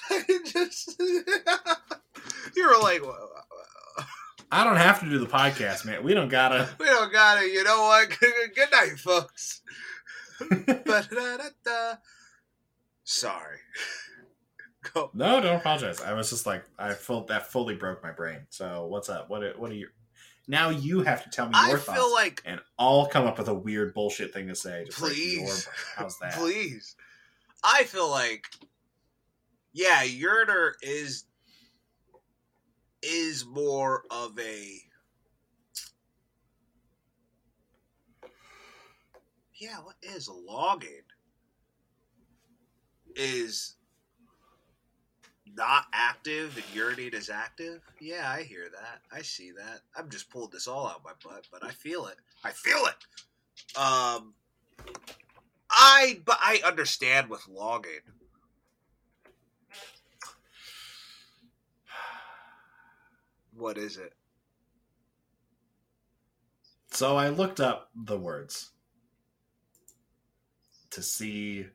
I 0.10 0.24
just 0.46 1.00
you 2.56 2.68
were 2.68 2.82
like, 2.82 3.04
"Wha- 3.06 3.16
I 4.52 4.64
don't 4.64 4.78
have 4.78 5.00
to 5.02 5.10
do 5.10 5.20
the 5.20 5.28
podcast, 5.28 5.86
man. 5.86 6.04
We 6.04 6.14
don't 6.14 6.30
gotta. 6.30 6.70
we 6.80 6.86
don't 6.86 7.12
gotta. 7.14 7.48
You 7.48 7.64
know 7.64 7.82
what? 7.84 8.10
Good 8.20 8.72
night, 8.72 8.98
folks. 8.98 9.62
Sorry. 13.04 13.58
Go. 14.94 15.12
No, 15.14 15.42
don't 15.42 15.58
apologize. 15.58 16.02
I 16.02 16.14
was 16.14 16.30
just 16.30 16.46
like, 16.46 16.64
I 16.78 16.94
felt 16.94 17.28
that 17.28 17.52
fully 17.52 17.76
broke 17.76 18.02
my 18.02 18.12
brain. 18.12 18.40
So 18.50 18.86
what's 18.88 19.10
up? 19.10 19.30
What 19.30 19.44
are- 19.44 19.54
what 19.58 19.72
are 19.72 19.76
you? 19.76 19.90
Now 20.48 20.70
you 20.70 21.02
have 21.04 21.24
to 21.26 21.30
tell 21.30 21.46
me 21.46 21.52
your 21.54 21.64
I 21.66 21.70
your 21.70 21.78
feel 21.78 22.12
like 22.12 22.42
and 22.44 22.60
I'll 22.80 23.06
come 23.06 23.28
up 23.28 23.38
with 23.38 23.50
a 23.50 23.54
weird 23.54 23.94
bullshit 23.94 24.34
thing 24.34 24.48
to 24.48 24.56
say. 24.56 24.80
Like 24.86 24.92
Please. 24.92 25.68
How's 25.96 26.18
that? 26.20 26.34
Please. 26.34 26.96
I 27.64 27.84
feel 27.84 28.10
like 28.10 28.48
yeah, 29.74 30.04
Yerner 30.04 30.74
is 30.82 31.26
is 33.02 33.46
more 33.46 34.04
of 34.12 34.38
a 34.40 34.82
Yeah, 39.60 39.78
what 39.84 39.96
is 40.02 40.30
a 40.30 40.32
login? 40.32 41.04
Is 43.16 43.76
not 45.54 45.86
active 45.94 46.56
and 46.56 46.66
urinate 46.74 47.14
is 47.14 47.30
active. 47.30 47.82
Yeah, 48.00 48.32
I 48.32 48.44
hear 48.44 48.70
that. 48.70 49.02
I 49.12 49.22
see 49.22 49.52
that. 49.52 49.82
I'm 49.98 50.10
just 50.10 50.30
pulled 50.30 50.54
this 50.54 50.68
all 50.68 50.88
out 50.88 51.04
my 51.04 51.12
butt, 51.24 51.48
but 51.52 51.64
I 51.64 51.72
feel 51.72 52.06
it. 52.08 52.16
I 52.44 52.52
feel 52.52 52.86
it. 52.86 53.78
Um, 53.78 54.34
I 55.72 56.22
but 56.26 56.38
I 56.42 56.62
understand 56.66 57.30
with 57.30 57.48
logging. 57.48 58.02
What 63.54 63.78
is 63.78 63.98
it? 63.98 64.14
So 66.92 67.16
I 67.18 67.30
looked 67.30 67.60
up 67.60 67.90
the 67.96 68.18
words 68.18 68.70
to 70.92 71.02
see 71.04 71.66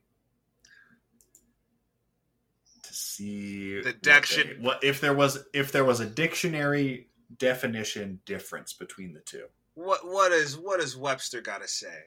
to 2.83 2.95
see 2.95 3.81
The 3.81 3.91
what 3.91 4.03
diction- 4.03 4.49
they- 4.49 4.57
What, 4.67 4.83
if 4.83 5.01
there 5.01 5.15
was 5.15 5.39
if 5.53 5.71
there 5.73 5.85
was 5.85 6.01
a 6.01 6.07
dictionary 6.07 7.09
definition 7.39 8.21
difference 8.27 8.73
between 8.73 9.13
the 9.13 9.21
two. 9.21 9.47
What 9.75 10.07
what 10.07 10.33
is 10.33 10.57
what 10.57 10.81
does 10.81 10.97
Webster 10.97 11.41
got 11.41 11.63
to 11.63 11.69
say? 11.69 12.05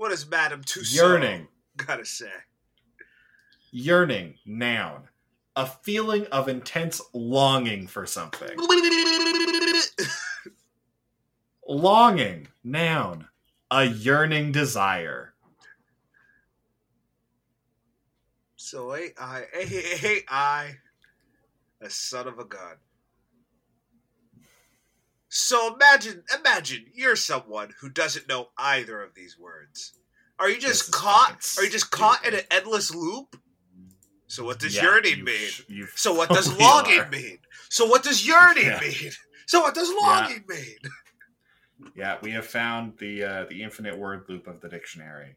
What 0.00 0.12
does 0.12 0.26
Madame 0.30 0.62
Tussauds 0.62 0.96
Yearning, 0.96 1.46
got 1.76 1.96
to 1.96 2.06
say? 2.06 2.32
yearning, 3.70 4.36
noun, 4.46 5.02
a 5.56 5.66
feeling 5.66 6.24
of 6.32 6.48
intense 6.48 7.02
longing 7.12 7.86
for 7.86 8.06
something. 8.06 8.58
Longing, 11.68 12.48
noun, 12.64 13.28
a 13.70 13.84
yearning 13.84 14.52
desire. 14.52 15.34
So 18.56 18.96
ain't 18.96 19.12
I 19.20 19.44
ain't 19.54 20.24
I 20.30 20.76
a 21.82 21.90
son 21.90 22.26
of 22.26 22.38
a 22.38 22.46
gun? 22.46 22.76
So 25.30 25.74
imagine 25.74 26.24
imagine 26.38 26.86
you're 26.92 27.14
someone 27.16 27.70
who 27.80 27.88
doesn't 27.88 28.28
know 28.28 28.48
either 28.58 29.00
of 29.00 29.14
these 29.14 29.38
words. 29.38 29.94
Are 30.40 30.50
you 30.50 30.58
just 30.58 30.90
caught? 30.92 31.46
Are 31.56 31.64
you 31.64 31.70
just 31.70 31.90
caught 31.92 32.26
in 32.26 32.34
an 32.34 32.40
endless 32.50 32.92
loop? 32.92 33.36
So 34.26 34.44
what 34.44 34.58
does 34.58 34.74
Yeah, 34.76 34.84
yearning 34.84 35.18
you 35.18 35.24
mean? 35.24 35.50
you 35.68 35.86
So 35.94 36.12
what 36.14 36.28
does 36.34 36.46
fully 36.46 36.64
longing 36.64 36.98
are. 36.98 37.08
mean? 37.10 37.38
So 37.68 37.86
what 37.86 38.02
does 38.02 38.26
yearning 38.26 38.66
Yeah. 38.66 38.80
mean? 38.80 39.12
So 39.46 39.60
what 39.60 39.74
does 39.74 39.92
longing 40.02 40.44
mean? 40.48 40.76
Yeah, 41.94 42.18
we 42.20 42.30
have 42.32 42.46
found 42.46 42.98
the 42.98 43.24
uh, 43.24 43.44
the 43.48 43.62
infinite 43.62 43.96
word 43.96 44.24
loop 44.28 44.46
of 44.46 44.60
the 44.60 44.68
dictionary. 44.68 45.36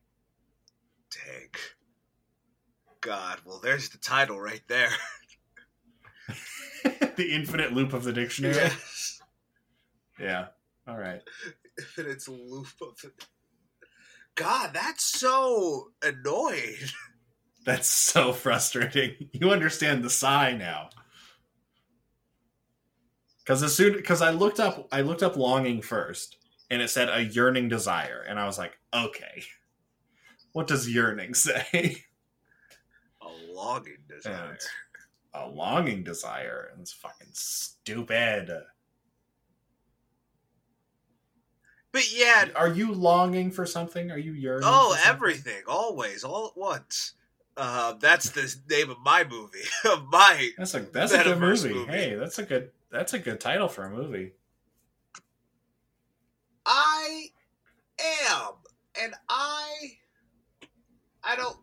Dang. 1.09 1.49
God, 2.99 3.39
well 3.45 3.59
there's 3.63 3.89
the 3.89 3.97
title 3.97 4.39
right 4.41 4.61
there. 4.67 4.89
the 7.15 7.33
infinite 7.33 7.71
loop 7.73 7.93
of 7.93 8.03
the 8.03 8.11
dictionary. 8.11 8.71
Yeah. 10.19 10.47
All 10.87 10.97
right. 10.97 11.21
Infinite's 11.77 12.27
loop 12.27 12.67
of 12.81 12.99
it. 13.03 13.25
God, 14.35 14.71
that's 14.73 15.03
so 15.03 15.91
annoying. 16.01 16.75
That's 17.65 17.87
so 17.87 18.33
frustrating. 18.33 19.29
You 19.31 19.51
understand 19.51 20.03
the 20.03 20.09
sigh 20.09 20.51
now. 20.51 20.89
Cause 23.45 23.63
as 23.63 23.73
soon 23.73 23.93
because 23.93 24.21
I 24.21 24.31
looked 24.31 24.59
up 24.59 24.89
I 24.91 24.99
looked 24.99 25.23
up 25.23 25.37
longing 25.37 25.81
first 25.81 26.35
and 26.69 26.81
it 26.81 26.89
said 26.89 27.07
a 27.07 27.23
yearning 27.23 27.69
desire. 27.69 28.25
And 28.27 28.37
I 28.37 28.45
was 28.45 28.57
like, 28.57 28.77
okay. 28.93 29.43
What 30.53 30.67
does 30.67 30.89
yearning 30.89 31.33
say? 31.35 32.03
A 33.21 33.53
longing 33.53 34.03
desire. 34.09 34.53
it's 34.55 34.67
a 35.33 35.47
longing 35.47 36.03
desire. 36.03 36.69
And 36.71 36.81
it's 36.81 36.91
fucking 36.91 37.29
stupid. 37.31 38.51
But 41.93 42.11
yeah, 42.11 42.49
Are 42.55 42.67
you 42.73 42.91
longing 42.91 43.51
for 43.51 43.65
something? 43.67 44.09
Are 44.11 44.17
you 44.17 44.33
yearning? 44.33 44.63
oh, 44.65 44.89
for 44.93 44.97
something? 44.97 45.13
everything, 45.13 45.61
always, 45.67 46.23
all 46.25 46.47
at 46.47 46.57
once. 46.57 47.13
Uh, 47.55 47.93
that's 47.99 48.31
the 48.31 48.53
name 48.67 48.89
of 48.89 48.97
my 49.05 49.23
movie. 49.23 49.59
Of 49.85 50.07
my 50.11 50.49
That's 50.57 50.73
a 50.73 50.79
that's 50.79 51.13
a 51.13 51.23
good 51.23 51.39
movie. 51.39 51.69
movie. 51.73 51.91
Hey, 51.91 52.15
that's 52.15 52.39
a 52.39 52.43
good 52.43 52.71
that's 52.91 53.13
a 53.13 53.19
good 53.19 53.39
title 53.39 53.67
for 53.67 53.85
a 53.85 53.91
movie. 53.91 54.31
I 56.65 57.27
am, 57.99 58.53
and 58.99 59.13
I, 59.29 59.69
I 61.23 61.35
don't. 61.35 61.57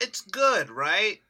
It's 0.00 0.20
good, 0.22 0.68
right? 0.68 1.20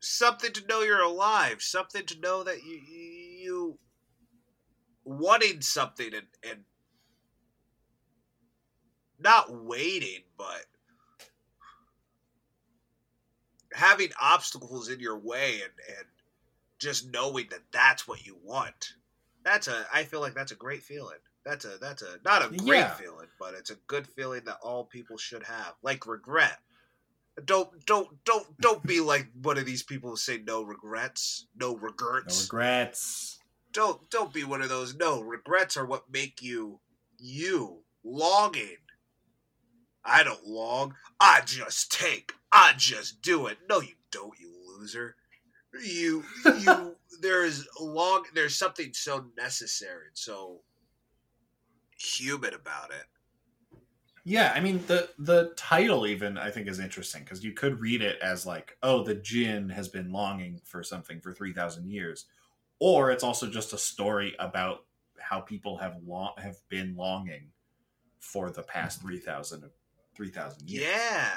Something 0.00 0.52
to 0.54 0.66
know 0.66 0.80
you're 0.82 1.02
alive. 1.02 1.62
Something 1.62 2.04
to 2.06 2.18
know 2.20 2.42
that 2.42 2.64
you 2.64 2.80
you 2.80 3.78
wanting 5.04 5.60
something 5.60 6.12
and 6.14 6.26
and 6.48 6.64
not 9.18 9.46
waiting, 9.64 10.20
but 10.36 10.64
having 13.72 14.10
obstacles 14.20 14.88
in 14.88 15.00
your 15.00 15.18
way 15.18 15.54
and 15.62 15.72
and 15.98 16.06
just 16.78 17.10
knowing 17.12 17.46
that 17.50 17.60
that's 17.72 18.06
what 18.06 18.26
you 18.26 18.36
want. 18.42 18.94
That's 19.44 19.68
a 19.68 19.86
I 19.92 20.04
feel 20.04 20.20
like 20.20 20.34
that's 20.34 20.52
a 20.52 20.56
great 20.56 20.82
feeling. 20.82 21.18
That's 21.44 21.64
a 21.64 21.78
that's 21.80 22.02
a 22.02 22.18
not 22.24 22.42
a 22.44 22.48
great 22.56 22.80
Yeah. 22.80 22.94
feeling, 22.94 23.28
but 23.38 23.54
it's 23.54 23.70
a 23.70 23.76
good 23.86 24.06
feeling 24.06 24.44
that 24.44 24.58
all 24.62 24.84
people 24.84 25.18
should 25.18 25.42
have. 25.44 25.74
Like 25.82 26.06
regret. 26.06 26.58
Don't 27.44 27.68
don't 27.84 28.24
don't 28.24 28.60
don't 28.60 28.82
be 28.84 29.00
like 29.00 29.28
one 29.42 29.58
of 29.58 29.66
these 29.66 29.82
people 29.82 30.10
who 30.10 30.16
say 30.16 30.38
no 30.38 30.62
regrets, 30.62 31.46
no 31.56 31.76
regrets, 31.76 32.38
No 32.38 32.42
regrets. 32.58 33.38
Don't 33.74 34.08
don't 34.08 34.32
be 34.32 34.44
one 34.44 34.62
of 34.62 34.70
those. 34.70 34.94
No 34.94 35.20
regrets 35.20 35.76
are 35.76 35.84
what 35.84 36.10
make 36.10 36.40
you 36.40 36.80
you 37.18 37.80
longing. 38.02 38.78
I 40.04 40.22
don't 40.22 40.46
long. 40.46 40.94
I 41.20 41.42
just 41.44 41.92
take. 41.92 42.32
I 42.52 42.72
just 42.76 43.20
do 43.20 43.46
it. 43.46 43.58
No, 43.68 43.80
you 43.80 43.94
don't, 44.10 44.38
you 44.38 44.50
loser. 44.66 45.16
You 45.84 46.24
you. 46.44 46.96
there 47.20 47.44
is 47.44 47.68
long. 47.80 48.24
There's 48.34 48.56
something 48.56 48.92
so 48.92 49.26
necessary 49.36 50.06
and 50.08 50.16
so 50.16 50.60
human 51.98 52.54
about 52.54 52.90
it. 52.90 53.06
Yeah, 54.26 54.52
I 54.54 54.60
mean 54.60 54.82
the 54.86 55.10
the 55.18 55.52
title 55.56 56.06
even 56.06 56.38
I 56.38 56.50
think 56.50 56.68
is 56.68 56.78
interesting 56.78 57.24
because 57.24 57.44
you 57.44 57.52
could 57.52 57.80
read 57.80 58.02
it 58.02 58.18
as 58.22 58.46
like, 58.46 58.76
oh, 58.82 59.02
the 59.02 59.16
jinn 59.16 59.68
has 59.68 59.88
been 59.88 60.12
longing 60.12 60.60
for 60.64 60.82
something 60.82 61.20
for 61.20 61.32
three 61.32 61.52
thousand 61.52 61.90
years, 61.90 62.26
or 62.78 63.10
it's 63.10 63.24
also 63.24 63.46
just 63.46 63.72
a 63.72 63.78
story 63.78 64.34
about 64.38 64.84
how 65.18 65.40
people 65.40 65.76
have 65.78 65.96
long 66.06 66.32
have 66.38 66.56
been 66.68 66.94
longing 66.96 67.48
for 68.18 68.50
the 68.50 68.62
past 68.62 68.98
mm-hmm. 69.00 69.08
3,000 69.08 69.70
3,000 70.16 70.70
years. 70.70 70.84
Yeah. 70.84 71.30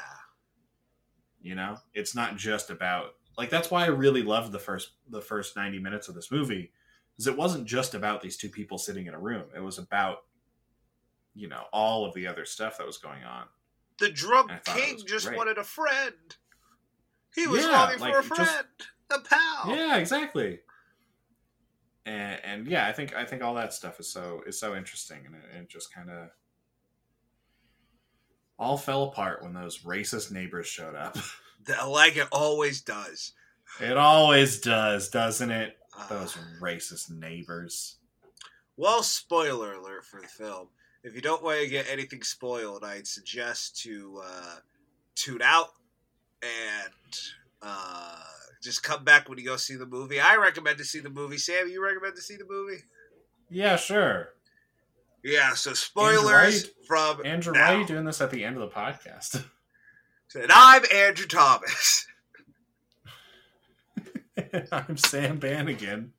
You 1.42 1.56
know, 1.56 1.78
it's 1.94 2.16
not 2.16 2.36
just 2.38 2.70
about 2.70 3.16
like 3.38 3.50
that's 3.50 3.70
why 3.70 3.84
I 3.84 3.88
really 3.88 4.24
loved 4.24 4.52
the 4.52 4.60
first 4.60 4.92
the 5.10 5.22
first 5.22 5.56
ninety 5.56 5.80
minutes 5.80 6.08
of 6.08 6.16
this 6.16 6.32
movie, 6.32 6.72
is 7.18 7.28
it 7.28 7.38
wasn't 7.38 7.66
just 7.66 7.94
about 7.94 8.22
these 8.22 8.36
two 8.36 8.50
people 8.50 8.78
sitting 8.78 9.06
in 9.06 9.14
a 9.14 9.20
room. 9.20 9.44
It 9.56 9.60
was 9.60 9.78
about 9.78 10.26
you 11.36 11.48
know 11.48 11.64
all 11.72 12.06
of 12.06 12.14
the 12.16 12.26
other 12.28 12.46
stuff 12.46 12.80
that 12.80 12.88
was 12.88 12.98
going 12.98 13.24
on. 13.24 13.46
The 14.00 14.10
drunk 14.10 14.52
I 14.52 14.58
thought 14.58 14.78
it 14.78 14.84
king 14.98 15.06
just 15.08 15.28
great. 15.28 15.38
wanted 15.38 15.58
a 15.58 15.64
friend. 15.64 16.14
He 17.36 17.48
was 17.48 17.62
Yeah, 17.62 17.72
longing 17.72 18.00
like, 18.00 18.14
for 18.14 18.20
a 18.20 18.24
just- 18.24 18.52
friend, 18.52 18.68
a 19.12 19.20
pal. 19.20 19.76
Yeah, 19.76 19.98
exactly. 19.98 20.60
And, 22.08 22.40
and 22.46 22.68
yeah, 22.68 22.88
I 22.88 22.94
think 22.94 23.14
I 23.14 23.26
think 23.26 23.44
all 23.44 23.54
that 23.56 23.74
stuff 23.74 24.00
is 24.00 24.08
so 24.08 24.42
is 24.48 24.58
so 24.58 24.76
interesting, 24.76 25.20
and 25.26 25.36
it, 25.36 25.42
it 25.60 25.70
just 25.70 25.94
kind 25.94 26.10
of 26.10 26.30
all 28.58 28.78
fell 28.78 29.04
apart 29.04 29.44
when 29.44 29.54
those 29.54 29.80
racist 29.80 30.32
neighbors 30.32 30.68
showed 30.68 30.96
up. 30.96 31.18
Like 31.86 32.16
it 32.16 32.30
always 32.32 32.80
does. 32.80 33.34
it 33.82 33.98
always 33.98 34.62
does, 34.62 35.10
doesn't 35.10 35.52
it? 35.52 35.76
Uh, 35.98 36.08
Those 36.08 36.38
racist 36.62 37.12
neighbors. 37.12 37.98
Well, 38.78 39.04
spoiler 39.04 39.74
alert 39.74 40.06
for 40.06 40.22
the 40.22 40.28
film. 40.30 40.70
If 41.04 41.14
you 41.14 41.20
don't 41.22 41.44
want 41.44 41.60
to 41.60 41.68
get 41.68 41.88
anything 41.90 42.24
spoiled, 42.24 42.86
I'd 42.86 43.06
suggest 43.06 43.82
to 43.82 44.22
uh, 44.24 44.56
tune 45.16 45.42
out 45.42 45.74
and 46.42 47.20
uh, 47.62 48.24
just 48.62 48.84
come 48.84 49.04
back 49.04 49.30
when 49.30 49.38
you 49.38 49.46
go 49.46 49.58
see 49.58 49.76
the 49.76 49.86
movie. 49.86 50.20
I 50.20 50.36
recommend 50.36 50.78
to 50.80 50.86
see 50.86 51.00
the 51.00 51.10
movie. 51.10 51.38
Sam, 51.38 51.68
you 51.70 51.84
recommend 51.84 52.16
to 52.16 52.22
see 52.22 52.36
the 52.36 52.46
movie? 52.50 52.84
Yeah, 53.50 53.76
sure. 53.76 54.30
Yeah, 55.24 55.54
so 55.54 55.74
spoilers 55.74 56.70
from 56.88 57.26
Andrew, 57.26 57.54
now. 57.54 57.68
why 57.68 57.76
are 57.76 57.80
you 57.80 57.86
doing 57.88 58.06
this 58.06 58.22
at 58.22 58.32
the 58.32 58.44
end 58.44 58.58
of 58.58 58.62
the 58.62 58.76
podcast? 58.76 59.44
And 60.36 60.52
I'm 60.52 60.84
Andrew 60.94 61.26
Thomas. 61.26 62.06
I'm 64.72 64.98
Sam 64.98 65.40
Bannigan. 65.40 66.14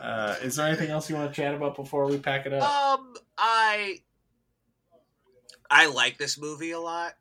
Uh, 0.00 0.36
is 0.42 0.56
there 0.56 0.66
anything 0.66 0.90
else 0.90 1.08
you 1.08 1.16
want 1.16 1.32
to 1.32 1.36
chat 1.36 1.54
about 1.54 1.76
before 1.76 2.06
we 2.06 2.18
pack 2.18 2.46
it 2.46 2.52
up? 2.52 2.62
Um, 2.62 3.14
I 3.38 4.00
I 5.70 5.86
like 5.86 6.18
this 6.18 6.38
movie 6.38 6.72
a 6.72 6.80
lot. 6.80 7.14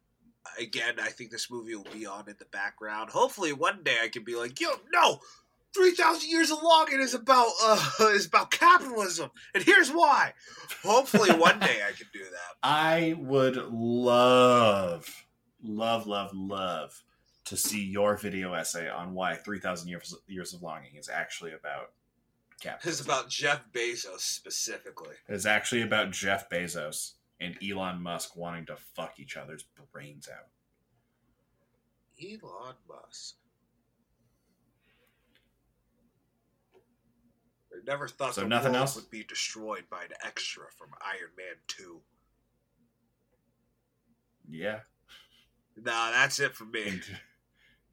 Again, 0.59 0.95
I 1.01 1.09
think 1.09 1.31
this 1.31 1.49
movie 1.49 1.75
will 1.75 1.87
be 1.93 2.05
on 2.05 2.29
in 2.29 2.35
the 2.39 2.45
background. 2.45 3.09
Hopefully, 3.09 3.53
one 3.53 3.83
day 3.83 3.97
I 4.03 4.09
can 4.09 4.23
be 4.23 4.35
like, 4.35 4.59
"Yo, 4.59 4.69
no, 4.93 5.19
three 5.73 5.91
thousand 5.91 6.29
years 6.29 6.51
of 6.51 6.61
longing 6.63 7.01
is 7.01 7.13
about 7.13 7.51
uh, 7.63 7.91
is 8.13 8.25
about 8.25 8.51
capitalism, 8.51 9.31
and 9.53 9.63
here's 9.63 9.91
why." 9.91 10.33
Hopefully, 10.83 11.29
one 11.37 11.59
day 11.59 11.79
I 11.87 11.91
can 11.91 12.07
do 12.13 12.23
that. 12.23 12.57
I 12.63 13.15
would 13.17 13.57
love, 13.57 15.25
love, 15.63 16.07
love, 16.07 16.31
love 16.33 17.03
to 17.45 17.55
see 17.55 17.83
your 17.83 18.17
video 18.17 18.53
essay 18.53 18.89
on 18.89 19.13
why 19.13 19.35
3,000 19.35 19.87
years, 19.87 20.15
years 20.27 20.53
of 20.53 20.63
longing 20.63 20.95
is 20.95 21.09
actually 21.09 21.53
about 21.53 21.91
capitalism. 22.59 22.91
It's 22.91 23.01
about 23.01 23.29
Jeff 23.29 23.61
Bezos 23.71 24.21
specifically. 24.21 25.13
It's 25.29 25.45
actually 25.45 25.83
about 25.83 26.11
Jeff 26.11 26.49
Bezos 26.49 27.13
and 27.39 27.55
Elon 27.63 28.01
Musk 28.01 28.35
wanting 28.35 28.65
to 28.67 28.75
fuck 28.95 29.19
each 29.19 29.35
other's 29.37 29.65
brains 29.91 30.27
out. 30.29 30.47
Elon 32.21 32.75
Musk. 32.87 33.35
I 37.73 37.77
never 37.85 38.07
thought 38.07 38.35
So 38.35 38.41
the 38.41 38.47
nothing 38.47 38.71
world 38.71 38.81
else? 38.83 38.95
would 38.95 39.09
be 39.09 39.23
destroyed 39.23 39.83
by 39.89 40.03
an 40.03 40.11
extra 40.23 40.65
from 40.77 40.89
Iron 41.01 41.31
Man 41.37 41.55
Two. 41.67 41.99
Yeah. 44.49 44.79
Nah, 45.75 46.11
that's 46.11 46.39
it 46.39 46.55
for 46.55 46.63
me. 46.65 46.83
And, 46.87 47.01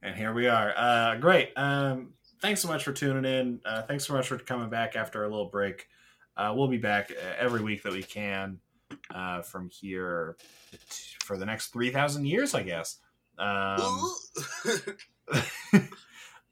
and 0.03 0.15
here 0.15 0.33
we 0.33 0.47
are. 0.47 0.73
Uh, 0.77 1.17
great. 1.17 1.51
Um, 1.57 2.13
thanks 2.41 2.61
so 2.61 2.69
much 2.69 2.85
for 2.85 2.93
tuning 2.93 3.25
in. 3.25 3.61
Uh, 3.65 3.83
thanks 3.83 4.07
so 4.07 4.13
much 4.13 4.29
for 4.29 4.39
coming 4.39 4.71
back 4.71 4.95
after 4.95 5.25
a 5.25 5.29
little 5.29 5.49
break. 5.49 5.89
Uh, 6.37 6.53
we'll 6.57 6.69
be 6.69 6.79
back 6.79 7.11
uh, 7.11 7.35
every 7.39 7.61
week 7.61 7.83
that 7.83 7.93
we 7.93 8.03
can 8.05 8.59
uh, 9.15 9.43
from 9.43 9.69
here 9.71 10.37
for 11.25 11.37
the 11.37 11.47
next 11.47 11.69
3,000 11.69 12.25
years, 12.27 12.55
I 12.55 12.63
guess. 12.63 12.99
Um, 13.39 14.13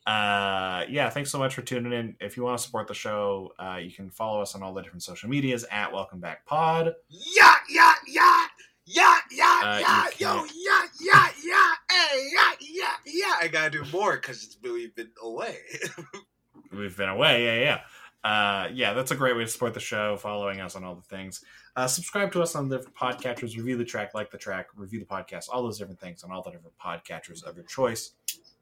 uh, 0.07 0.85
yeah, 0.89 1.11
thanks 1.11 1.31
so 1.31 1.39
much 1.39 1.55
for 1.55 1.63
tuning 1.63 1.93
in. 1.93 2.17
If 2.21 2.37
you 2.37 2.43
want 2.43 2.59
to 2.59 2.65
support 2.65 2.89
the 2.89 2.95
show, 2.95 3.53
uh, 3.59 3.77
you 3.77 3.93
can 3.93 4.11
follow 4.11 4.41
us 4.41 4.55
on 4.55 4.63
all 4.63 4.73
the 4.75 4.83
different 4.83 5.03
social 5.03 5.29
medias 5.29 5.65
at 5.71 5.93
Welcome 5.93 6.21
Back 6.21 6.47
Pod. 6.47 6.95
yeah, 7.09 7.55
yeah, 7.69 7.95
yeah, 8.07 8.47
yeah, 8.87 9.17
yeah, 9.31 9.61
Uh, 9.63 9.79
yeah, 9.81 10.07
yo, 10.19 10.45
yeah, 10.57 10.83
yeah, 11.01 11.29
yeah, 11.45 11.73
hey, 11.91 12.29
yeah, 12.33 12.53
yeah, 12.61 12.97
yeah. 13.07 13.35
I 13.41 13.49
gotta 13.49 13.71
do 13.71 13.85
more 13.93 14.17
because 14.17 14.57
we've 14.63 14.95
been 14.95 15.11
away. 15.23 15.57
We've 16.73 16.97
been 16.97 17.09
away, 17.09 17.45
yeah, 17.45 17.61
yeah. 17.65 17.81
Uh, 18.23 18.69
yeah, 18.73 18.93
that's 18.93 19.11
a 19.11 19.17
great 19.17 19.35
way 19.35 19.43
to 19.45 19.49
support 19.49 19.73
the 19.73 19.81
show, 19.81 20.17
following 20.17 20.61
us 20.61 20.77
on 20.77 20.85
all 20.85 20.95
the 20.95 21.01
things. 21.03 21.43
Uh, 21.77 21.87
subscribe 21.87 22.31
to 22.33 22.43
us 22.43 22.55
on 22.55 22.69
the 22.69 22.77
different 22.77 22.97
podcatchers, 22.97 23.57
review 23.57 23.77
the 23.77 23.85
track, 23.85 24.13
like 24.15 24.31
the 24.31 24.37
track, 24.37 24.67
review 24.77 24.99
the 24.99 25.07
podcast, 25.07 25.47
all 25.51 25.63
those 25.63 25.79
different 25.79 26.01
things 26.01 26.23
on 26.23 26.31
all 26.31 26.43
the 26.43 26.51
different 26.51 26.77
podcatchers 26.79 27.43
of 27.45 27.57
your 27.57 27.65
choice 27.65 28.13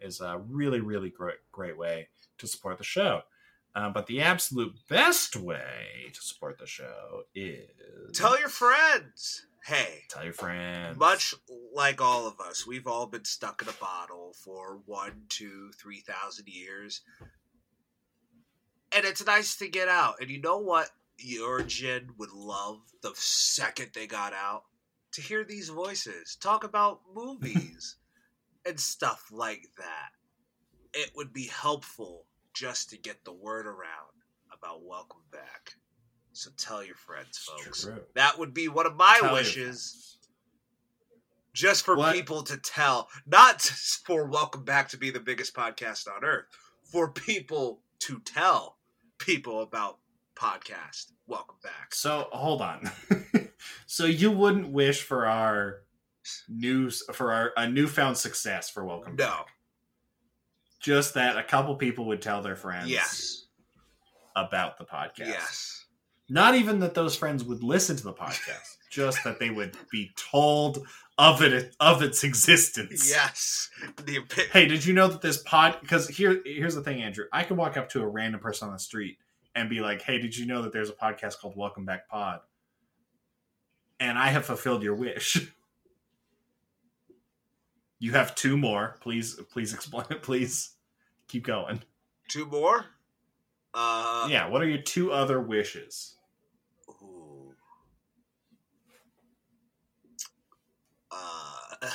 is 0.01 0.21
a 0.21 0.39
really, 0.49 0.81
really 0.81 1.11
great, 1.11 1.39
great 1.51 1.77
way 1.77 2.09
to 2.39 2.47
support 2.47 2.79
the 2.79 2.85
show. 2.85 3.23
Uh, 3.75 3.91
but 3.91 4.07
the 4.07 4.21
absolute 4.21 4.73
best 4.89 5.37
way 5.37 6.11
to 6.13 6.21
support 6.23 6.59
the 6.59 6.67
show 6.67 7.23
is 7.35 7.67
Tell 8.17 8.39
your 8.39 8.49
friends. 8.49 9.47
Hey, 9.65 10.05
tell 10.09 10.25
your 10.25 10.33
friends. 10.33 10.97
much 10.99 11.35
like 11.75 12.01
all 12.01 12.27
of 12.27 12.41
us, 12.41 12.67
we've 12.67 12.87
all 12.87 13.07
been 13.07 13.25
stuck 13.25 13.61
in 13.61 13.69
a 13.69 13.73
bottle 13.73 14.33
for 14.43 14.79
one, 14.87 15.23
two, 15.29 15.71
three 15.79 16.01
thousand 16.01 16.47
years. 16.49 17.03
And 18.95 19.05
it's 19.05 19.25
nice 19.25 19.57
to 19.57 19.69
get 19.69 19.89
out. 19.89 20.17
And 20.21 20.31
you 20.31 20.41
know 20.41 20.59
what 20.59 20.91
your 21.19 21.63
jinn 21.63 22.11
would 22.19 22.33
love 22.33 22.81
the 23.03 23.13
second 23.15 23.91
they 23.95 24.07
got 24.07 24.33
out? 24.33 24.65
To 25.13 25.21
hear 25.23 25.45
these 25.45 25.69
voices 25.69 26.37
talk 26.41 26.65
about 26.65 27.01
movies 27.15 27.97
and 28.67 28.79
stuff 28.79 29.27
like 29.33 29.63
that. 29.79 30.11
It 30.95 31.11
would 31.17 31.33
be 31.33 31.47
helpful 31.47 32.25
just 32.55 32.91
to 32.91 32.97
get 32.99 33.25
the 33.25 33.33
word 33.33 33.67
around 33.67 34.13
about 34.53 34.83
Welcome 34.85 35.23
Back. 35.31 35.75
So 36.33 36.51
tell 36.57 36.85
your 36.85 36.95
friends, 36.95 37.39
folks. 37.39 37.83
True. 37.85 38.01
That 38.15 38.39
would 38.39 38.55
be 38.55 38.69
one 38.69 38.87
of 38.87 38.97
my 38.97 39.19
Tell 39.21 39.35
wishes 39.35 40.19
just 41.53 41.85
for 41.85 41.97
What? 41.97 42.15
people 42.15 42.43
to 42.45 42.57
tell, 42.57 43.09
not 43.27 43.61
for 44.07 44.27
Welcome 44.27 44.65
Back 44.65 44.89
to 44.91 44.97
be 44.97 45.11
the 45.11 45.21
biggest 45.21 45.55
podcast 45.55 46.07
on 46.09 46.25
earth, 46.25 46.47
for 46.85 47.11
people 47.11 47.81
to 48.01 48.21
tell 48.21 48.78
people 49.19 49.63
about 49.63 49.99
podcast. 50.37 51.13
Welcome 51.27 51.57
back. 51.63 51.95
So 51.95 52.29
hold 52.33 52.63
on. 52.63 52.91
so 53.87 54.05
you 54.07 54.31
wouldn't 54.31 54.71
wish 54.71 55.03
for 55.03 55.27
our 55.27 55.83
news 56.49 57.03
for 57.13 57.33
our 57.33 57.53
a 57.57 57.69
newfound 57.69 58.17
success 58.17 58.69
for 58.69 58.85
welcome 58.85 59.17
No. 59.17 59.27
Back. 59.27 59.47
just 60.81 61.15
that 61.15 61.39
a 61.39 61.43
couple 61.43 61.75
people 61.77 62.05
would 62.07 62.21
tell 62.21 62.43
their 62.43 62.57
friends 62.57 62.91
Yes. 62.91 63.47
about 64.37 64.77
the 64.77 64.85
podcast 64.85 65.19
Yes. 65.29 65.87
not 66.29 66.55
even 66.55 66.81
that 66.81 66.93
those 66.93 67.17
friends 67.17 67.43
would 67.45 67.63
listen 67.63 67.97
to 67.97 68.05
the 68.05 68.13
podcast 68.13 68.77
just 68.91 69.23
that 69.25 69.39
they 69.39 69.51
would 69.51 69.77
be 69.91 70.11
told 70.17 70.87
of 71.19 71.43
it 71.43 71.75
of 71.81 72.03
its 72.03 72.25
existence. 72.25 73.09
Yes. 73.09 73.71
The 74.05 74.19
epi- 74.19 74.49
hey 74.53 74.67
did 74.67 74.85
you 74.85 74.95
know 74.95 75.09
that 75.09 75.21
this 75.21 75.39
pod 75.43 75.79
because 75.81 76.09
here 76.09 76.41
here's 76.45 76.75
the 76.75 76.83
thing 76.83 77.03
andrew. 77.03 77.25
I 77.33 77.43
could 77.45 77.57
walk 77.57 77.77
up 77.77 77.89
to 77.91 78.03
a 78.03 78.07
random 78.07 78.41
person 78.41 78.69
on 78.69 78.75
the 78.75 78.81
street 78.81 79.19
and 79.55 79.69
be 79.69 79.81
like 79.81 80.03
hey 80.03 80.19
did 80.19 80.37
you 80.37 80.47
know 80.47 80.63
that 80.63 80.73
there's 80.73 80.91
a 80.91 80.95
podcast 80.95 81.39
called 81.39 81.57
welcome 81.57 81.85
back 81.85 82.09
pod? 82.09 82.41
And 84.01 84.17
i 84.19 84.29
have 84.29 84.45
fulfilled 84.47 84.83
your 84.83 84.95
wish. 84.95 85.51
You 88.01 88.13
have 88.13 88.37
two 88.37 88.57
more. 88.57 88.97
Please 89.01 89.35
please 89.51 89.75
explain 89.75 90.07
it 90.11 90.23
please 90.23 90.75
keep 91.27 91.45
going. 91.45 91.81
Two 92.29 92.47
more. 92.47 92.85
Uh, 93.75 94.29
yeah 94.31 94.49
what 94.49 94.63
are 94.63 94.69
your 94.69 94.81
two 94.81 95.11
other 95.13 95.41
wishes 95.41 96.15
ooh. 97.03 97.53
Uh, 101.11 101.87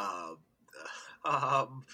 um, 0.00 0.36
um, 1.24 1.84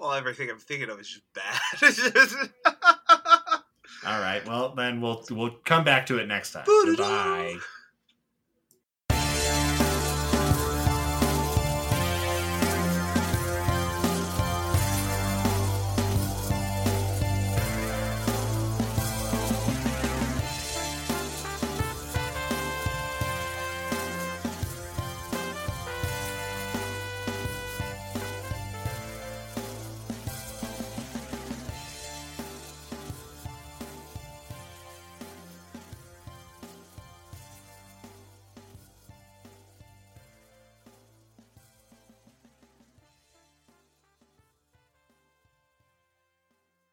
well, 0.00 0.12
everything 0.12 0.50
I'm 0.50 0.58
thinking 0.58 0.90
of 0.90 1.00
is 1.00 1.08
just 1.08 1.24
bad. 1.34 2.50
all 4.06 4.20
right 4.20 4.46
well 4.46 4.74
then 4.76 5.00
we'll 5.00 5.24
we'll 5.30 5.50
come 5.64 5.82
back 5.82 6.06
to 6.06 6.18
it 6.18 6.26
next 6.26 6.52
time. 6.52 6.64
Goodbye 6.66 7.56